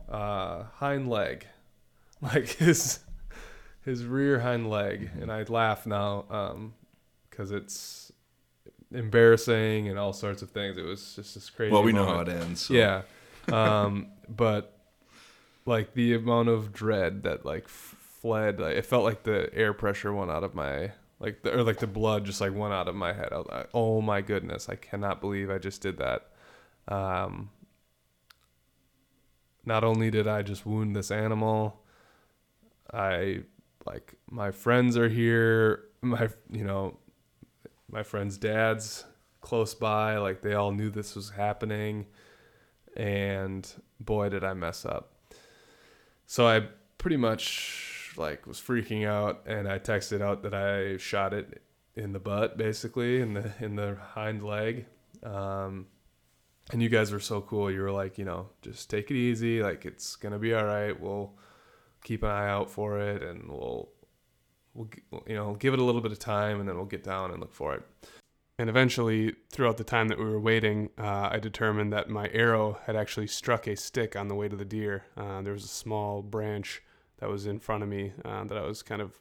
uh, 0.09 0.63
hind 0.75 1.09
leg, 1.09 1.45
like 2.21 2.47
his 2.49 2.99
his 3.83 4.05
rear 4.05 4.39
hind 4.39 4.69
leg, 4.69 5.09
and 5.19 5.31
I 5.31 5.43
laugh 5.43 5.85
now 5.85 6.71
because 7.29 7.51
it's 7.51 8.11
embarrassing 8.91 9.89
and 9.89 9.99
all 9.99 10.13
sorts 10.13 10.41
of 10.41 10.51
things. 10.51 10.77
It 10.77 10.85
was 10.85 11.15
just 11.15 11.35
this 11.35 11.49
crazy. 11.49 11.73
Well, 11.73 11.83
we 11.83 11.91
know 11.91 12.05
how 12.05 12.19
it 12.21 12.29
ends. 12.29 12.61
So. 12.61 12.73
Yeah, 12.73 13.01
um, 13.51 14.07
but 14.29 14.73
like 15.65 15.93
the 15.93 16.13
amount 16.15 16.49
of 16.49 16.71
dread 16.71 17.23
that 17.23 17.45
like 17.45 17.65
f- 17.65 17.95
fled, 18.21 18.59
like, 18.59 18.75
it 18.77 18.85
felt 18.85 19.03
like 19.03 19.23
the 19.23 19.53
air 19.53 19.73
pressure 19.73 20.13
went 20.13 20.31
out 20.31 20.43
of 20.43 20.55
my 20.55 20.91
like 21.19 21.41
the, 21.43 21.53
or 21.53 21.63
like 21.63 21.79
the 21.79 21.87
blood 21.87 22.25
just 22.25 22.39
like 22.39 22.53
went 22.55 22.73
out 22.73 22.87
of 22.87 22.95
my 22.95 23.13
head. 23.13 23.29
I 23.31 23.37
was 23.37 23.47
like, 23.47 23.69
oh 23.73 24.01
my 24.01 24.21
goodness, 24.21 24.69
I 24.69 24.75
cannot 24.75 25.19
believe 25.19 25.49
I 25.49 25.57
just 25.57 25.81
did 25.81 25.97
that. 25.97 26.29
Um, 26.87 27.49
not 29.67 29.83
only 29.83 30.09
did 30.09 30.27
I 30.27 30.43
just 30.43 30.65
wound 30.65 30.95
this 30.95 31.11
animal, 31.11 31.81
I 32.91 33.41
like 33.85 34.15
my 34.31 34.51
friends 34.51 34.97
are 34.97 35.09
here. 35.09 35.83
My 36.01 36.29
you 36.51 36.63
know, 36.63 36.97
my 37.89 38.03
friends' 38.03 38.37
dads 38.37 39.03
close 39.41 39.73
by. 39.73 40.17
Like 40.17 40.41
they 40.41 40.53
all 40.53 40.71
knew 40.71 40.89
this 40.89 41.15
was 41.15 41.31
happening, 41.31 42.05
and 42.95 43.67
boy, 43.99 44.29
did 44.29 44.43
I 44.43 44.53
mess 44.53 44.85
up. 44.85 45.13
So 46.27 46.47
I 46.47 46.67
pretty 46.97 47.17
much 47.17 48.13
like 48.15 48.47
was 48.47 48.59
freaking 48.59 49.05
out, 49.05 49.41
and 49.47 49.67
I 49.67 49.79
texted 49.79 50.21
out 50.21 50.43
that 50.43 50.53
I 50.53 50.97
shot 50.97 51.33
it 51.33 51.61
in 51.95 52.13
the 52.13 52.19
butt, 52.19 52.57
basically 52.57 53.19
in 53.19 53.33
the 53.33 53.51
in 53.59 53.75
the 53.75 53.97
hind 54.13 54.43
leg. 54.43 54.85
Um, 55.23 55.87
and 56.71 56.81
you 56.81 56.89
guys 56.89 57.11
were 57.11 57.19
so 57.19 57.41
cool. 57.41 57.71
You 57.71 57.81
were 57.81 57.91
like, 57.91 58.17
you 58.17 58.25
know, 58.25 58.49
just 58.61 58.89
take 58.89 59.11
it 59.11 59.15
easy. 59.15 59.61
Like 59.61 59.85
it's 59.85 60.15
gonna 60.15 60.39
be 60.39 60.53
all 60.53 60.65
right. 60.65 60.99
We'll 60.99 61.33
keep 62.03 62.23
an 62.23 62.29
eye 62.29 62.49
out 62.49 62.69
for 62.69 62.99
it, 62.99 63.23
and 63.23 63.49
we'll 63.49 63.89
we'll 64.73 64.89
you 65.25 65.35
know 65.35 65.55
give 65.55 65.73
it 65.73 65.79
a 65.79 65.83
little 65.83 66.01
bit 66.01 66.11
of 66.11 66.19
time, 66.19 66.59
and 66.59 66.67
then 66.67 66.75
we'll 66.75 66.85
get 66.85 67.03
down 67.03 67.31
and 67.31 67.39
look 67.39 67.53
for 67.53 67.73
it. 67.75 67.83
And 68.59 68.69
eventually, 68.71 69.35
throughout 69.51 69.77
the 69.77 69.83
time 69.83 70.07
that 70.07 70.17
we 70.17 70.25
were 70.25 70.39
waiting, 70.39 70.89
uh, 70.97 71.29
I 71.31 71.37
determined 71.37 71.93
that 71.93 72.09
my 72.09 72.27
arrow 72.29 72.79
had 72.85 72.95
actually 72.95 73.27
struck 73.27 73.67
a 73.67 73.75
stick 73.75 74.15
on 74.15 74.29
the 74.29 74.35
way 74.35 74.49
to 74.49 74.55
the 74.55 74.65
deer. 74.65 75.05
Uh, 75.15 75.43
there 75.43 75.53
was 75.53 75.63
a 75.63 75.67
small 75.67 76.23
branch 76.23 76.81
that 77.19 77.29
was 77.29 77.45
in 77.45 77.59
front 77.59 77.83
of 77.83 77.89
me 77.89 78.13
uh, 78.25 78.45
that 78.45 78.57
I 78.57 78.61
was 78.61 78.81
kind 78.81 79.01
of 79.01 79.19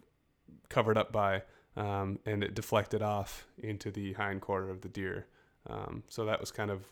covered 0.71 0.97
up 0.97 1.13
by, 1.13 1.43
um, 1.77 2.19
and 2.25 2.43
it 2.43 2.55
deflected 2.55 3.03
off 3.03 3.47
into 3.59 3.91
the 3.91 4.15
hind 4.15 4.41
quarter 4.41 4.71
of 4.71 4.81
the 4.81 4.89
deer. 4.89 5.27
Um, 5.69 6.03
so 6.09 6.25
that 6.25 6.41
was 6.41 6.51
kind 6.51 6.71
of, 6.71 6.87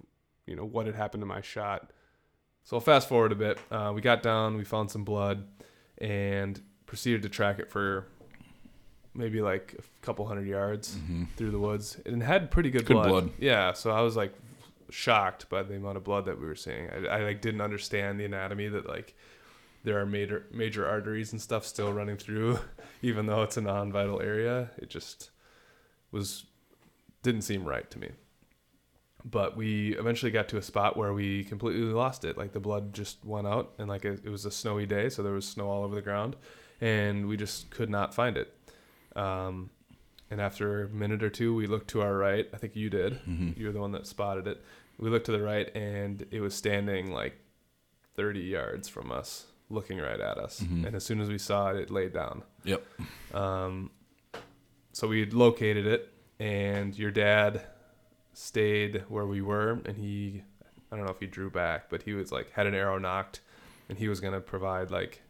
you 0.47 0.57
know, 0.57 0.65
what 0.65 0.87
had 0.87 0.95
happened 0.95 1.23
to 1.23 1.27
my 1.27 1.41
shot. 1.41 1.91
So 2.65 2.77
I'll 2.77 2.81
fast 2.81 3.09
forward 3.09 3.33
a 3.33 3.35
bit. 3.37 3.59
Uh, 3.71 3.93
we 3.95 4.01
got 4.01 4.23
down, 4.23 4.57
we 4.57 4.65
found 4.65 4.91
some 4.91 5.05
blood, 5.05 5.47
and 5.99 6.61
proceeded 6.87 7.23
to 7.23 7.29
track 7.29 7.59
it 7.59 7.71
for 7.71 8.07
maybe 9.15 9.41
like 9.43 9.75
a 9.79 10.05
couple 10.05 10.27
hundred 10.27 10.47
yards 10.47 10.97
Mm-hmm. 10.97 11.25
through 11.37 11.51
the 11.51 11.59
woods, 11.59 11.99
and 12.07 12.23
it 12.23 12.25
had 12.25 12.51
pretty 12.51 12.71
good, 12.71 12.85
Good 12.87 12.95
blood. 12.95 13.09
blood. 13.09 13.31
Yeah, 13.39 13.73
so 13.73 13.91
I 13.91 14.01
was 14.01 14.17
like 14.17 14.35
shocked 14.91 15.49
by 15.49 15.63
the 15.63 15.75
amount 15.77 15.97
of 15.97 16.05
blood 16.05 16.25
that 16.27 16.39
we 16.41 16.47
were 16.47 16.55
seeing. 16.57 16.89
I, 16.91 17.07
I 17.07 17.23
like 17.25 17.41
didn't 17.41 17.61
understand 17.61 18.19
the 18.19 18.25
anatomy 18.25 18.69
that 18.69 18.87
like 18.89 19.15
there 19.83 19.99
are 20.01 20.07
major 20.07 20.47
major 20.51 20.87
arteries 20.89 21.33
and 21.33 21.41
stuff 21.41 21.67
still 21.67 21.93
running 21.93 22.17
through, 22.17 22.59
even 23.03 23.27
though 23.27 23.43
it's 23.43 23.57
a 23.57 23.61
non-vital 23.61 24.21
area. 24.23 24.71
It 24.79 24.89
just 24.89 25.31
was 26.11 26.47
didn't 27.23 27.43
seem 27.43 27.65
right 27.65 27.91
to 27.91 27.99
me. 27.99 28.11
But 29.25 29.57
we 29.57 29.97
eventually 29.97 30.31
got 30.31 30.49
to 30.49 30.59
a 30.59 30.63
spot 30.63 30.97
where 30.99 31.15
we 31.15 31.45
completely 31.45 31.81
lost 31.85 32.25
it. 32.25 32.37
Like 32.37 32.53
the 32.53 32.61
blood 32.61 32.93
just 32.93 33.25
went 33.25 33.47
out, 33.47 33.73
and 33.79 33.89
like 33.89 34.05
it, 34.05 34.21
it 34.25 34.29
was 34.29 34.45
a 34.45 34.51
snowy 34.51 34.85
day, 34.87 35.09
so 35.09 35.23
there 35.23 35.33
was 35.33 35.47
snow 35.49 35.69
all 35.71 35.83
over 35.83 35.95
the 35.95 36.03
ground, 36.03 36.37
and 36.81 37.27
we 37.27 37.37
just 37.39 37.71
could 37.71 37.89
not 37.89 38.15
find 38.15 38.37
it. 38.37 38.53
Um, 39.17 39.71
and 40.31 40.41
after 40.41 40.85
a 40.85 40.89
minute 40.89 41.23
or 41.23 41.31
two, 41.31 41.55
we 41.55 41.67
looked 41.67 41.89
to 41.91 42.03
our 42.03 42.15
right. 42.17 42.47
I 42.53 42.57
think 42.59 42.77
you 42.77 42.91
did. 42.91 43.15
Mm-hmm. 43.15 43.53
You 43.59 43.67
were 43.67 43.73
the 43.73 43.81
one 43.81 43.93
that 43.93 44.07
spotted 44.07 44.47
it. 44.47 44.63
We 44.99 45.09
looked 45.09 45.27
to 45.27 45.33
the 45.33 45.43
right, 45.43 45.75
and 45.75 46.27
it 46.31 46.41
was 46.41 46.55
standing 46.55 47.11
like 47.13 47.35
30 48.17 48.41
yards 48.41 48.89
from 48.89 49.11
us, 49.11 49.47
looking 49.71 49.99
right 49.99 50.21
at 50.21 50.39
us. 50.39 50.61
Mhm. 50.61 50.87
And 50.87 50.97
as 50.97 51.05
soon 51.05 51.21
as 51.21 51.29
we 51.29 51.39
saw 51.39 51.71
it, 51.71 51.77
it 51.77 51.91
laid 51.91 52.13
down. 52.13 52.43
Yep. 52.65 52.85
Um, 53.33 53.91
so 54.93 55.09
we 55.09 55.25
located 55.27 55.87
it, 55.87 56.13
and 56.39 56.97
your 56.97 57.11
dad 57.11 57.63
stayed 58.35 59.05
where 59.09 59.27
we 59.27 59.41
were, 59.41 59.81
and 59.85 59.97
he, 59.97 60.43
I 60.91 60.97
don't 60.97 61.05
know 61.05 61.11
if 61.13 61.21
he 61.21 61.27
drew 61.27 61.51
back, 61.51 61.89
but 61.89 62.03
he 62.03 62.13
was 62.13 62.31
like 62.31 62.51
had 62.53 62.67
an 62.67 62.75
arrow 62.75 62.99
nocked, 62.99 63.41
and 63.89 63.99
he 63.99 64.09
was 64.09 64.21
gonna 64.21 64.41
provide 64.41 64.91
like, 64.91 65.23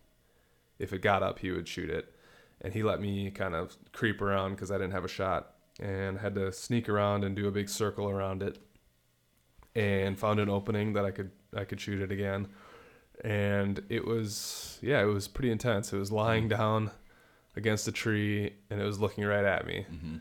if 0.79 0.93
it 0.93 1.03
got 1.03 1.23
up, 1.23 1.39
he 1.39 1.51
would 1.51 1.69
shoot 1.69 1.91
it, 1.91 2.13
and 2.61 2.73
he 2.73 2.83
let 2.83 3.01
me 3.01 3.31
kind 3.31 3.55
of 3.55 3.77
creep 3.93 4.21
around 4.21 4.53
because 4.53 4.71
I 4.71 4.79
didn't 4.79 4.93
have 4.93 5.05
a 5.05 5.09
shot, 5.09 5.55
and 5.81 6.19
had 6.19 6.35
to 6.35 6.53
sneak 6.53 6.89
around 6.89 7.25
and 7.25 7.37
do 7.37 7.47
a 7.49 7.53
big 7.53 7.69
circle 7.69 8.09
around 8.11 8.43
it, 8.43 8.59
and 9.75 10.19
found 10.19 10.41
an 10.41 10.49
opening 10.49 10.93
that 10.95 11.05
I 11.05 11.11
could 11.11 11.31
I 11.57 11.65
could 11.65 11.81
shoot 11.81 12.01
it 12.01 12.11
again, 12.11 12.49
and 13.23 13.83
it 13.89 14.05
was 14.05 14.79
yeah 14.83 15.01
it 15.03 15.07
was 15.07 15.29
pretty 15.29 15.51
intense. 15.51 15.93
It 15.93 15.99
was 15.99 16.11
lying 16.13 16.49
down 16.49 16.91
against 17.57 17.87
a 17.87 17.93
tree 17.93 18.53
and 18.69 18.81
it 18.81 18.85
was 18.85 18.99
looking 18.99 19.25
right 19.25 19.45
at 19.45 19.65
me 19.65 19.87
Mm-hmm. 19.93 20.17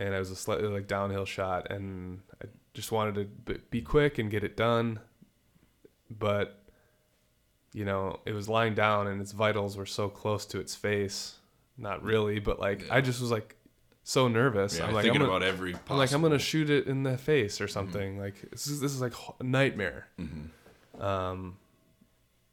And 0.00 0.14
it 0.14 0.18
was 0.18 0.30
a 0.30 0.36
slightly 0.36 0.66
like 0.66 0.88
downhill 0.88 1.26
shot 1.26 1.70
and 1.70 2.20
i 2.42 2.46
just 2.72 2.90
wanted 2.90 3.14
to 3.46 3.58
be 3.70 3.82
quick 3.82 4.18
and 4.18 4.30
get 4.30 4.44
it 4.44 4.56
done. 4.56 5.00
But 6.08 6.56
you 7.72 7.84
know 7.84 8.20
it 8.24 8.32
was 8.32 8.48
lying 8.48 8.74
down 8.74 9.06
and 9.06 9.20
its 9.20 9.32
vitals 9.32 9.76
were 9.76 9.86
so 9.86 10.08
close 10.08 10.46
to 10.46 10.58
its 10.58 10.74
face. 10.74 11.36
Not 11.76 12.02
really 12.02 12.40
but 12.40 12.58
like 12.58 12.86
i 12.90 13.00
just 13.00 13.20
was 13.20 13.30
like 13.30 13.56
so 14.02 14.28
nervous. 14.28 14.78
Yeah, 14.78 14.86
i'm 14.86 14.94
like 14.94 15.04
thinking 15.04 15.22
I'm 15.22 15.28
gonna, 15.28 15.36
about 15.38 15.48
every. 15.48 15.76
I'm 15.88 15.98
like 15.98 16.12
i'm 16.12 16.22
gonna 16.22 16.38
shoot 16.38 16.70
it 16.70 16.86
in 16.86 17.02
the 17.02 17.18
face 17.18 17.60
or 17.60 17.68
something. 17.68 18.18
Like 18.18 18.50
this 18.50 18.66
is 18.66 18.80
this 18.80 18.92
is 18.92 19.00
like 19.00 19.14
a 19.38 19.44
nightmare. 19.44 20.08
Mhm. 20.18 21.02
um, 21.02 21.56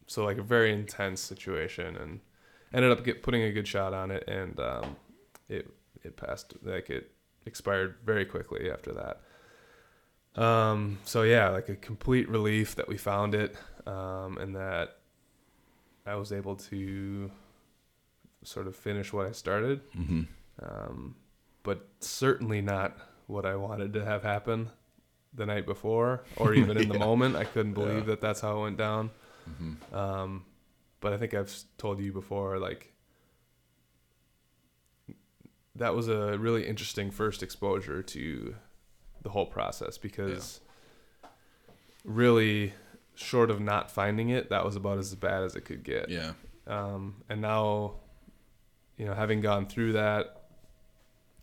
so 0.08 0.24
like 0.24 0.38
a 0.38 0.44
very 0.44 0.72
intense 0.72 1.20
situation, 1.22 1.96
and 1.96 2.20
ended 2.74 2.92
up 2.92 3.04
get 3.04 3.24
putting 3.24 3.42
a 3.44 3.52
good 3.52 3.68
shot 3.68 3.94
on 3.94 4.12
it, 4.12 4.24
and 4.28 4.60
um, 4.60 4.96
it 5.50 5.70
it 6.04 6.16
passed 6.16 6.54
like 6.64 6.90
it 6.90 7.12
expired 7.48 7.96
very 8.06 8.26
quickly 8.26 8.70
after 8.70 8.94
that. 8.94 9.22
Um, 10.42 11.00
so 11.04 11.24
yeah, 11.24 11.50
like 11.50 11.70
a 11.70 11.76
complete 11.76 12.30
relief 12.30 12.76
that 12.76 12.88
we 12.88 12.98
found 12.98 13.34
it, 13.34 13.56
um, 13.88 14.38
and 14.38 14.56
that 14.56 14.98
I 16.06 16.16
was 16.16 16.32
able 16.32 16.56
to 16.56 17.32
sort 18.44 18.68
of 18.68 18.76
finish 18.76 19.12
what 19.12 19.26
I 19.26 19.32
started 19.32 19.82
Mhm. 19.94 20.28
um, 20.62 21.16
but 21.64 21.88
certainly 22.00 22.62
not 22.62 22.96
what 23.26 23.46
I 23.46 23.56
wanted 23.56 23.92
to 23.94 24.06
have 24.06 24.24
happen 24.24 24.70
the 25.34 25.46
night 25.46 25.66
before 25.66 26.24
or 26.38 26.54
even 26.54 26.78
in 26.78 26.88
the 26.88 26.98
moment. 27.08 27.36
I 27.36 27.44
couldn't 27.44 27.74
believe 27.74 28.00
Yeah. 28.08 28.12
that 28.16 28.22
that's 28.22 28.40
how 28.42 28.60
it 28.60 28.62
went 28.62 28.78
down. 28.78 29.10
Mhm. 29.50 29.94
Um, 29.94 30.46
but 31.02 31.12
I 31.14 31.18
think 31.18 31.34
I've 31.34 31.54
told 31.78 32.00
you 32.00 32.14
before, 32.14 32.58
like 32.58 32.94
that 35.78 35.96
was 35.96 36.08
a 36.08 36.38
really 36.38 36.68
interesting 36.68 37.12
first 37.12 37.42
exposure 37.44 38.02
to 38.04 38.56
the 39.22 39.30
whole 39.30 39.46
process 39.46 39.98
because 39.98 40.60
really 42.04 42.74
short 43.16 43.50
of 43.50 43.60
not 43.60 43.90
finding 43.92 44.30
it, 44.30 44.50
that 44.50 44.64
was 44.64 44.76
about 44.76 44.98
as 44.98 45.14
bad 45.16 45.44
as 45.44 45.56
it 45.56 45.62
could 45.62 45.84
get 45.84 46.10
Yeah. 46.10 46.34
um, 46.68 47.24
and 47.30 47.42
now 47.42 47.96
you 48.98 49.06
know 49.06 49.14
having 49.14 49.42
gone 49.42 49.66
through 49.68 49.94
that 49.94 50.44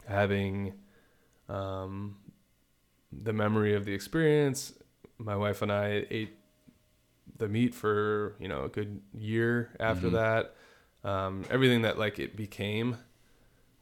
having 0.07 0.75
um, 1.49 2.17
the 3.13 3.33
memory 3.33 3.75
of 3.75 3.85
the 3.85 3.93
experience 3.95 4.73
my 5.19 5.37
wife 5.37 5.63
and 5.63 5.71
i 5.73 6.05
ate 6.11 6.37
the 7.39 7.49
meat 7.49 7.75
for 7.75 8.35
you 8.39 8.49
know 8.49 8.65
a 8.65 8.69
good 8.69 9.01
year 9.17 9.71
after 9.81 10.09
Mhm. 10.09 10.13
that 10.13 10.55
um, 11.09 11.45
everything 11.51 11.83
that 11.83 11.99
like 11.99 12.19
it 12.19 12.35
became 12.37 12.97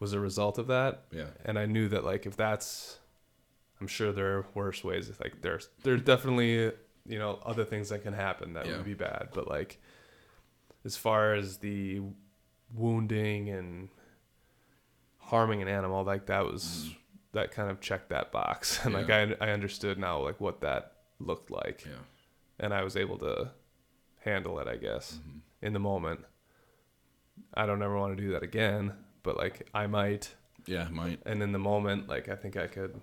was 0.03 0.13
a 0.13 0.21
result 0.21 0.59
of 0.59 0.67
that 0.67 0.93
Yeah. 1.13 1.31
and 1.45 1.59
I 1.59 1.67
knew 1.75 1.87
that 1.89 2.03
like 2.05 2.27
if 2.27 2.37
that's 2.37 2.99
I'm 3.81 3.87
sure 3.87 4.11
there 4.13 4.31
are 4.39 4.47
worse 4.55 4.83
ways 4.85 5.11
like 5.25 5.35
there's 5.43 5.69
there's 5.85 6.03
definitely 6.03 6.53
you 7.15 7.19
know 7.23 7.33
other 7.51 7.65
things 7.65 7.89
that 7.91 8.03
can 8.03 8.13
happen 8.13 8.55
that 8.55 8.67
Yeah. 8.67 8.77
would 8.77 8.85
be 8.85 8.95
bad 8.95 9.29
but 9.37 9.47
like 9.49 9.81
as 10.85 10.97
far 10.97 11.35
as 11.35 11.59
the 11.59 12.01
wounding 12.75 13.49
and 13.51 13.89
harming 15.19 15.63
an 15.63 15.69
animal 15.69 16.05
like 16.05 16.27
that 16.27 16.45
was 16.45 16.65
Mm. 16.91 16.97
that 17.33 17.51
kind 17.53 17.71
of 17.71 17.81
checked 17.81 18.09
that 18.11 18.31
box 18.33 18.61
and 18.85 18.93
like 18.95 19.09
I 19.11 19.23
I 19.41 19.51
understood 19.51 19.99
now 19.99 20.19
like 20.29 20.41
what 20.41 20.61
that 20.63 20.83
looked 21.19 21.51
like 21.51 21.85
Yeah. 21.87 22.03
and 22.59 22.75
I 22.75 22.83
was 22.83 22.97
able 22.97 23.19
to 23.19 23.51
handle 24.25 24.59
it 24.59 24.67
I 24.69 24.77
guess 24.77 25.19
Mhm. 25.19 25.41
in 25.67 25.73
the 25.73 25.79
moment 25.81 26.21
I 27.55 27.67
don't 27.67 27.83
ever 27.83 27.97
want 27.99 28.17
to 28.17 28.23
do 28.23 28.31
that 28.33 28.43
again 28.43 28.93
but 29.23 29.37
like 29.37 29.69
I 29.75 29.87
might 29.87 30.35
Yeah. 30.67 30.89
Might. 30.91 31.21
and 31.27 31.43
in 31.43 31.53
the 31.53 31.59
moment 31.59 32.09
like 32.09 32.29
i 32.29 32.37
think 32.37 32.57
i 32.57 32.67
could 32.67 33.01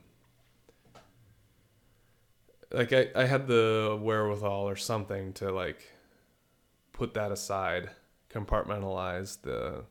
like 2.72 2.94
i, 2.94 3.08
I 3.16 3.26
had 3.26 3.48
the 3.48 3.98
wherewithal 4.02 4.68
or 4.70 4.76
something 4.76 5.34
to 5.34 5.52
like 5.52 5.92
put 6.94 7.14
that 7.16 7.32
aside 7.32 7.90
compartmentalize 8.30 9.42
the 9.42 9.84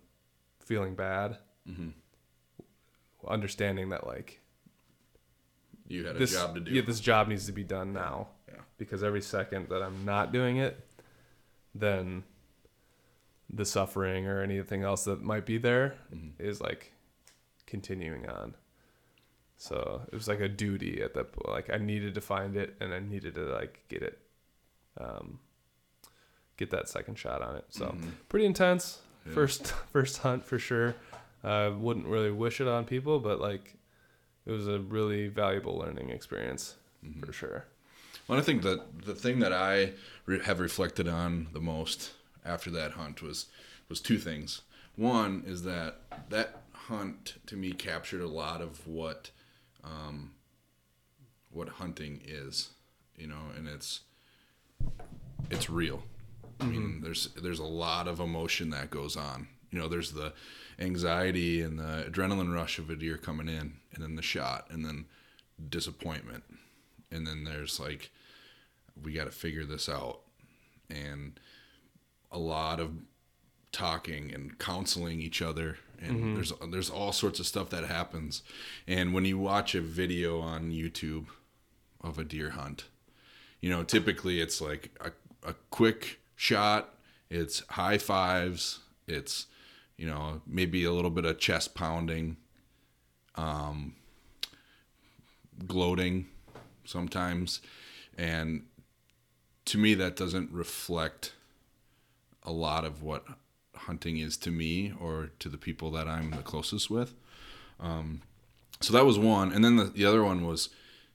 feeling 0.60 0.94
bad 0.94 1.38
Mhm. 1.68 1.92
understanding 3.26 3.90
that 3.90 4.06
like 4.06 4.40
You 5.86 6.06
had 6.06 6.16
a 6.16 6.18
this 6.18 6.32
job 6.32 6.54
to 6.54 6.60
do. 6.60 6.70
yeah 6.70 6.82
this 6.82 7.00
job 7.00 7.28
needs 7.28 7.46
to 7.46 7.52
be 7.52 7.64
done 7.64 7.92
now 7.92 8.28
Yeah. 8.48 8.60
because 8.78 9.02
every 9.02 9.20
second 9.22 9.68
that 9.70 9.82
i'm 9.82 10.04
not 10.04 10.32
doing 10.32 10.56
it 10.58 10.86
then 11.74 12.24
the 13.50 13.64
suffering 13.64 14.26
or 14.26 14.42
anything 14.42 14.82
else 14.82 15.04
that 15.04 15.22
might 15.22 15.46
be 15.46 15.56
there 15.58 15.94
Mhm. 16.14 16.32
is 16.38 16.60
like 16.60 16.92
continuing 17.66 18.28
on. 18.28 18.54
So 19.56 20.02
it 20.12 20.14
was 20.14 20.28
like 20.28 20.40
a 20.40 20.48
duty 20.48 21.02
at 21.02 21.14
that 21.14 21.32
point. 21.32 21.48
Like 21.48 21.70
I 21.70 21.78
needed 21.78 22.14
to 22.14 22.20
find 22.20 22.56
it 22.56 22.76
and 22.80 22.92
I 22.94 23.00
needed 23.00 23.34
to 23.34 23.44
like 23.46 23.84
get 23.88 24.02
it, 24.02 24.18
um, 24.98 25.40
get 26.56 26.70
that 26.70 26.88
second 26.88 27.16
shot 27.18 27.42
on 27.42 27.56
it. 27.56 27.64
So 27.70 27.86
Mhm. 27.86 28.12
pretty 28.28 28.46
intense. 28.46 29.00
First 29.32 29.66
first 29.92 30.18
hunt 30.18 30.44
for 30.44 30.58
sure. 30.58 30.94
I 31.42 31.68
wouldn't 31.68 32.06
really 32.06 32.30
wish 32.30 32.60
it 32.60 32.68
on 32.68 32.84
people, 32.84 33.18
but 33.20 33.40
like 33.40 33.74
it 34.46 34.50
was 34.52 34.66
a 34.68 34.78
really 34.78 35.28
valuable 35.28 35.76
learning 35.78 36.10
experience 36.10 36.76
Mm-hmm. 37.04 37.20
for 37.22 37.32
sure. 37.32 37.64
Well, 38.26 38.38
I 38.38 38.42
think 38.42 38.62
that 38.62 39.02
the 39.04 39.14
thing 39.14 39.38
that 39.38 39.52
I 39.52 39.92
re- 40.26 40.42
have 40.42 40.58
reflected 40.60 41.06
on 41.06 41.48
the 41.52 41.60
most 41.60 42.12
after 42.48 42.70
that 42.70 42.92
hunt 42.92 43.22
was 43.22 43.46
was 43.88 44.00
two 44.00 44.18
things. 44.18 44.62
One 44.96 45.44
is 45.46 45.62
that 45.62 46.00
that 46.30 46.62
hunt 46.72 47.34
to 47.46 47.56
me 47.56 47.72
captured 47.72 48.20
a 48.20 48.28
lot 48.28 48.60
of 48.60 48.86
what 48.86 49.30
um, 49.84 50.32
what 51.50 51.68
hunting 51.68 52.20
is, 52.26 52.70
you 53.16 53.26
know, 53.26 53.52
and 53.56 53.68
it's 53.68 54.00
it's 55.50 55.70
real. 55.70 56.02
I 56.60 56.64
mean, 56.64 57.00
there's 57.02 57.28
there's 57.40 57.60
a 57.60 57.64
lot 57.64 58.08
of 58.08 58.20
emotion 58.20 58.70
that 58.70 58.90
goes 58.90 59.16
on. 59.16 59.48
You 59.70 59.78
know, 59.78 59.88
there's 59.88 60.12
the 60.12 60.32
anxiety 60.78 61.60
and 61.60 61.78
the 61.78 62.06
adrenaline 62.10 62.54
rush 62.54 62.78
of 62.78 62.90
a 62.90 62.96
deer 62.96 63.16
coming 63.16 63.48
in, 63.48 63.74
and 63.94 64.02
then 64.02 64.16
the 64.16 64.22
shot, 64.22 64.66
and 64.70 64.84
then 64.84 65.04
disappointment, 65.68 66.44
and 67.10 67.26
then 67.26 67.44
there's 67.44 67.78
like 67.78 68.10
we 69.02 69.12
got 69.12 69.24
to 69.24 69.30
figure 69.30 69.64
this 69.64 69.88
out, 69.88 70.20
and 70.90 71.38
a 72.30 72.38
lot 72.38 72.80
of 72.80 72.90
talking 73.72 74.32
and 74.32 74.58
counseling 74.58 75.20
each 75.20 75.42
other 75.42 75.76
and 76.00 76.36
there's 76.36 76.52
there's 76.70 76.90
all 76.90 77.12
sorts 77.12 77.40
of 77.40 77.46
stuff 77.46 77.70
that 77.70 77.84
happens. 77.84 78.42
And 78.86 79.12
when 79.12 79.24
you 79.24 79.36
watch 79.36 79.74
a 79.74 79.80
video 79.80 80.40
on 80.40 80.70
YouTube 80.70 81.26
of 82.00 82.18
a 82.18 82.24
deer 82.24 82.50
hunt 82.50 82.84
you 83.60 83.68
know 83.68 83.82
typically 83.82 84.40
it's 84.40 84.60
like 84.60 84.96
a, 85.00 85.10
a 85.48 85.54
quick 85.70 86.20
shot 86.36 86.94
it's 87.28 87.64
high 87.70 87.98
fives 87.98 88.78
it's 89.08 89.46
you 89.96 90.06
know 90.06 90.40
maybe 90.46 90.84
a 90.84 90.92
little 90.92 91.10
bit 91.10 91.24
of 91.24 91.38
chest 91.40 91.74
pounding 91.74 92.36
um 93.34 93.96
gloating 95.66 96.26
sometimes. 96.84 97.60
And 98.16 98.64
to 99.66 99.78
me 99.78 99.94
that 99.94 100.16
doesn't 100.16 100.50
reflect 100.50 101.32
a 102.48 102.52
lot 102.52 102.84
of 102.84 103.02
what 103.02 103.24
hunting 103.74 104.16
is 104.18 104.36
to 104.38 104.50
me 104.50 104.92
or 105.00 105.30
to 105.38 105.48
the 105.48 105.58
people 105.58 105.90
that 105.92 106.08
I'm 106.08 106.30
the 106.30 106.38
closest 106.38 106.90
with. 106.90 107.14
Um, 107.78 108.22
so 108.80 108.92
that 108.92 109.04
was 109.06 109.18
one, 109.18 109.52
and 109.52 109.64
then 109.64 109.76
the, 109.76 109.84
the 109.84 110.04
other 110.04 110.22
one 110.24 110.46
was 110.46 110.68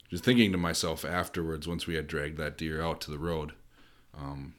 just 0.09 0.23
thinking 0.23 0.51
to 0.51 0.57
myself 0.57 1.03
afterwards 1.03 1.67
once 1.67 1.87
we 1.87 1.95
had 1.95 2.07
dragged 2.07 2.37
that 2.37 2.57
deer 2.57 2.81
out 2.81 3.01
to 3.01 3.11
the 3.11 3.17
road. 3.17 3.53
Um, 4.17 4.53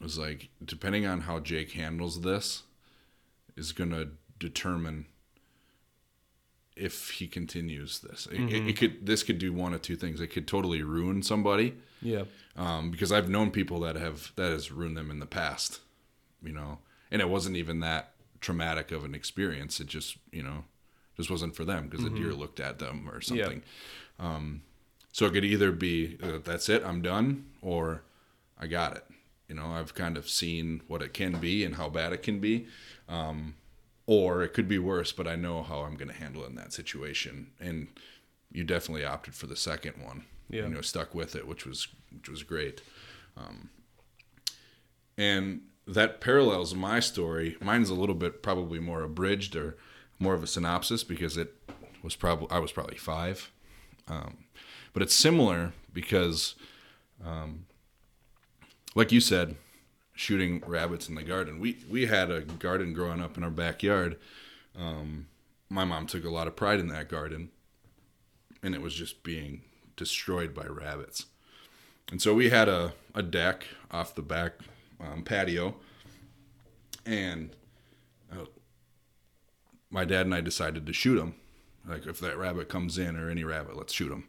it 0.00 0.02
was 0.04 0.18
like 0.18 0.48
depending 0.64 1.06
on 1.06 1.22
how 1.22 1.38
Jake 1.40 1.72
handles 1.72 2.22
this 2.22 2.62
is 3.56 3.72
going 3.72 3.90
to 3.90 4.08
determine 4.38 5.06
if 6.76 7.10
he 7.10 7.26
continues 7.26 8.00
this. 8.00 8.26
It, 8.30 8.40
it, 8.52 8.68
it 8.68 8.76
could 8.78 9.06
this 9.06 9.22
could 9.22 9.38
do 9.38 9.52
one 9.52 9.72
of 9.72 9.82
two 9.82 9.96
things. 9.96 10.20
It 10.20 10.28
could 10.28 10.46
totally 10.46 10.82
ruin 10.82 11.22
somebody 11.22 11.74
Yeah. 12.02 12.24
um, 12.56 12.90
because 12.90 13.10
I've 13.12 13.28
known 13.30 13.50
people 13.50 13.80
that 13.80 13.96
have 13.96 14.32
that 14.36 14.52
has 14.52 14.70
ruined 14.70 14.96
them 14.96 15.10
in 15.10 15.18
the 15.20 15.26
past, 15.26 15.80
you 16.46 16.52
know, 16.52 16.78
and 17.10 17.20
it 17.20 17.28
wasn't 17.28 17.56
even 17.56 17.80
that 17.80 18.12
traumatic 18.40 18.92
of 18.92 19.04
an 19.04 19.14
experience. 19.14 19.80
It 19.80 19.86
just 19.86 20.16
you 20.32 20.42
know 20.42 20.64
just 21.16 21.30
wasn't 21.30 21.56
for 21.56 21.64
them 21.64 21.88
because 21.88 22.04
the 22.04 22.10
deer 22.10 22.32
looked 22.32 22.60
at 22.60 22.78
them 22.78 23.08
or 23.08 23.20
something. 23.20 23.62
Um, 24.18 24.62
so 25.12 25.24
it 25.26 25.32
could 25.32 25.44
either 25.44 25.72
be 25.72 26.18
uh, 26.22 26.38
that's 26.44 26.68
it, 26.68 26.82
I'm 26.84 27.00
done, 27.00 27.46
or 27.62 28.02
I 28.60 28.66
got 28.66 28.96
it. 28.96 29.04
You 29.48 29.54
know, 29.54 29.66
I've 29.66 29.94
kind 29.94 30.16
of 30.16 30.28
seen 30.28 30.82
what 30.88 31.02
it 31.02 31.14
can 31.14 31.38
be 31.38 31.64
and 31.64 31.76
how 31.76 31.88
bad 31.88 32.12
it 32.12 32.22
can 32.22 32.40
be. 32.40 32.66
Um, 33.08 33.54
or 34.06 34.42
it 34.42 34.52
could 34.52 34.68
be 34.68 34.78
worse, 34.78 35.12
but 35.12 35.26
I 35.26 35.34
know 35.36 35.62
how 35.62 35.80
I'm 35.80 35.96
going 35.96 36.10
to 36.10 36.14
handle 36.14 36.44
it 36.44 36.50
in 36.50 36.54
that 36.56 36.72
situation. 36.72 37.48
And 37.60 37.88
you 38.52 38.62
definitely 38.62 39.04
opted 39.04 39.34
for 39.34 39.46
the 39.46 39.56
second 39.56 39.94
one. 40.04 40.24
Yeah. 40.48 40.62
You 40.62 40.68
know, 40.68 40.80
stuck 40.80 41.14
with 41.14 41.34
it, 41.34 41.46
which 41.46 41.66
was 41.66 41.88
which 42.14 42.28
was 42.28 42.42
great. 42.42 42.82
Um, 43.36 43.70
and 45.18 45.62
that 45.86 46.20
parallels 46.20 46.74
my 46.74 47.00
story. 47.00 47.56
Mine's 47.60 47.90
a 47.90 47.94
little 47.94 48.14
bit 48.14 48.42
probably 48.42 48.78
more 48.78 49.02
abridged 49.02 49.54
or 49.54 49.76
more 50.18 50.34
of 50.34 50.42
a 50.42 50.46
synopsis 50.46 51.04
because 51.04 51.36
it 51.36 51.54
was 52.02 52.16
probably 52.16 52.48
I 52.50 52.58
was 52.58 52.72
probably 52.72 52.96
five, 52.96 53.50
um, 54.08 54.38
but 54.92 55.02
it's 55.02 55.14
similar 55.14 55.72
because, 55.92 56.54
um, 57.24 57.66
like 58.94 59.12
you 59.12 59.20
said, 59.20 59.56
shooting 60.14 60.62
rabbits 60.66 61.08
in 61.08 61.14
the 61.14 61.22
garden. 61.22 61.60
We 61.60 61.78
we 61.88 62.06
had 62.06 62.30
a 62.30 62.40
garden 62.40 62.92
growing 62.92 63.20
up 63.20 63.36
in 63.36 63.44
our 63.44 63.50
backyard. 63.50 64.16
Um, 64.78 65.26
my 65.68 65.84
mom 65.84 66.06
took 66.06 66.24
a 66.24 66.30
lot 66.30 66.46
of 66.46 66.56
pride 66.56 66.80
in 66.80 66.88
that 66.88 67.08
garden, 67.08 67.50
and 68.62 68.74
it 68.74 68.80
was 68.80 68.94
just 68.94 69.22
being 69.22 69.62
destroyed 69.96 70.54
by 70.54 70.66
rabbits. 70.66 71.26
And 72.10 72.22
so 72.22 72.34
we 72.34 72.50
had 72.50 72.68
a, 72.68 72.92
a 73.14 73.22
deck 73.22 73.66
off 73.90 74.14
the 74.14 74.22
back 74.22 74.52
um, 75.00 75.22
patio, 75.22 75.76
and 77.04 77.50
uh, 78.32 78.46
my 79.90 80.04
dad 80.04 80.26
and 80.26 80.34
I 80.34 80.40
decided 80.40 80.86
to 80.86 80.92
shoot 80.92 81.18
him. 81.18 81.34
Like 81.88 82.06
if 82.06 82.18
that 82.20 82.36
rabbit 82.36 82.68
comes 82.68 82.98
in 82.98 83.16
or 83.16 83.30
any 83.30 83.44
rabbit, 83.44 83.76
let's 83.76 83.92
shoot 83.92 84.10
him. 84.10 84.24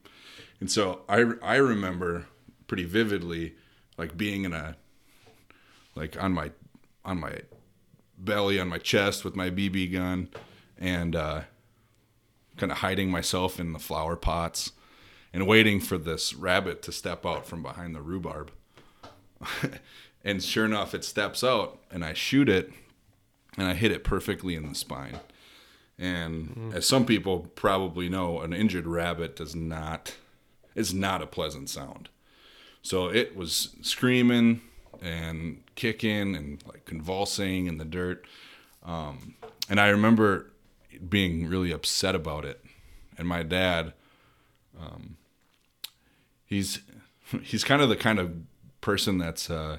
And 0.60 0.72
so 0.72 1.02
I 1.10 1.26
I 1.42 1.56
remember 1.56 2.28
pretty 2.68 2.84
vividly 2.84 3.56
like 3.98 4.18
being 4.18 4.46
in 4.46 4.54
a 4.54 4.76
like 5.96 6.22
on 6.22 6.34
my 6.34 6.52
on 7.04 7.20
my 7.20 7.40
belly 8.18 8.60
on 8.60 8.68
my 8.68 8.78
chest 8.78 9.24
with 9.24 9.36
my 9.36 9.50
BB 9.50 9.94
gun 9.94 10.30
and 10.78 11.16
uh, 11.16 11.42
kind 12.58 12.72
of 12.72 12.80
hiding 12.80 13.10
myself 13.10 13.60
in 13.60 13.74
the 13.74 13.80
flower 13.80 14.16
pots 14.16 14.72
and 15.34 15.48
waiting 15.48 15.80
for 15.80 15.98
this 15.98 16.34
rabbit 16.34 16.82
to 16.84 16.92
step 16.92 17.26
out 17.26 17.46
from 17.46 17.62
behind 17.62 17.96
the 17.96 18.02
rhubarb. 18.02 18.52
and 20.28 20.44
sure 20.44 20.66
enough, 20.66 20.94
it 20.94 21.06
steps 21.06 21.42
out 21.42 21.80
and 21.90 22.04
I 22.04 22.12
shoot 22.12 22.50
it 22.50 22.70
and 23.58 23.66
I 23.66 23.74
hit 23.74 23.94
it 23.94 24.04
perfectly 24.04 24.56
in 24.56 24.68
the 24.68 24.76
spine. 24.76 25.22
And 25.98 26.74
as 26.76 26.86
some 26.86 27.06
people 27.06 27.50
probably 27.56 28.10
know, 28.10 28.42
an 28.42 28.52
injured 28.52 28.86
rabbit 28.86 29.38
does 29.38 29.56
not 29.56 30.18
is 30.76 30.94
not 30.94 31.22
a 31.22 31.28
pleasant 31.28 31.70
sound. 31.70 32.10
So 32.82 33.08
it 33.08 33.38
was 33.38 33.70
screaming 33.82 34.60
and 35.02 35.64
kicking 35.76 36.36
and 36.36 36.62
like 36.68 36.84
convulsing 36.84 37.68
in 37.68 37.78
the 37.78 37.86
dirt. 37.86 38.26
Um, 38.86 39.36
and 39.70 39.80
I 39.80 39.88
remember 39.88 40.52
being 41.08 41.48
really 41.48 41.72
upset 41.72 42.16
about 42.16 42.44
it. 42.44 42.64
And 43.18 43.30
my 43.30 43.44
dad, 43.44 43.94
um, 44.78 45.16
he's 46.46 46.82
he's 47.44 47.64
kind 47.64 47.82
of 47.82 47.88
the 47.88 47.96
kind 47.96 48.20
of 48.20 48.36
person 48.82 49.20
that's 49.20 49.50
uh, 49.50 49.78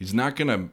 he's 0.00 0.14
not 0.14 0.34
gonna 0.34 0.70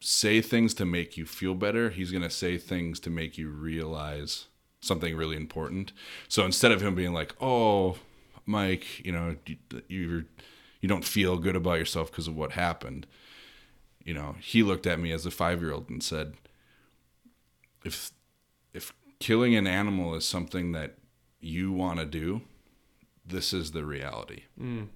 say 0.00 0.40
things 0.40 0.74
to 0.74 0.84
make 0.84 1.16
you 1.16 1.26
feel 1.26 1.54
better. 1.54 1.90
He's 1.90 2.10
gonna 2.10 2.30
say 2.30 2.58
things 2.58 2.98
to 3.00 3.10
make 3.10 3.38
you 3.38 3.50
realize 3.50 4.46
something 4.80 5.14
really 5.14 5.36
important. 5.36 5.92
So 6.26 6.44
instead 6.44 6.72
of 6.72 6.80
him 6.82 6.96
being 6.96 7.12
like, 7.12 7.36
"Oh, 7.40 7.98
Mike, 8.44 9.04
you 9.04 9.12
know, 9.12 9.36
you 9.46 9.56
you're, 9.86 10.24
you 10.80 10.88
don't 10.88 11.04
feel 11.04 11.38
good 11.38 11.54
about 11.54 11.78
yourself 11.78 12.10
because 12.10 12.26
of 12.26 12.34
what 12.34 12.52
happened," 12.52 13.06
you 14.02 14.14
know, 14.14 14.36
he 14.40 14.64
looked 14.64 14.86
at 14.86 14.98
me 14.98 15.12
as 15.12 15.24
a 15.26 15.30
five 15.30 15.60
year 15.60 15.72
old 15.72 15.88
and 15.90 16.02
said, 16.02 16.34
"If 17.84 18.10
if 18.72 18.92
killing 19.20 19.54
an 19.54 19.66
animal 19.66 20.14
is 20.14 20.24
something 20.24 20.72
that 20.72 20.96
you 21.40 21.72
want 21.72 22.00
to 22.00 22.06
do, 22.06 22.40
this 23.24 23.52
is 23.52 23.72
the 23.72 23.84
reality." 23.84 24.44
Mm. 24.58 24.88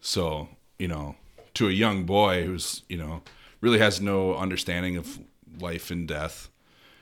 So, 0.00 0.48
you 0.78 0.86
know, 0.86 1.16
to 1.58 1.66
a 1.66 1.72
young 1.72 2.04
boy 2.04 2.44
who's, 2.44 2.84
you 2.88 2.96
know, 2.96 3.20
really 3.60 3.80
has 3.80 4.00
no 4.00 4.36
understanding 4.36 4.96
of 4.96 5.18
life 5.58 5.90
and 5.90 6.06
death, 6.06 6.48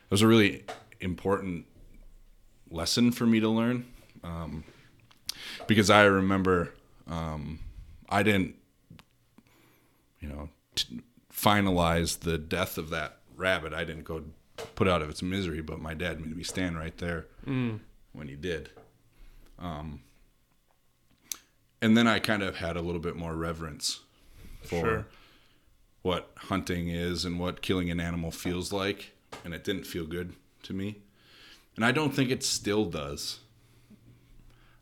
it 0.07 0.11
was 0.11 0.23
a 0.23 0.27
really 0.27 0.65
important 0.99 1.67
lesson 2.71 3.13
for 3.13 3.27
me 3.27 3.39
to 3.39 3.51
learn. 3.51 3.85
Um, 4.25 4.65
because 5.67 5.91
I 5.91 6.05
remember 6.05 6.73
um, 7.07 7.59
I 8.09 8.23
didn't, 8.23 8.55
you 10.21 10.29
know, 10.31 10.49
t- 10.75 11.03
finalize 11.31 12.21
the 12.21 12.39
death 12.39 12.79
of 12.79 12.89
that 12.89 13.19
rabbit. 13.37 13.75
I 13.75 13.85
didn't 13.85 14.05
go 14.05 14.25
put 14.75 14.89
out 14.89 15.03
of 15.03 15.11
its 15.11 15.23
misery, 15.23 15.61
but 15.61 15.81
my 15.81 15.93
dad 15.93 16.19
made 16.19 16.35
me 16.35 16.43
stand 16.43 16.79
right 16.79 16.97
there 16.97 17.27
when 17.45 18.29
he 18.29 18.37
did. 18.37 18.71
Um, 19.59 20.01
and 21.83 21.95
then 21.95 22.07
I 22.07 22.21
kind 22.21 22.43
of 22.43 22.57
had 22.57 22.79
a 22.79 22.81
little 22.81 23.03
bit 23.03 23.17
more 23.17 23.35
reverence 23.35 24.01
for 24.67 24.81
Sure. 24.81 25.07
what 26.03 26.31
hunting 26.37 26.89
is 26.89 27.25
and 27.25 27.39
what 27.41 27.63
killing 27.63 27.91
an 27.91 28.01
animal 28.01 28.31
feels 28.31 28.73
like, 28.73 29.13
and 29.45 29.53
it 29.55 29.65
didn't 29.65 29.85
feel 29.85 30.07
good 30.07 30.35
to 30.63 30.73
me, 30.73 30.97
and 31.77 31.85
I 31.85 31.93
don't 31.93 32.15
think 32.15 32.31
it 32.31 32.43
still 32.43 32.85
does. 32.85 33.41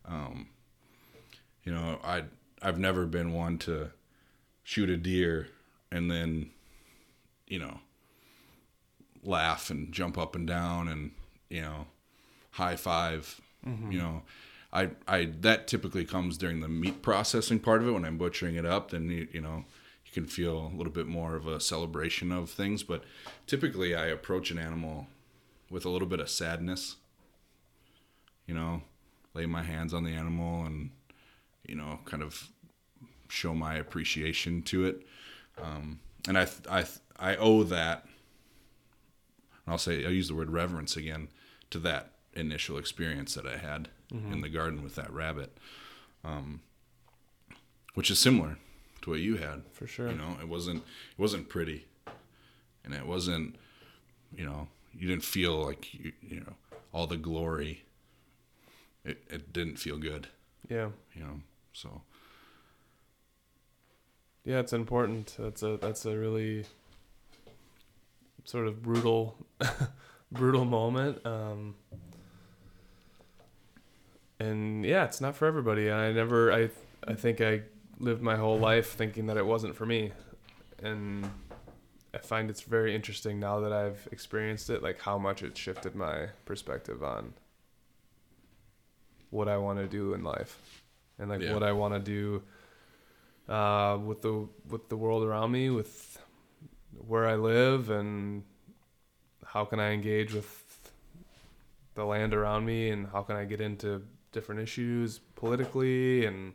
Um, 0.07 0.49
you 1.65 1.73
know, 1.73 1.99
I 2.05 2.25
I've 2.63 2.79
never 2.79 3.07
been 3.07 3.33
one 3.33 3.59
to 3.61 3.91
shoot 4.63 4.89
a 4.91 4.97
deer 4.97 5.49
and 5.91 6.11
then, 6.11 6.51
you 7.47 7.59
know, 7.59 7.81
laugh 9.23 9.71
and 9.71 9.93
jump 9.93 10.19
up 10.19 10.35
and 10.35 10.47
down 10.47 10.89
and 10.89 11.11
you 11.49 11.61
know 11.61 11.87
high 12.53 12.77
5 12.77 13.41
you 13.91 13.99
know 13.99 14.23
I, 14.73 14.91
I 15.09 15.31
that 15.41 15.67
typically 15.67 16.05
comes 16.05 16.37
during 16.37 16.61
the 16.61 16.69
meat 16.69 17.01
processing 17.01 17.59
part 17.59 17.81
of 17.81 17.89
it 17.89 17.93
when 17.93 18.05
I'm 18.05 18.19
butchering 18.19 18.57
it 18.57 18.67
up 18.67 18.91
then 18.91 19.09
you, 19.09 19.27
you 19.33 19.41
know 19.41 19.65
can 20.15 20.27
feel 20.27 20.71
a 20.73 20.77
little 20.77 20.93
bit 20.93 21.07
more 21.07 21.35
of 21.37 21.47
a 21.47 21.61
celebration 21.61 22.33
of 22.33 22.49
things 22.49 22.83
but 22.83 23.05
typically 23.47 23.95
I 23.95 24.07
approach 24.07 24.51
an 24.51 24.59
animal 24.59 25.07
with 25.71 25.85
a 25.85 25.91
little 25.91 26.09
bit 26.09 26.21
of 26.21 26.31
sadness 26.31 26.97
you 28.47 28.55
know 28.55 28.83
lay 29.35 29.47
my 29.47 29.63
hands 29.63 29.93
on 29.93 30.05
the 30.05 30.13
animal 30.13 30.65
and 30.65 30.91
you 31.67 31.75
know 31.75 31.99
kind 32.05 32.23
of 32.23 32.49
show 33.29 33.55
my 33.55 33.75
appreciation 33.75 34.63
to 34.63 34.87
it. 34.87 35.03
Um, 35.61 36.01
and 36.29 36.39
I, 36.39 36.47
I 36.71 36.85
I 37.19 37.37
owe 37.37 37.65
that 37.65 38.07
I'll 39.67 39.79
say 39.79 40.05
I'll 40.05 40.13
use 40.13 40.29
the 40.29 40.35
word 40.35 40.51
reverence 40.51 40.97
again 40.97 41.29
to 41.71 41.79
that 41.81 42.13
initial 42.35 42.79
experience 42.79 43.35
that 43.35 43.47
I 43.47 43.57
had 43.57 43.89
in 44.33 44.41
the 44.43 44.49
garden 44.49 44.83
with 44.83 44.95
that 44.95 45.13
rabbit, 45.13 45.57
um, 46.25 46.61
which 47.95 48.11
is 48.11 48.19
similar 48.19 48.59
to 49.05 49.11
what 49.11 49.21
you 49.21 49.37
had. 49.37 49.63
For 49.73 49.87
sure. 49.87 50.11
You 50.11 50.17
know, 50.17 50.37
it 50.41 50.49
wasn't 50.49 50.79
it 50.79 51.19
wasn't 51.21 51.49
pretty, 51.49 51.87
and 52.85 52.95
it 52.95 53.07
wasn't, 53.07 53.57
you 54.35 54.45
know, 54.45 54.69
you 54.93 55.07
didn't 55.09 55.25
feel 55.25 55.65
like 55.65 55.93
you, 55.95 56.13
you 56.23 56.41
know 56.41 56.55
all 56.93 57.07
the 57.07 57.17
glory. 57.17 57.85
It 59.05 59.23
it 59.29 59.53
didn't 59.53 59.77
feel 59.77 59.99
good. 59.99 60.29
Yeah. 60.69 60.89
You 61.15 61.23
know, 61.23 61.41
so 61.73 62.03
Yeah, 64.45 64.61
it's 64.61 64.73
important. 64.73 65.37
That's 65.39 65.63
a 65.63 65.77
that's 65.77 66.07
a 66.07 66.17
really 66.17 66.65
sort 68.45 68.67
of 68.67 68.83
brutal 68.83 69.37
brutal 70.33 70.65
moment. 70.65 71.25
Um 71.27 71.75
and 74.41 74.85
yeah, 74.85 75.05
it's 75.05 75.21
not 75.21 75.37
for 75.37 75.47
everybody. 75.47 75.91
I 75.91 76.13
never 76.13 76.51
I 76.51 76.71
I 77.07 77.15
think 77.15 77.43
I 77.43 77.63
lived 78.05 78.23
my 78.23 78.37
whole 78.37 78.59
life 78.59 78.93
thinking 78.93 79.27
that 79.27 79.37
it 79.37 79.47
wasn't 79.47 79.75
for 79.75 79.87
me. 79.87 80.13
And 80.83 81.29
I 82.13 82.19
find 82.19 82.51
it's 82.51 82.61
very 82.61 82.95
interesting 82.95 83.41
now 83.41 83.61
that 83.61 83.73
I've 83.73 84.07
experienced 84.13 84.71
it 84.71 84.83
like 84.83 85.01
how 85.01 85.19
much 85.19 85.43
it 85.43 85.57
shifted 85.57 85.95
my 85.95 86.29
perspective 86.45 87.03
on 87.03 87.35
what 89.31 89.49
I 89.49 89.57
want 89.57 89.79
to 89.81 89.87
do 89.87 90.15
in 90.15 90.23
life 90.23 90.81
and 91.19 91.29
like 91.31 91.41
Yeah. 91.41 91.55
what 91.55 91.63
I 91.63 91.73
want 91.73 91.95
to 91.95 92.01
do 92.01 92.43
uh, 93.53 93.99
with 93.99 94.23
the 94.23 94.49
with 94.69 94.89
the 94.89 94.97
world 94.97 95.23
around 95.23 95.51
me, 95.53 95.71
with 95.71 96.19
where 96.97 97.27
I 97.27 97.35
live, 97.35 97.91
and 97.91 98.45
how 99.45 99.65
can 99.65 99.81
I 99.81 99.91
engage 99.91 100.33
with 100.33 100.93
the 101.95 102.05
land 102.05 102.33
around 102.33 102.65
me, 102.65 102.91
and 102.91 103.07
how 103.09 103.23
can 103.23 103.37
I 103.37 103.45
get 103.45 103.61
into 103.61 104.03
different 104.33 104.61
issues 104.61 105.21
politically 105.37 106.27
and 106.27 106.55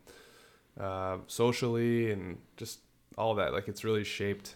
uh, 0.80 1.18
socially, 1.28 2.12
and 2.12 2.38
just 2.58 2.80
all 3.18 3.36
that. 3.36 3.54
Like 3.54 3.68
it's 3.68 3.84
really 3.84 4.04
shaped 4.04 4.56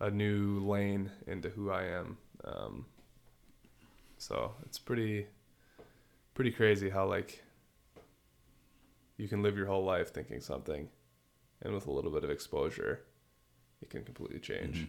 a 0.00 0.10
new 0.10 0.60
lane 0.60 1.10
into 1.26 1.48
who 1.50 1.70
I 1.70 1.84
am. 1.84 2.18
Um, 2.44 2.86
so 4.18 4.54
it's 4.66 4.78
pretty 4.78 5.26
pretty 6.34 6.50
crazy 6.50 6.90
how 6.90 7.06
like 7.06 7.42
you 9.16 9.28
can 9.28 9.42
live 9.42 9.56
your 9.56 9.66
whole 9.66 9.84
life 9.84 10.12
thinking 10.12 10.40
something 10.40 10.88
and 11.62 11.72
with 11.72 11.86
a 11.86 11.90
little 11.92 12.10
bit 12.10 12.24
of 12.24 12.30
exposure 12.30 13.00
it 13.80 13.88
can 13.90 14.02
completely 14.02 14.40
change 14.40 14.78
Mhm. 14.78 14.88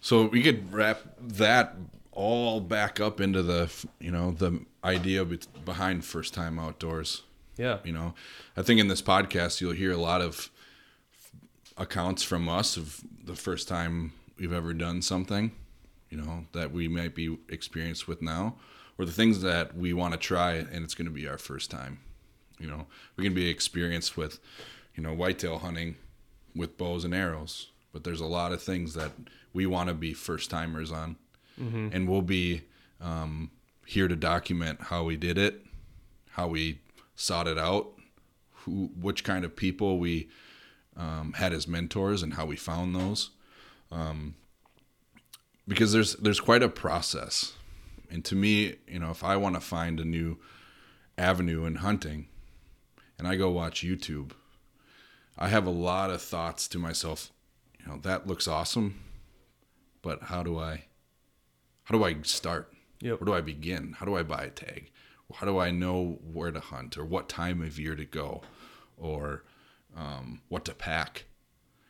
So 0.00 0.26
we 0.26 0.42
could 0.42 0.70
wrap 0.72 1.00
that 1.18 1.76
all 2.14 2.60
back 2.60 3.00
up 3.00 3.20
into 3.20 3.42
the 3.42 3.70
you 4.00 4.10
know 4.10 4.30
the 4.30 4.64
idea 4.82 5.24
behind 5.64 6.04
first 6.04 6.32
time 6.32 6.58
outdoors. 6.58 7.22
yeah 7.56 7.78
You 7.84 7.92
know, 7.92 8.14
I 8.56 8.62
think 8.62 8.80
in 8.80 8.88
this 8.88 9.02
podcast 9.02 9.60
you'll 9.60 9.72
hear 9.72 9.92
a 9.92 9.96
lot 9.96 10.20
of 10.20 10.50
accounts 11.76 12.22
from 12.22 12.48
us 12.48 12.76
of 12.76 13.00
the 13.24 13.34
first 13.34 13.68
time 13.68 14.12
we've 14.38 14.52
ever 14.52 14.72
done 14.72 15.02
something. 15.02 15.52
You 16.10 16.18
know 16.18 16.46
that 16.52 16.70
we 16.72 16.88
might 16.88 17.14
be 17.14 17.36
experienced 17.48 18.06
with 18.06 18.22
now, 18.22 18.56
or 18.98 19.04
the 19.04 19.12
things 19.12 19.42
that 19.42 19.76
we 19.76 19.92
want 19.92 20.12
to 20.12 20.18
try 20.18 20.52
and 20.54 20.84
it's 20.84 20.94
going 20.94 21.06
to 21.06 21.12
be 21.12 21.26
our 21.28 21.38
first 21.38 21.70
time. 21.70 21.98
You 22.60 22.68
know, 22.68 22.86
we 23.16 23.24
can 23.24 23.34
be 23.34 23.48
experienced 23.50 24.16
with, 24.16 24.38
you 24.94 25.02
know, 25.02 25.12
whitetail 25.12 25.58
hunting 25.58 25.96
with 26.54 26.78
bows 26.78 27.04
and 27.04 27.12
arrows, 27.12 27.72
but 27.92 28.04
there's 28.04 28.20
a 28.20 28.26
lot 28.26 28.52
of 28.52 28.62
things 28.62 28.94
that 28.94 29.10
we 29.52 29.66
want 29.66 29.88
to 29.88 29.94
be 29.94 30.12
first 30.12 30.50
timers 30.50 30.92
on, 30.92 31.16
and 31.56 32.08
we'll 32.08 32.22
be 32.22 32.62
um, 33.00 33.50
here 33.86 34.08
to 34.08 34.16
document 34.16 34.80
how 34.82 35.04
we 35.04 35.16
did 35.16 35.38
it, 35.38 35.64
how 36.30 36.48
we 36.48 36.80
sought 37.14 37.46
it 37.46 37.58
out, 37.58 37.92
who, 38.50 38.90
which 39.00 39.24
kind 39.24 39.44
of 39.44 39.54
people 39.54 39.98
we 39.98 40.28
um, 40.96 41.34
had 41.34 41.52
as 41.52 41.68
mentors, 41.68 42.22
and 42.22 42.34
how 42.34 42.46
we 42.46 42.56
found 42.56 42.94
those. 42.94 43.30
Um, 43.90 44.34
because 45.66 45.92
there's 45.92 46.14
there's 46.16 46.40
quite 46.40 46.62
a 46.62 46.68
process, 46.68 47.52
and 48.10 48.24
to 48.24 48.34
me, 48.34 48.76
you 48.86 48.98
know, 48.98 49.10
if 49.10 49.24
I 49.24 49.36
want 49.36 49.54
to 49.54 49.60
find 49.60 50.00
a 50.00 50.04
new 50.04 50.38
avenue 51.16 51.64
in 51.64 51.76
hunting, 51.76 52.26
and 53.18 53.26
I 53.26 53.36
go 53.36 53.50
watch 53.50 53.82
YouTube, 53.82 54.32
I 55.38 55.48
have 55.48 55.66
a 55.66 55.70
lot 55.70 56.10
of 56.10 56.20
thoughts 56.20 56.68
to 56.68 56.78
myself. 56.78 57.30
You 57.80 57.86
know, 57.86 57.98
that 58.02 58.26
looks 58.26 58.48
awesome, 58.48 59.00
but 60.02 60.24
how 60.24 60.42
do 60.42 60.58
I, 60.58 60.84
how 61.84 61.96
do 61.96 62.04
I 62.04 62.16
start? 62.22 62.72
Yep. 63.00 63.20
Where 63.20 63.26
do 63.26 63.34
I 63.34 63.40
begin? 63.40 63.94
How 63.98 64.06
do 64.06 64.16
I 64.16 64.22
buy 64.22 64.44
a 64.44 64.50
tag? 64.50 64.90
How 65.34 65.46
do 65.46 65.58
I 65.58 65.70
know 65.70 66.18
where 66.32 66.50
to 66.50 66.60
hunt 66.60 66.96
or 66.96 67.04
what 67.04 67.28
time 67.28 67.62
of 67.62 67.78
year 67.78 67.96
to 67.96 68.04
go 68.04 68.42
or 68.96 69.44
um, 69.96 70.40
what 70.48 70.64
to 70.66 70.74
pack? 70.74 71.24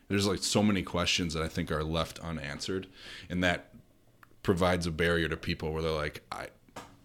There's 0.09 0.27
like 0.27 0.43
so 0.43 0.63
many 0.63 0.83
questions 0.83 1.35
that 1.35 1.43
I 1.43 1.49
think 1.49 1.73
are 1.73 1.83
left 1.83 2.19
unanswered, 2.19 2.87
and 3.29 3.43
that 3.43 3.75
provides 4.43 4.87
a 4.87 4.91
barrier 4.91 5.29
to 5.29 5.37
people 5.37 5.73
where 5.73 5.83
they're 5.83 5.91
like, 5.91 6.23
I, 6.31 6.49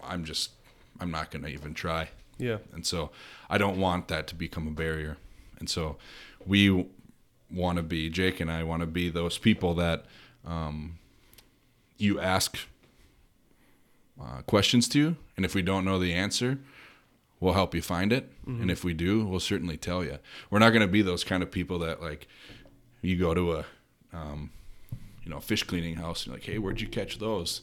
I'm 0.03 0.25
just, 0.25 0.51
I'm 0.99 1.09
not 1.11 1.31
going 1.31 1.43
to 1.43 1.49
even 1.49 1.73
try. 1.73 2.09
yeah 2.37 2.57
And 2.73 2.85
so 2.85 3.11
I 3.49 3.57
don't 3.57 3.79
want 3.79 4.07
that 4.09 4.27
to 4.27 4.35
become 4.35 4.67
a 4.67 4.71
barrier. 4.71 5.17
And 5.59 5.69
so 5.69 5.97
we 6.45 6.87
want 7.49 7.77
to 7.77 7.83
be, 7.83 8.09
Jake 8.09 8.39
and 8.39 8.51
I 8.51 8.63
want 8.63 8.81
to 8.81 8.87
be 8.87 9.09
those 9.09 9.37
people 9.37 9.73
that 9.75 10.05
um, 10.45 10.99
you 11.97 12.19
ask 12.19 12.57
uh, 14.21 14.41
questions 14.43 14.87
to. 14.89 14.99
You 14.99 15.15
and 15.37 15.45
if 15.45 15.55
we 15.55 15.61
don't 15.61 15.85
know 15.85 15.99
the 15.99 16.13
answer, 16.13 16.57
we'll 17.39 17.53
help 17.53 17.73
you 17.73 17.81
find 17.81 18.11
it. 18.11 18.31
And 18.45 18.71
if 18.71 18.83
we 18.83 18.93
do, 18.93 19.25
we'll 19.25 19.39
certainly 19.39 19.77
tell 19.77 20.03
you. 20.03 20.17
We're 20.49 20.59
not 20.59 20.71
going 20.71 20.81
to 20.81 20.87
be 20.91 21.01
those 21.03 21.23
kind 21.23 21.43
of 21.43 21.51
people 21.51 21.79
that 21.79 22.01
like 22.01 22.27
you 23.01 23.15
go 23.17 23.33
to 23.35 23.53
a, 23.57 23.65
um, 24.11 24.49
you 25.23 25.29
know, 25.29 25.39
fish 25.39 25.63
cleaning 25.63 25.95
house 25.95 26.23
and 26.23 26.27
you're 26.27 26.35
like, 26.37 26.43
hey, 26.45 26.57
where'd 26.57 26.81
you 26.81 26.87
catch 26.87 27.19
those? 27.19 27.61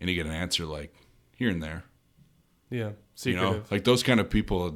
And 0.00 0.10
you 0.10 0.16
get 0.16 0.26
an 0.26 0.32
answer 0.32 0.66
like 0.66 0.92
here 1.36 1.48
and 1.50 1.62
there 1.62 1.84
yeah 2.70 2.90
you 3.30 3.36
know 3.36 3.62
like 3.70 3.84
those 3.84 4.02
kind 4.02 4.18
of 4.20 4.28
people 4.30 4.74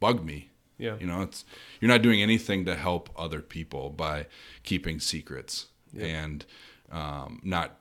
bug 0.00 0.24
me 0.24 0.50
yeah 0.78 0.96
you 1.00 1.06
know 1.06 1.22
it's 1.22 1.44
you're 1.80 1.88
not 1.90 2.02
doing 2.02 2.20
anything 2.22 2.64
to 2.64 2.74
help 2.74 3.08
other 3.16 3.40
people 3.40 3.90
by 3.90 4.26
keeping 4.64 4.98
secrets 5.00 5.66
Yeah. 5.92 6.06
and 6.06 6.44
um, 6.92 7.40
not 7.42 7.78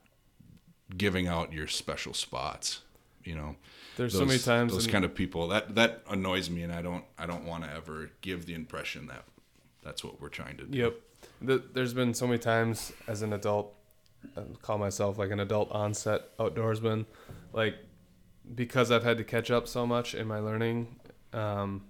giving 0.97 1.27
out 1.27 1.51
your 1.53 1.67
special 1.67 2.13
spots 2.13 2.81
you 3.23 3.35
know 3.35 3.55
there's 3.95 4.13
so 4.13 4.25
many 4.25 4.39
times 4.39 4.73
those 4.73 4.87
kind 4.87 5.05
of 5.05 5.13
people 5.15 5.47
that 5.47 5.75
that 5.75 6.03
annoys 6.09 6.49
me 6.49 6.61
and 6.63 6.73
i 6.73 6.81
don't 6.81 7.05
i 7.17 7.25
don't 7.25 7.45
want 7.45 7.63
to 7.63 7.71
ever 7.73 8.09
give 8.21 8.45
the 8.45 8.53
impression 8.53 9.07
that 9.07 9.23
that's 9.81 10.03
what 10.03 10.21
we're 10.21 10.29
trying 10.29 10.57
to 10.57 10.65
do 10.65 10.77
Yep. 10.77 10.95
The, 11.41 11.63
there's 11.73 11.93
been 11.93 12.13
so 12.13 12.25
many 12.27 12.39
times 12.39 12.93
as 13.07 13.21
an 13.21 13.33
adult, 13.33 13.73
I 14.37 14.41
call 14.61 14.77
myself 14.77 15.17
like 15.17 15.31
an 15.31 15.39
adult 15.39 15.71
onset 15.71 16.35
outdoorsman, 16.37 17.05
like 17.51 17.75
because 18.55 18.91
I've 18.91 19.03
had 19.03 19.17
to 19.17 19.23
catch 19.23 19.51
up 19.51 19.67
so 19.67 19.85
much 19.85 20.15
in 20.15 20.27
my 20.27 20.39
learning, 20.39 20.95
um, 21.33 21.83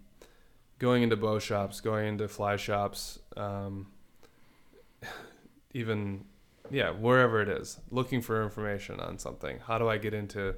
going 0.80 1.04
into 1.04 1.16
bow 1.16 1.40
shops, 1.40 1.82
going 1.82 2.08
into 2.08 2.28
fly 2.28 2.56
shops, 2.56 3.20
um, 3.38 3.88
even 5.74 6.26
yeah, 6.70 6.92
wherever 6.92 7.42
it 7.42 7.50
is, 7.50 7.80
looking 7.92 8.22
for 8.22 8.44
information 8.44 9.00
on 9.00 9.18
something. 9.20 9.60
How 9.60 9.78
do 9.78 9.88
I 9.90 9.98
get 9.98 10.14
into 10.14 10.56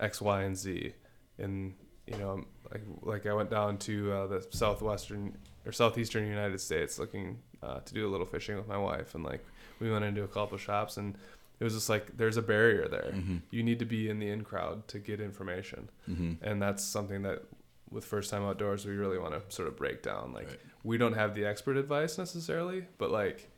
X, 0.00 0.20
Y, 0.20 0.42
and 0.42 0.56
Z? 0.56 0.92
And 1.38 1.74
you 2.06 2.16
know, 2.18 2.44
like 2.70 2.82
like 3.02 3.26
I 3.26 3.32
went 3.34 3.50
down 3.50 3.78
to 3.78 4.12
uh, 4.12 4.26
the 4.26 4.46
southwestern 4.50 5.36
or 5.66 5.72
southeastern 5.72 6.26
United 6.26 6.60
States 6.60 6.98
looking 6.98 7.38
uh, 7.62 7.80
to 7.80 7.94
do 7.94 8.06
a 8.06 8.10
little 8.10 8.26
fishing 8.26 8.56
with 8.56 8.66
my 8.68 8.78
wife, 8.78 9.14
and 9.14 9.24
like 9.24 9.44
we 9.80 9.90
went 9.90 10.04
into 10.04 10.22
a 10.24 10.28
couple 10.28 10.56
shops, 10.58 10.96
and 10.96 11.16
it 11.60 11.64
was 11.64 11.74
just 11.74 11.88
like 11.88 12.16
there's 12.16 12.36
a 12.36 12.42
barrier 12.42 12.88
there. 12.88 13.12
Mhm. 13.14 13.42
You 13.50 13.62
need 13.62 13.78
to 13.80 13.84
be 13.84 14.08
in 14.08 14.18
the 14.18 14.28
in 14.30 14.42
crowd 14.44 14.88
to 14.88 14.98
get 14.98 15.20
information, 15.20 15.90
hmm 16.06 16.32
and 16.42 16.60
that's 16.62 16.82
something 16.82 17.22
that 17.22 17.42
with 17.90 18.04
first 18.04 18.30
time 18.30 18.42
outdoors 18.42 18.84
we 18.84 18.92
really 18.94 19.18
want 19.18 19.32
to 19.34 19.54
sort 19.54 19.66
of 19.68 19.76
break 19.76 20.02
down. 20.02 20.32
Like 20.32 20.46
Right. 20.48 20.60
we 20.84 20.98
don't 20.98 21.14
have 21.14 21.34
the 21.34 21.44
expert 21.46 21.76
advice 21.76 22.18
necessarily, 22.18 22.84
but 22.98 23.10
like 23.10 23.48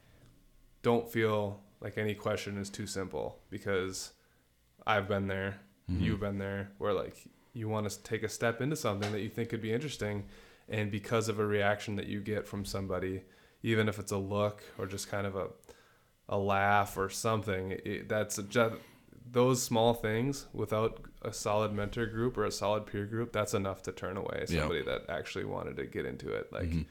don't 0.83 1.11
feel 1.11 1.61
like 1.81 1.97
any 1.99 2.15
question 2.15 2.57
is 2.59 2.71
too 2.71 2.87
simple 2.87 3.39
because 3.51 4.13
I've 4.87 5.09
been 5.09 5.27
there, 5.29 5.61
Mm-hmm. 5.91 6.05
you've 6.05 6.21
been 6.21 6.39
there, 6.39 6.71
where 6.79 6.93
like 6.93 7.17
you 7.53 7.69
want 7.69 7.91
to 7.91 8.03
take 8.05 8.23
a 8.23 8.29
step 8.29 8.61
into 8.61 8.77
something 8.77 9.11
that 9.11 9.23
you 9.23 9.29
think 9.29 9.49
could 9.49 9.61
be 9.61 9.73
interesting, 9.73 10.25
and 10.69 10.89
because 10.91 11.29
of 11.29 11.41
a 11.41 11.45
reaction 11.45 11.97
that 11.97 12.07
you 12.07 12.21
get 12.21 12.47
from 12.47 12.65
somebody, 12.65 13.25
even 13.65 13.89
if 13.89 13.99
it's 13.99 14.13
a 14.13 14.17
look 14.17 14.63
or 14.79 14.87
just 14.87 15.09
kind 15.11 15.27
of 15.27 15.35
a 15.35 15.49
a 16.29 16.39
laugh 16.39 16.97
or 16.97 17.09
something, 17.11 17.73
it, 17.85 18.09
that's 18.09 18.37
just 18.49 18.77
those 19.33 19.61
small 19.61 19.95
things 19.95 20.47
without 20.53 21.05
a 21.23 21.33
solid 21.33 21.73
mentor 21.73 22.07
group 22.07 22.39
or 22.39 22.45
a 22.45 22.53
solid 22.53 22.87
peer 22.87 23.05
group, 23.05 23.33
that's 23.33 23.53
enough 23.53 23.83
to 23.83 23.91
turn 23.91 24.17
away 24.17 24.45
Yeah. 24.49 24.61
somebody 24.61 24.83
that 24.83 25.07
actually 25.09 25.45
wanted 25.45 25.77
to 25.79 25.87
get 25.87 26.07
into 26.07 26.33
it. 26.33 26.53
Like 26.53 26.71
Mhm. 26.71 26.87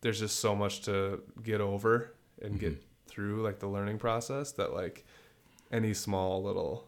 there's 0.00 0.20
just 0.20 0.40
so 0.40 0.54
much 0.56 0.82
to 0.82 1.20
get 1.42 1.60
over 1.60 2.14
and 2.42 2.58
get 2.58 2.72
Mm-hmm. 2.72 2.82
through 3.08 3.42
like 3.42 3.58
the 3.58 3.66
learning 3.68 3.98
process 3.98 4.52
that 4.52 4.72
like 4.74 5.04
any 5.72 5.92
small 5.94 6.42
little 6.42 6.86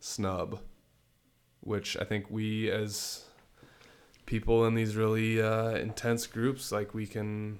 snub 0.00 0.60
which 1.60 1.96
i 2.00 2.04
think 2.04 2.30
we 2.30 2.70
as 2.70 3.24
people 4.26 4.66
in 4.66 4.74
these 4.74 4.94
really 4.94 5.40
uh, 5.42 5.70
intense 5.70 6.26
groups 6.26 6.70
like 6.70 6.94
we 6.94 7.06
can 7.06 7.58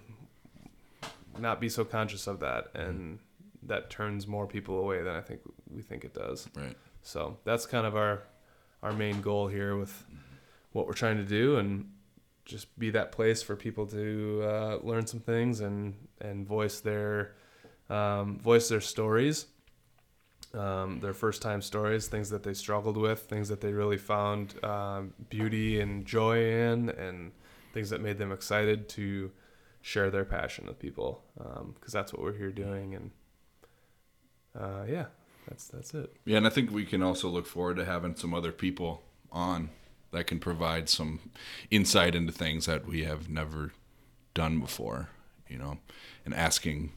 not 1.38 1.60
be 1.60 1.68
so 1.68 1.84
conscious 1.84 2.26
of 2.26 2.40
that 2.40 2.72
Mm-hmm. 2.74 2.88
and 2.90 3.18
that 3.64 3.90
turns 3.90 4.26
more 4.26 4.46
people 4.46 4.78
away 4.78 5.02
than 5.02 5.14
i 5.16 5.20
think 5.20 5.40
we 5.68 5.82
think 5.82 6.04
it 6.04 6.14
does 6.14 6.48
Right. 6.54 6.76
so 7.02 7.36
that's 7.44 7.66
kind 7.66 7.86
of 7.86 7.96
our 7.96 8.22
our 8.82 8.92
main 8.92 9.20
goal 9.20 9.48
here 9.48 9.76
with 9.76 10.04
what 10.72 10.86
we're 10.86 10.92
trying 10.92 11.16
to 11.16 11.24
do, 11.24 11.56
and 11.56 11.90
just 12.48 12.76
be 12.78 12.90
that 12.90 13.12
place 13.12 13.42
for 13.42 13.54
people 13.54 13.86
to 13.86 14.42
uh, 14.42 14.78
learn 14.82 15.06
some 15.06 15.20
things 15.20 15.60
and 15.60 15.94
and 16.20 16.46
voice 16.46 16.80
their 16.80 17.34
um, 17.90 18.38
voice 18.38 18.68
their 18.68 18.80
stories, 18.80 19.46
um, 20.54 20.98
their 21.00 21.12
first 21.12 21.42
time 21.42 21.62
stories, 21.62 22.08
things 22.08 22.30
that 22.30 22.42
they 22.42 22.54
struggled 22.54 22.96
with, 22.96 23.20
things 23.20 23.48
that 23.50 23.60
they 23.60 23.72
really 23.72 23.98
found 23.98 24.62
um, 24.64 25.12
beauty 25.28 25.80
and 25.80 26.06
joy 26.06 26.38
in, 26.38 26.88
and 26.90 27.32
things 27.72 27.90
that 27.90 28.00
made 28.00 28.18
them 28.18 28.32
excited 28.32 28.88
to 28.88 29.30
share 29.82 30.10
their 30.10 30.24
passion 30.24 30.66
with 30.66 30.78
people, 30.78 31.22
because 31.74 31.92
that's 31.92 32.12
what 32.12 32.22
we're 32.22 32.36
here 32.36 32.50
doing, 32.50 32.94
and 32.94 33.10
uh, 34.58 34.84
yeah, 34.88 35.06
that's 35.48 35.68
that's 35.68 35.92
it. 35.94 36.16
Yeah, 36.24 36.38
and 36.38 36.46
I 36.46 36.50
think 36.50 36.70
we 36.70 36.86
can 36.86 37.02
also 37.02 37.28
look 37.28 37.46
forward 37.46 37.76
to 37.76 37.84
having 37.84 38.16
some 38.16 38.34
other 38.34 38.52
people 38.52 39.02
on 39.30 39.68
that 40.10 40.26
can 40.26 40.38
provide 40.38 40.88
some 40.88 41.20
insight 41.70 42.14
into 42.14 42.32
things 42.32 42.66
that 42.66 42.86
we 42.86 43.04
have 43.04 43.28
never 43.28 43.72
done 44.34 44.60
before, 44.60 45.08
you 45.48 45.58
know, 45.58 45.78
and 46.24 46.34
asking 46.34 46.92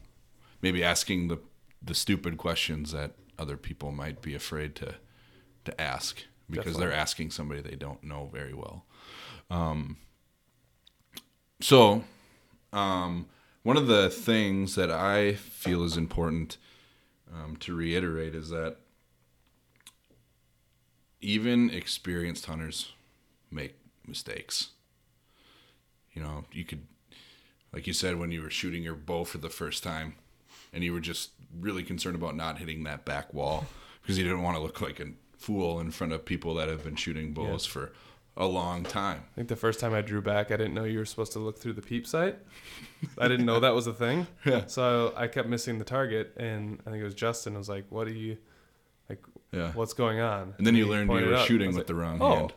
maybe 0.62 0.84
asking 0.84 1.28
the 1.28 1.40
the 1.82 1.96
stupid 1.96 2.38
questions 2.38 2.92
that 2.92 3.12
other 3.40 3.58
people 3.58 3.92
might 3.92 4.22
be 4.22 4.36
afraid 4.36 4.76
to 4.76 4.96
to 5.66 5.82
ask 5.82 6.24
because 6.50 6.74
Definitely. 6.74 6.86
they're 6.88 7.00
asking 7.00 7.32
somebody 7.32 7.62
they 7.62 7.76
don't 7.76 8.04
know 8.04 8.30
very 8.32 8.54
well. 8.54 8.86
Um, 9.50 9.98
so, 11.60 12.04
um, 12.74 13.28
one 13.64 13.78
of 13.78 13.88
the 13.88 14.10
things 14.10 14.76
that 14.76 14.90
I 14.90 15.34
feel 15.34 15.84
is 15.84 15.98
important 15.98 16.58
um, 17.32 17.56
to 17.58 17.76
reiterate 17.76 18.34
is 18.34 18.50
that 18.50 18.78
even 21.22 21.70
experienced 21.70 22.48
hunters 22.48 22.94
make 23.52 23.76
mistakes. 24.08 24.70
You 26.14 26.22
know, 26.22 26.46
you 26.52 26.66
could, 26.66 26.88
like 27.74 27.88
you 27.88 27.94
said, 27.94 28.18
when 28.18 28.32
you 28.32 28.42
were 28.42 28.50
shooting 28.50 28.84
your 28.84 28.96
bow 28.96 29.24
for 29.24 29.38
the 29.38 29.50
first 29.50 29.84
time, 29.84 30.16
and 30.74 30.84
you 30.84 30.94
were 30.94 31.00
just 31.00 31.32
really 31.60 31.84
concerned 31.84 32.16
about 32.16 32.36
not 32.36 32.58
hitting 32.58 32.84
that 32.84 33.06
back 33.06 33.34
wall 33.34 33.66
because 34.02 34.18
you 34.18 34.24
didn't 34.24 34.42
want 34.42 34.58
to 34.58 34.64
look 34.64 34.82
like 34.82 35.00
a 35.00 35.08
fool 35.38 35.80
in 35.80 35.92
front 35.92 36.14
of 36.14 36.24
people 36.26 36.54
that 36.56 36.70
have 36.70 36.84
been 36.84 36.96
shooting 36.96 37.34
bows 37.34 37.66
for 37.66 37.92
a 38.38 38.46
long 38.46 38.84
time. 38.84 39.24
I 39.34 39.36
think 39.36 39.48
the 39.50 39.56
first 39.56 39.80
time 39.80 39.94
I 39.94 40.02
drew 40.02 40.22
back, 40.22 40.52
I 40.52 40.58
didn't 40.58 40.74
know 40.74 40.84
you 40.84 41.00
were 41.00 41.06
supposed 41.06 41.34
to 41.34 41.40
look 41.40 41.60
through 41.60 41.74
the 41.74 41.82
peep 41.82 42.08
sight. 42.08 42.38
I 43.18 43.28
didn't 43.28 43.46
know 43.46 43.60
that 43.60 43.76
was 43.76 43.88
a 43.88 43.94
thing. 43.94 44.28
Yeah. 44.46 44.66
So 44.68 45.14
I 45.16 45.28
kept 45.28 45.48
missing 45.50 45.78
the 45.78 45.86
target, 45.86 46.34
and 46.38 46.80
I 46.86 46.90
think 46.90 47.02
it 47.02 47.04
was 47.04 47.14
Justin 47.14 47.58
was 47.58 47.70
like, 47.70 47.86
"What 47.90 48.08
are 48.08 48.14
you, 48.14 48.38
like, 49.10 49.24
Yeah. 49.52 49.72
what's 49.74 49.94
going 49.94 50.20
on?" 50.20 50.56
And 50.58 50.66
then 50.66 50.76
you 50.76 50.88
learned 50.88 51.12
you 51.12 51.28
were 51.28 51.34
and 51.34 51.46
shooting 51.46 51.68
with 51.68 51.78
like, 51.78 51.88
the 51.88 51.96
wrong 51.96 52.18
oh, 52.22 52.36
hand. 52.36 52.54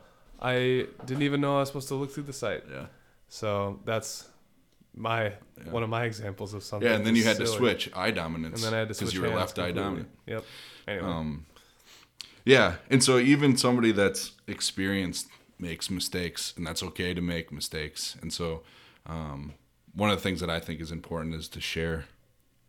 I 0.53 0.87
didn't 1.07 1.23
even 1.23 1.41
know 1.41 1.57
I 1.57 1.61
was 1.61 1.69
supposed 1.71 1.89
to 1.89 1.95
look 1.95 2.13
through 2.13 2.25
the 2.25 2.33
sight. 2.33 2.65
Yeah. 2.71 2.87
So 3.29 3.81
that's 3.85 4.29
my 4.95 5.23
Yeah. 5.25 5.71
one 5.71 5.83
of 5.83 5.89
my 5.89 6.05
examples 6.05 6.55
of 6.55 6.63
something. 6.63 6.89
Yeah, 6.89 6.97
and 6.97 7.07
then 7.07 7.17
you 7.17 7.25
had 7.25 7.39
to 7.39 7.47
switch 7.47 7.91
eye 7.95 8.11
dominance. 8.11 8.55
and 8.57 8.63
then 8.65 8.75
I 8.75 8.79
had 8.81 8.89
to 8.89 8.95
switch 8.95 9.07
because 9.09 9.15
you 9.15 9.23
were 9.23 9.37
left 9.37 9.59
eye 9.59 9.69
completely. 9.73 9.83
dominant. 9.83 10.09
Yep. 10.27 10.45
Anyway, 10.89 11.07
Um, 11.09 11.47
yeah, 12.45 12.77
and 12.91 13.03
so 13.03 13.19
even 13.19 13.57
somebody 13.57 13.93
that's 13.93 14.33
experienced 14.47 15.29
makes 15.59 15.89
mistakes, 15.91 16.53
and 16.57 16.67
that's 16.67 16.83
okay 16.83 17.15
to 17.15 17.21
make 17.23 17.51
mistakes. 17.51 18.17
And 18.21 18.33
so, 18.33 18.63
um, 19.07 19.55
one 19.95 20.11
of 20.11 20.17
the 20.19 20.23
things 20.23 20.41
that 20.41 20.51
I 20.51 20.61
think 20.61 20.81
is 20.81 20.91
important 20.91 21.35
is 21.35 21.49
to 21.49 21.61
share 21.61 22.05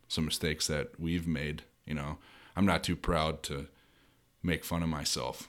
some 0.07 0.23
mistakes 0.26 0.67
that 0.67 0.99
we've 0.99 1.28
made. 1.28 1.63
You 1.86 1.95
know, 1.95 2.17
I'm 2.55 2.65
not 2.65 2.84
too 2.84 2.95
proud 2.95 3.43
to 3.43 3.67
make 4.41 4.63
fun 4.63 4.82
of 4.84 4.89
myself 4.89 5.47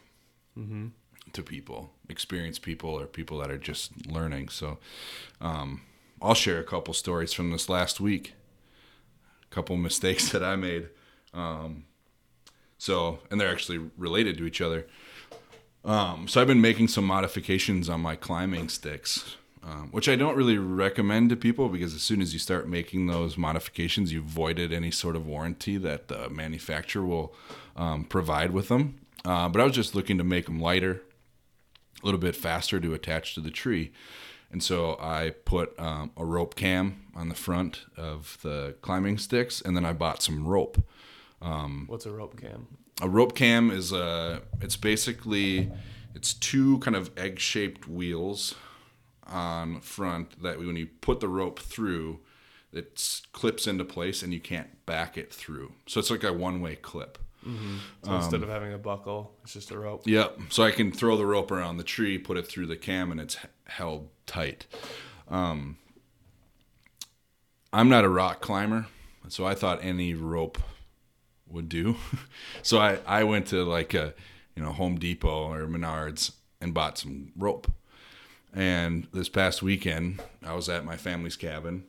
hmm 0.55 0.89
to 1.33 1.43
people, 1.43 1.93
experienced 2.09 2.63
people, 2.63 2.91
or 2.91 3.07
people 3.07 3.39
that 3.39 3.51
are 3.51 3.59
just 3.59 4.07
learning. 4.07 4.49
So, 4.49 4.79
um, 5.41 5.83
I'll 6.21 6.35
share 6.35 6.59
a 6.59 6.65
couple 6.65 6.95
stories 6.95 7.33
from 7.33 7.51
this 7.51 7.69
last 7.69 8.01
week. 8.01 8.35
A 9.51 9.55
couple 9.55 9.77
mistakes 9.89 10.31
that 10.31 10.43
I 10.43 10.57
made. 10.57 10.89
Um, 11.35 11.85
so, 12.79 13.21
and 13.31 13.41
they're 13.41 13.51
actually 13.51 13.91
related 13.97 14.37
to 14.39 14.47
each 14.47 14.61
other. 14.61 14.87
Um, 15.85 16.27
so 16.27 16.41
I've 16.41 16.49
been 16.49 16.61
making 16.61 16.89
some 16.89 17.05
modifications 17.05 17.89
on 17.89 18.01
my 18.01 18.17
climbing 18.17 18.69
sticks, 18.69 19.37
um, 19.63 19.89
which 19.93 20.09
I 20.09 20.17
don't 20.17 20.37
really 20.37 20.59
recommend 20.59 21.31
to 21.31 21.37
people 21.37 21.69
because 21.69 21.95
as 21.95 22.03
soon 22.03 22.21
as 22.21 22.33
you 22.33 22.41
start 22.41 22.69
making 22.69 23.07
those 23.07 23.39
modifications, 23.39 24.13
you've 24.13 24.25
voided 24.25 24.73
any 24.73 24.91
sort 24.91 25.15
of 25.15 25.27
warranty 25.27 25.77
that 25.79 26.09
the 26.09 26.29
manufacturer 26.29 27.05
will 27.05 27.35
um, 27.77 28.05
provide 28.05 28.51
with 28.51 28.67
them. 28.69 28.99
Uh, 29.25 29.49
but 29.49 29.61
I 29.61 29.65
was 29.65 29.75
just 29.75 29.95
looking 29.95 30.19
to 30.19 30.25
make 30.25 30.47
them 30.47 30.61
lighter, 30.61 31.03
a 32.03 32.07
little 32.07 32.21
bit 32.21 32.37
faster 32.37 32.81
to 32.81 32.95
attach 32.95 33.35
to 33.35 33.41
the 33.41 33.51
tree. 33.51 33.93
And 34.51 34.63
so 34.63 34.97
I 35.01 35.35
put 35.45 35.79
um, 35.79 36.13
a 36.17 36.25
rope 36.25 36.55
cam 36.55 37.07
on 37.15 37.29
the 37.29 37.35
front 37.35 37.87
of 37.97 38.39
the 38.43 38.77
climbing 38.81 39.19
sticks, 39.19 39.61
and 39.61 39.77
then 39.77 39.85
I 39.85 39.93
bought 39.93 40.23
some 40.23 40.47
rope. 40.47 40.83
what's 41.87 42.07
a 42.07 42.13
rope 42.13 42.41
cam? 42.41 42.69
A 43.03 43.09
rope 43.09 43.35
cam 43.35 43.71
is 43.71 43.93
a 43.93 44.43
it's 44.61 44.77
basically 44.77 45.71
it's 46.15 46.33
two 46.33 46.79
kind 46.79 46.97
of 46.97 47.11
egg-shaped 47.17 47.87
wheels 47.87 48.55
on 49.27 49.81
front 49.81 50.41
that 50.43 50.59
when 50.59 50.77
you 50.77 50.87
put 50.87 51.21
the 51.21 51.29
rope 51.29 51.59
through, 51.59 52.21
it 52.73 53.21
clips 53.33 53.67
into 53.67 53.85
place 53.85 54.23
and 54.23 54.33
you 54.33 54.41
can't 54.41 54.87
back 54.87 55.19
it 55.19 55.33
through. 55.33 55.73
So 55.87 56.01
it's 56.01 56.11
like 56.11 56.25
a 56.25 56.33
one-way 56.33 56.77
clip. 56.77 57.19
So 58.03 58.11
Um, 58.11 58.17
instead 58.17 58.43
of 58.43 58.49
having 58.49 58.73
a 58.73 58.79
buckle, 58.79 59.33
it's 59.45 59.53
just 59.53 59.71
a 59.71 59.79
rope. 59.79 60.03
Yep. 60.07 60.39
So 60.51 60.65
I 60.65 60.73
can 60.73 60.91
throw 60.91 61.17
the 61.17 61.27
rope 61.27 61.51
around 61.53 61.77
the 61.77 61.85
tree, 61.85 62.19
put 62.19 62.37
it 62.37 62.47
through 62.47 62.67
the 62.67 62.77
cam, 62.77 63.13
and 63.13 63.21
it's 63.21 63.37
held 63.67 64.09
tight. 64.27 64.67
Um, 65.29 65.77
I'm 67.73 67.89
not 67.89 68.05
a 68.05 68.09
rock 68.09 68.41
climber, 68.41 68.87
so 69.29 69.45
I 69.45 69.55
thought 69.55 69.79
any 69.83 70.15
rope 70.15 70.59
would 71.49 71.69
do. 71.69 71.97
so 72.63 72.79
I, 72.79 72.99
I 73.07 73.25
went 73.25 73.47
to 73.49 73.65
like 73.65 73.95
a 73.95 74.15
you 74.57 74.63
know 74.63 74.73
Home 74.73 74.97
Depot 74.99 75.53
or 75.53 75.67
Menards 75.67 76.33
and 76.61 76.75
bought 76.75 76.99
some 76.99 77.33
rope. 77.37 77.71
And 78.53 79.07
this 79.13 79.29
past 79.29 79.63
weekend, 79.63 80.23
I 80.43 80.55
was 80.55 80.69
at 80.69 80.85
my 80.85 80.97
family's 80.97 81.37
cabin. 81.37 81.85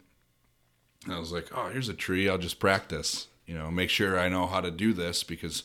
I 1.10 1.18
was 1.18 1.32
like, 1.32 1.48
"Oh, 1.56 1.70
here's 1.70 1.88
a 1.90 1.94
tree. 1.94 2.28
I'll 2.28 2.38
just 2.38 2.60
practice. 2.60 3.28
You 3.48 3.56
know, 3.56 3.72
make 3.72 3.90
sure 3.90 4.20
I 4.20 4.30
know 4.30 4.46
how 4.46 4.62
to 4.62 4.70
do 4.70 4.94
this 4.94 5.24
because 5.24 5.64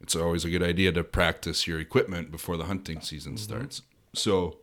it's 0.00 0.14
always 0.14 0.44
a 0.44 0.50
good 0.50 0.62
idea 0.62 0.92
to 0.92 1.02
practice 1.02 1.66
your 1.66 1.80
equipment 1.80 2.30
before 2.30 2.56
the 2.56 2.64
hunting 2.66 3.00
season 3.00 3.32
mm-hmm. 3.32 3.42
starts." 3.42 3.82
So 4.14 4.58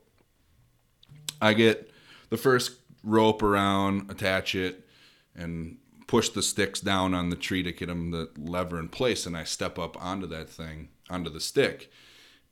I 1.41 1.53
get 1.53 1.91
the 2.29 2.37
first 2.37 2.79
rope 3.03 3.43
around, 3.43 4.09
attach 4.09 4.55
it, 4.55 4.87
and 5.35 5.77
push 6.07 6.29
the 6.29 6.41
sticks 6.41 6.79
down 6.79 7.13
on 7.13 7.29
the 7.29 7.35
tree 7.35 7.63
to 7.63 7.71
get 7.71 7.87
them 7.87 8.11
the 8.11 8.29
lever 8.37 8.79
in 8.79 8.89
place. 8.89 9.25
And 9.25 9.35
I 9.35 9.43
step 9.43 9.77
up 9.77 10.01
onto 10.01 10.27
that 10.27 10.49
thing, 10.49 10.89
onto 11.09 11.29
the 11.29 11.39
stick, 11.39 11.91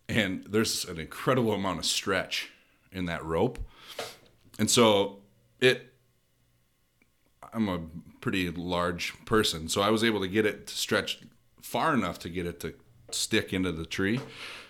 and 0.09 0.43
there's 0.49 0.85
an 0.85 0.99
incredible 0.99 1.53
amount 1.53 1.79
of 1.79 1.85
stretch 1.85 2.49
in 2.91 3.05
that 3.05 3.23
rope. 3.23 3.59
And 4.59 4.69
so 4.69 5.19
it, 5.59 5.93
I'm 7.53 7.69
a 7.69 7.79
pretty 8.23 8.49
large 8.49 9.13
person, 9.25 9.67
so 9.67 9.81
I 9.81 9.89
was 9.89 10.01
able 10.01 10.21
to 10.21 10.29
get 10.29 10.45
it 10.45 10.67
to 10.67 10.73
stretch 10.73 11.19
far 11.61 11.93
enough 11.93 12.19
to 12.19 12.29
get 12.29 12.45
it 12.45 12.61
to 12.61 12.73
stick 13.11 13.51
into 13.51 13.73
the 13.73 13.85
tree. 13.85 14.21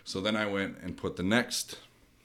So 0.04 0.20
then 0.20 0.36
I 0.36 0.48
went 0.48 0.80
and 0.82 0.98
put 0.98 1.18
the 1.18 1.24
next 1.24 1.78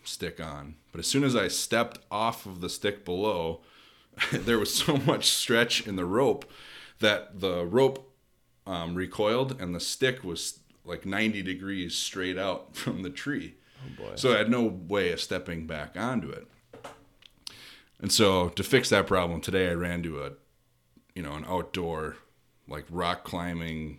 stick 0.05 0.41
on. 0.41 0.77
But 0.91 1.01
as 1.01 1.07
soon 1.07 1.25
as 1.25 1.37
I 1.37 1.49
stepped 1.49 1.99
off 2.11 2.47
of 2.47 2.63
the 2.63 2.71
stick 2.71 3.05
below, 3.05 3.61
there 4.33 4.59
was 4.59 4.75
so 4.75 4.97
much 4.97 5.29
stretch 5.29 5.87
in 5.87 5.97
the 5.97 6.07
rope 6.07 6.51
that 7.01 7.41
the 7.41 7.67
rope 7.67 8.11
um, 8.67 8.95
recoiled 8.95 9.61
and 9.61 9.75
the 9.75 9.81
stick 9.81 10.25
was 10.25 10.61
like 10.87 11.05
90 11.05 11.43
degrees 11.43 11.95
straight 11.95 12.39
out 12.39 12.75
from 12.75 13.03
the 13.03 13.11
tree. 13.11 13.57
Oh 13.85 14.03
boy. 14.03 14.13
So 14.15 14.33
I 14.33 14.39
had 14.39 14.51
no 14.51 14.63
way 14.63 15.13
of 15.13 15.21
stepping 15.21 15.67
back 15.67 15.95
onto 15.95 16.31
it. 16.31 16.47
And 18.01 18.11
so 18.11 18.49
to 18.49 18.63
fix 18.63 18.89
that 18.89 19.07
problem 19.07 19.43
today, 19.43 19.69
I 19.69 19.75
ran 19.75 20.03
to 20.05 20.23
a, 20.23 20.31
you 21.19 21.25
know, 21.25 21.33
an 21.33 21.45
outdoor, 21.49 22.15
like 22.69 22.85
rock 22.89 23.25
climbing 23.25 23.99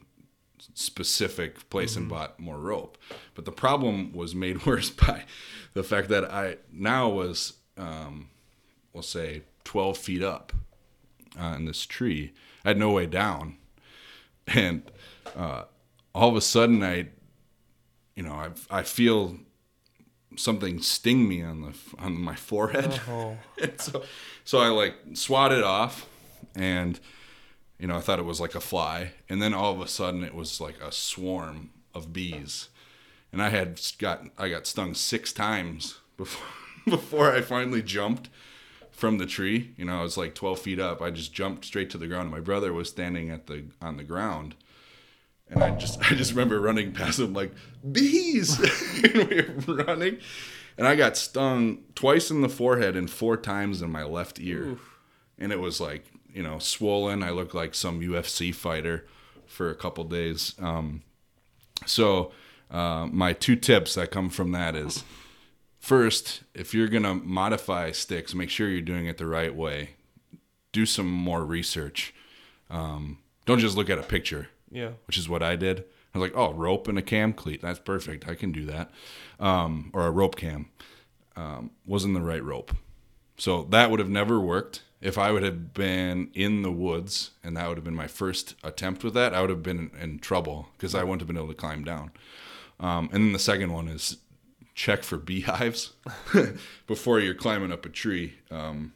specific 0.74 1.70
place 1.70 1.98
and 1.98 2.08
bought 2.08 2.40
more 2.40 2.58
rope. 2.58 2.98
But 3.36 3.44
the 3.44 3.52
problem 3.52 4.14
was 4.14 4.34
made 4.34 4.66
worse 4.66 4.90
by 4.90 5.26
the 5.74 5.84
fact 5.84 6.08
that 6.08 6.32
I 6.32 6.60
now 6.72 7.10
was, 7.10 7.58
um, 7.76 8.30
we'll 8.94 9.04
say, 9.04 9.42
12 9.66 9.98
feet 9.98 10.24
up 10.24 10.54
on 11.38 11.66
this 11.66 11.86
tree. 11.86 12.32
I 12.64 12.70
had 12.70 12.78
no 12.78 12.92
way 12.92 13.06
down. 13.06 13.58
And 14.48 14.82
uh, 15.36 15.66
all 16.16 16.30
of 16.30 16.36
a 16.36 16.42
sudden, 16.42 16.82
I, 16.82 17.10
you 18.16 18.24
know, 18.24 18.34
I, 18.34 18.80
I 18.80 18.82
feel 18.82 19.36
something 20.36 20.82
sting 20.82 21.28
me 21.28 21.44
on 21.44 21.62
the 21.62 21.74
on 22.00 22.20
my 22.20 22.36
forehead. 22.36 23.00
Oh. 23.08 23.38
So, 23.78 24.04
so 24.44 24.58
I 24.58 24.70
like 24.70 24.96
swat 25.14 25.52
it 25.52 25.64
off, 25.64 26.09
and 26.56 27.00
you 27.78 27.88
know 27.88 27.98
I 27.98 28.02
thought 28.02 28.20
it 28.20 28.26
was 28.26 28.42
like 28.42 28.56
a 28.56 28.60
fly, 28.60 29.12
and 29.28 29.42
then 29.42 29.54
all 29.54 29.74
of 29.74 29.82
a 29.82 29.88
sudden 29.88 30.24
it 30.24 30.34
was 30.34 30.60
like 30.60 30.80
a 30.82 30.92
swarm 30.92 31.72
of 31.94 32.14
bees, 32.14 32.70
and 33.32 33.42
I 33.42 33.50
had 33.50 33.80
got 33.98 34.26
I 34.38 34.50
got 34.50 34.68
stung 34.68 34.94
six 34.94 35.34
times 35.34 36.00
before 36.18 36.48
before 36.86 37.32
I 37.34 37.42
finally 37.42 37.82
jumped 37.82 38.30
from 38.92 39.18
the 39.18 39.26
tree. 39.26 39.74
You 39.78 39.86
know 39.86 40.00
I 40.00 40.04
was 40.04 40.18
like 40.18 40.36
twelve 40.36 40.60
feet 40.60 40.80
up. 40.80 41.02
I 41.02 41.12
just 41.12 41.34
jumped 41.34 41.66
straight 41.66 41.90
to 41.92 41.98
the 41.98 42.08
ground. 42.08 42.32
My 42.32 42.40
brother 42.40 42.74
was 42.74 42.90
standing 42.90 43.30
at 43.30 43.48
the 43.48 43.66
on 43.82 43.98
the 43.98 44.04
ground. 44.04 44.56
And 45.52 45.64
I 45.64 45.72
just 45.72 46.00
I 46.12 46.16
just 46.16 46.32
remember 46.32 46.60
running 46.60 46.92
past 46.92 47.20
him 47.20 47.34
like 47.34 47.54
bees 47.92 48.60
and 49.04 49.30
we 49.30 49.42
were 49.42 49.84
running 49.84 50.20
and 50.80 50.88
I 50.88 50.96
got 50.96 51.18
stung 51.18 51.80
twice 51.94 52.32
in 52.32 52.40
the 52.40 52.48
forehead 52.48 52.96
and 52.96 53.10
four 53.10 53.36
times 53.36 53.82
in 53.82 53.92
my 53.92 54.06
left 54.06 54.40
ear. 54.40 54.78
And 55.38 55.52
it 55.52 55.60
was 55.60 55.82
like, 55.82 56.06
you 56.34 56.44
know, 56.44 56.60
swollen. 56.60 57.24
I 57.24 57.32
looked 57.32 57.54
like 57.56 57.74
some 57.76 58.02
UFC 58.02 58.54
fighter 58.54 59.06
for 59.46 59.70
a 59.70 59.76
couple 59.76 60.04
days. 60.04 60.54
Um, 60.60 61.02
so, 61.86 62.32
uh, 62.72 63.08
my 63.12 63.34
two 63.34 63.56
tips 63.56 63.96
that 63.96 64.12
come 64.12 64.30
from 64.30 64.52
that 64.52 64.76
is 64.76 65.04
first, 65.80 66.42
if 66.54 66.74
you're 66.74 66.88
going 66.88 67.04
to 67.04 67.16
modify 67.16 67.92
sticks, 67.92 68.36
make 68.36 68.50
sure 68.50 68.68
you're 68.70 68.82
doing 68.82 69.06
it 69.08 69.18
the 69.18 69.26
right 69.26 69.56
way. 69.56 69.92
Do 70.72 70.86
some 70.86 71.08
more 71.10 71.44
research. 71.44 72.14
Um, 72.70 73.18
don't 73.46 73.60
just 73.60 73.76
look 73.76 73.90
at 73.90 73.98
a 73.98 74.04
picture 74.04 74.50
Yeah. 74.70 74.92
which 75.08 75.18
is 75.18 75.28
what 75.28 75.42
I 75.42 75.56
did. 75.56 75.80
I 76.14 76.18
was 76.20 76.30
like, 76.30 76.38
oh, 76.38 76.54
rope 76.54 76.88
and 76.88 76.98
a 76.98 77.02
cam 77.02 77.34
cleat. 77.34 77.62
That's 77.62 77.80
perfect. 77.80 78.28
I 78.28 78.36
can 78.36 78.52
do 78.52 78.66
that. 78.66 78.92
Um, 79.40 79.90
or 79.94 80.06
a 80.06 80.12
rope 80.12 80.36
cam. 80.36 80.68
Um, 81.36 81.72
wasn't 81.86 82.14
the 82.14 82.22
right 82.22 82.44
rope. 82.44 82.76
So 83.38 83.64
that 83.70 83.90
would 83.90 84.00
have 84.00 84.10
never 84.10 84.40
worked. 84.40 84.84
If 85.02 85.18
I 85.18 85.32
would 85.32 85.44
have 85.44 85.74
been 85.74 86.30
in 86.34 86.62
the 86.62 86.72
woods 86.72 87.32
and 87.44 87.56
that 87.56 87.68
would 87.68 87.78
have 87.78 87.86
been 87.86 87.96
my 87.96 88.08
first 88.08 88.56
attempt 88.64 89.04
with 89.04 89.14
that, 89.14 89.34
I 89.34 89.42
would 89.42 89.50
have 89.50 89.64
been 89.64 89.92
in, 90.00 90.20
trouble 90.20 90.68
because 90.78 90.94
I 90.94 91.04
wouldn't 91.04 91.22
have 91.22 91.28
been 91.28 91.38
able 91.38 91.48
to 91.48 91.54
climb 91.54 91.84
down. 91.86 92.12
Um, 92.80 93.10
and 93.14 93.24
then 93.24 93.32
the 93.32 93.40
second 93.40 93.72
one 93.72 93.88
is 93.88 94.18
check 94.76 95.04
for 95.04 95.18
beehives 95.18 95.94
before 96.88 97.20
you're 97.20 97.34
climbing 97.34 97.72
up 97.72 97.86
a 97.86 97.90
tree. 97.90 98.36
Um, 98.52 98.94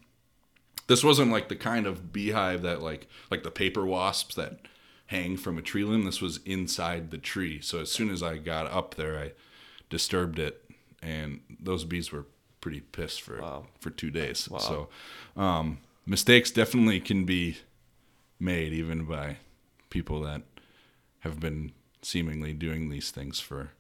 this 0.88 1.04
wasn't 1.04 1.32
like 1.32 1.48
the 1.48 1.56
kind 1.56 1.88
of 1.88 2.12
beehive 2.12 2.62
that 2.64 2.82
like 2.82 3.08
like 3.32 3.44
the 3.44 3.52
paper 3.52 3.86
wasps 3.86 4.36
that 4.36 4.60
hang 5.08 5.38
from 5.38 5.58
a 5.58 5.62
tree 5.62 5.84
limb. 5.84 6.04
This 6.04 6.22
was 6.22 6.40
inside 6.46 7.12
the 7.12 7.18
tree. 7.18 7.62
So 7.62 7.80
as 7.80 7.92
soon 7.92 8.10
as 8.10 8.22
I 8.22 8.38
got 8.38 8.68
up 8.68 8.96
there, 8.96 9.18
I 9.18 9.32
disturbed 9.90 10.40
it, 10.40 10.64
and 11.02 11.40
those 11.60 11.86
bees 11.86 12.12
were 12.12 12.26
pretty 12.62 12.80
pissed 12.82 13.22
for 13.22 13.42
Wow. 13.42 13.68
for 13.80 13.90
two 13.90 14.10
days. 14.10 14.50
Wow. 14.50 14.60
So 14.60 14.90
um, 15.38 15.80
mistakes 16.06 16.52
definitely 16.52 17.00
can 17.00 17.26
be 17.26 17.58
made 18.40 18.74
even 18.74 19.06
by 19.06 19.38
people 19.90 20.22
that 20.22 20.42
have 21.20 21.40
been 21.40 21.72
seemingly 22.02 22.54
doing 22.54 22.90
these 22.90 23.12
things 23.12 23.40
for 23.40 23.72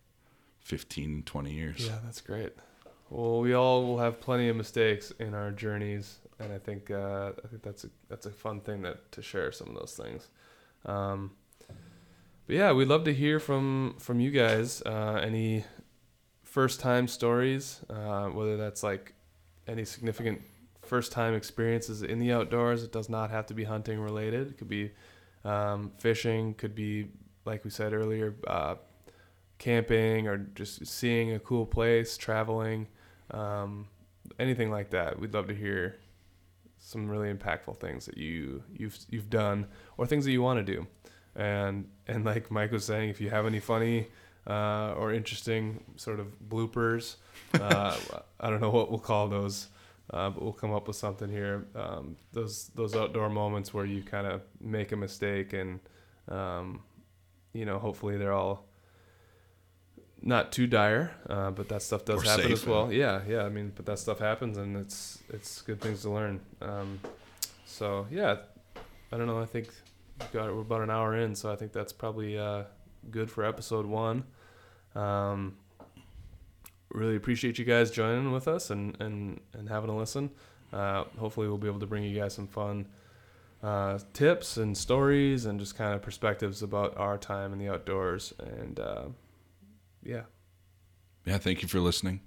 15 0.59 1.23
20 1.23 1.51
years 1.51 1.87
Yeah, 1.87 1.97
that's 2.05 2.21
great. 2.21 2.53
Well, 3.09 3.41
we 3.41 3.53
all 3.53 3.85
will 3.85 3.99
have 3.99 4.19
plenty 4.19 4.49
of 4.49 4.55
mistakes 4.55 5.11
in 5.19 5.33
our 5.35 5.51
journeys, 5.51 6.17
and 6.39 6.51
I 6.51 6.57
think 6.57 6.89
uh, 6.89 7.31
I 7.43 7.47
think 7.47 7.61
that's 7.61 7.83
a 7.83 7.89
that's 8.09 8.25
a 8.25 8.31
fun 8.31 8.61
thing 8.61 8.81
that 8.83 9.11
to 9.11 9.21
share 9.21 9.51
some 9.51 9.67
of 9.69 9.75
those 9.75 9.93
things. 9.95 10.29
Um, 10.85 11.31
but 12.47 12.55
yeah, 12.55 12.71
we'd 12.71 12.87
love 12.87 13.03
to 13.03 13.13
hear 13.13 13.39
from 13.39 13.97
from 13.99 14.19
you 14.19 14.31
guys. 14.31 14.81
Uh, 14.83 15.19
any 15.21 15.63
first 16.43 16.79
time 16.79 17.07
stories, 17.07 17.81
uh, 17.89 18.27
whether 18.27 18.57
that's 18.57 18.81
like 18.81 19.13
any 19.67 19.85
significant 19.85 20.41
first 20.93 21.11
time 21.11 21.33
experiences 21.33 22.03
in 22.03 22.19
the 22.19 22.31
outdoors. 22.31 22.83
It 22.83 22.91
does 22.91 23.09
not 23.09 23.31
have 23.31 23.47
to 23.47 23.55
be 23.55 23.63
hunting 23.63 23.99
related. 23.99 24.51
It 24.51 24.59
could 24.59 24.69
be 24.69 24.91
um, 25.43 25.91
fishing. 25.97 26.53
Could 26.53 26.75
be 26.75 27.07
like 27.45 27.63
we 27.63 27.71
said 27.71 27.93
earlier, 27.93 28.35
uh, 28.45 28.75
camping 29.57 30.27
or 30.27 30.37
just 30.37 30.85
seeing 30.85 31.33
a 31.33 31.39
cool 31.39 31.65
place, 31.65 32.15
traveling, 32.15 32.85
um, 33.31 33.87
anything 34.37 34.69
like 34.69 34.91
that. 34.91 35.19
We'd 35.19 35.33
love 35.33 35.47
to 35.47 35.55
hear 35.55 35.95
some 36.77 37.09
really 37.09 37.33
impactful 37.33 37.79
things 37.79 38.05
that 38.05 38.19
you 38.19 38.61
you've 38.71 38.95
you've 39.09 39.31
done 39.31 39.65
or 39.97 40.05
things 40.05 40.25
that 40.25 40.31
you 40.31 40.43
want 40.43 40.63
to 40.63 40.73
do. 40.75 40.85
And 41.35 41.89
and 42.07 42.23
like 42.23 42.51
Mike 42.51 42.71
was 42.71 42.85
saying, 42.85 43.09
if 43.09 43.19
you 43.19 43.31
have 43.31 43.47
any 43.47 43.59
funny 43.59 44.09
uh, 44.45 44.93
or 44.95 45.11
interesting 45.11 45.83
sort 45.95 46.19
of 46.19 46.27
bloopers, 46.47 47.15
uh, 47.55 47.97
I 48.39 48.51
don't 48.51 48.61
know 48.61 48.69
what 48.69 48.91
we'll 48.91 48.99
call 48.99 49.27
those. 49.27 49.69
Uh, 50.09 50.29
but 50.29 50.43
we'll 50.43 50.53
come 50.53 50.73
up 50.73 50.87
with 50.87 50.97
something 50.97 51.29
here. 51.29 51.65
Um, 51.75 52.17
those 52.33 52.69
those 52.75 52.95
outdoor 52.95 53.29
moments 53.29 53.73
where 53.73 53.85
you 53.85 54.03
kind 54.03 54.27
of 54.27 54.41
make 54.59 54.91
a 54.91 54.97
mistake 54.97 55.53
and 55.53 55.79
um, 56.27 56.81
you 57.53 57.65
know 57.65 57.79
hopefully 57.79 58.17
they're 58.17 58.33
all 58.33 58.65
not 60.21 60.51
too 60.51 60.67
dire, 60.67 61.11
uh, 61.29 61.51
but 61.51 61.67
that 61.69 61.81
stuff 61.81 62.05
does 62.05 62.21
Or 62.23 62.29
happen 62.29 62.43
safe, 62.45 62.53
as 62.53 62.65
well. 62.65 62.91
Yeah, 62.91 63.21
yeah. 63.27 63.43
I 63.43 63.49
mean, 63.49 63.73
but 63.75 63.85
that 63.85 63.99
stuff 63.99 64.19
happens, 64.19 64.57
and 64.57 64.77
it's 64.77 65.19
it's 65.29 65.61
good 65.61 65.81
things 65.81 66.01
to 66.03 66.09
learn. 66.11 66.39
Um, 66.61 66.99
so 67.65 68.07
yeah, 68.11 68.37
I 69.11 69.17
don't 69.17 69.27
know. 69.27 69.39
I 69.39 69.45
think 69.45 69.67
we've 70.19 70.31
got 70.31 70.53
we're 70.53 70.61
about 70.61 70.81
an 70.81 70.89
hour 70.89 71.15
in, 71.17 71.35
so 71.35 71.51
I 71.51 71.55
think 71.55 71.73
that's 71.73 71.93
probably 71.93 72.37
uh, 72.37 72.63
good 73.11 73.29
for 73.29 73.43
episode 73.45 73.85
one. 73.85 74.23
Um, 74.95 75.57
really 76.93 77.15
appreciate 77.15 77.59
you 77.59 77.65
guys 77.65 77.91
joining 77.91 78.31
with 78.31 78.47
us 78.47 78.69
and 78.69 78.99
and 79.01 79.39
and 79.53 79.69
having 79.69 79.89
a 79.89 79.97
listen. 79.97 80.31
Uh, 80.71 81.03
hopefully, 81.17 81.47
we'll 81.47 81.57
be 81.57 81.67
able 81.67 81.79
to 81.79 81.85
bring 81.85 82.03
you 82.03 82.19
guys 82.19 82.33
some 82.33 82.47
fun 82.47 82.87
uh, 83.61 83.99
tips 84.13 84.57
and 84.57 84.77
stories 84.77 85.45
and 85.45 85.59
just 85.59 85.75
kind 85.75 85.93
of 85.93 86.01
perspectives 86.01 86.63
about 86.63 86.97
our 86.97 87.17
time 87.17 87.53
in 87.53 87.59
the 87.59 87.69
outdoors. 87.69 88.33
And 88.39 88.79
uh, 88.79 89.05
yeah, 90.03 90.23
yeah 91.25 91.37
thank 91.37 91.61
you 91.61 91.67
for 91.67 91.79
listening 91.79 92.21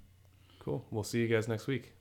cool. 0.67 0.85
We'll 0.91 1.05
see 1.05 1.21
you 1.21 1.29
guys 1.29 1.47
next 1.47 1.65
week. 1.65 1.93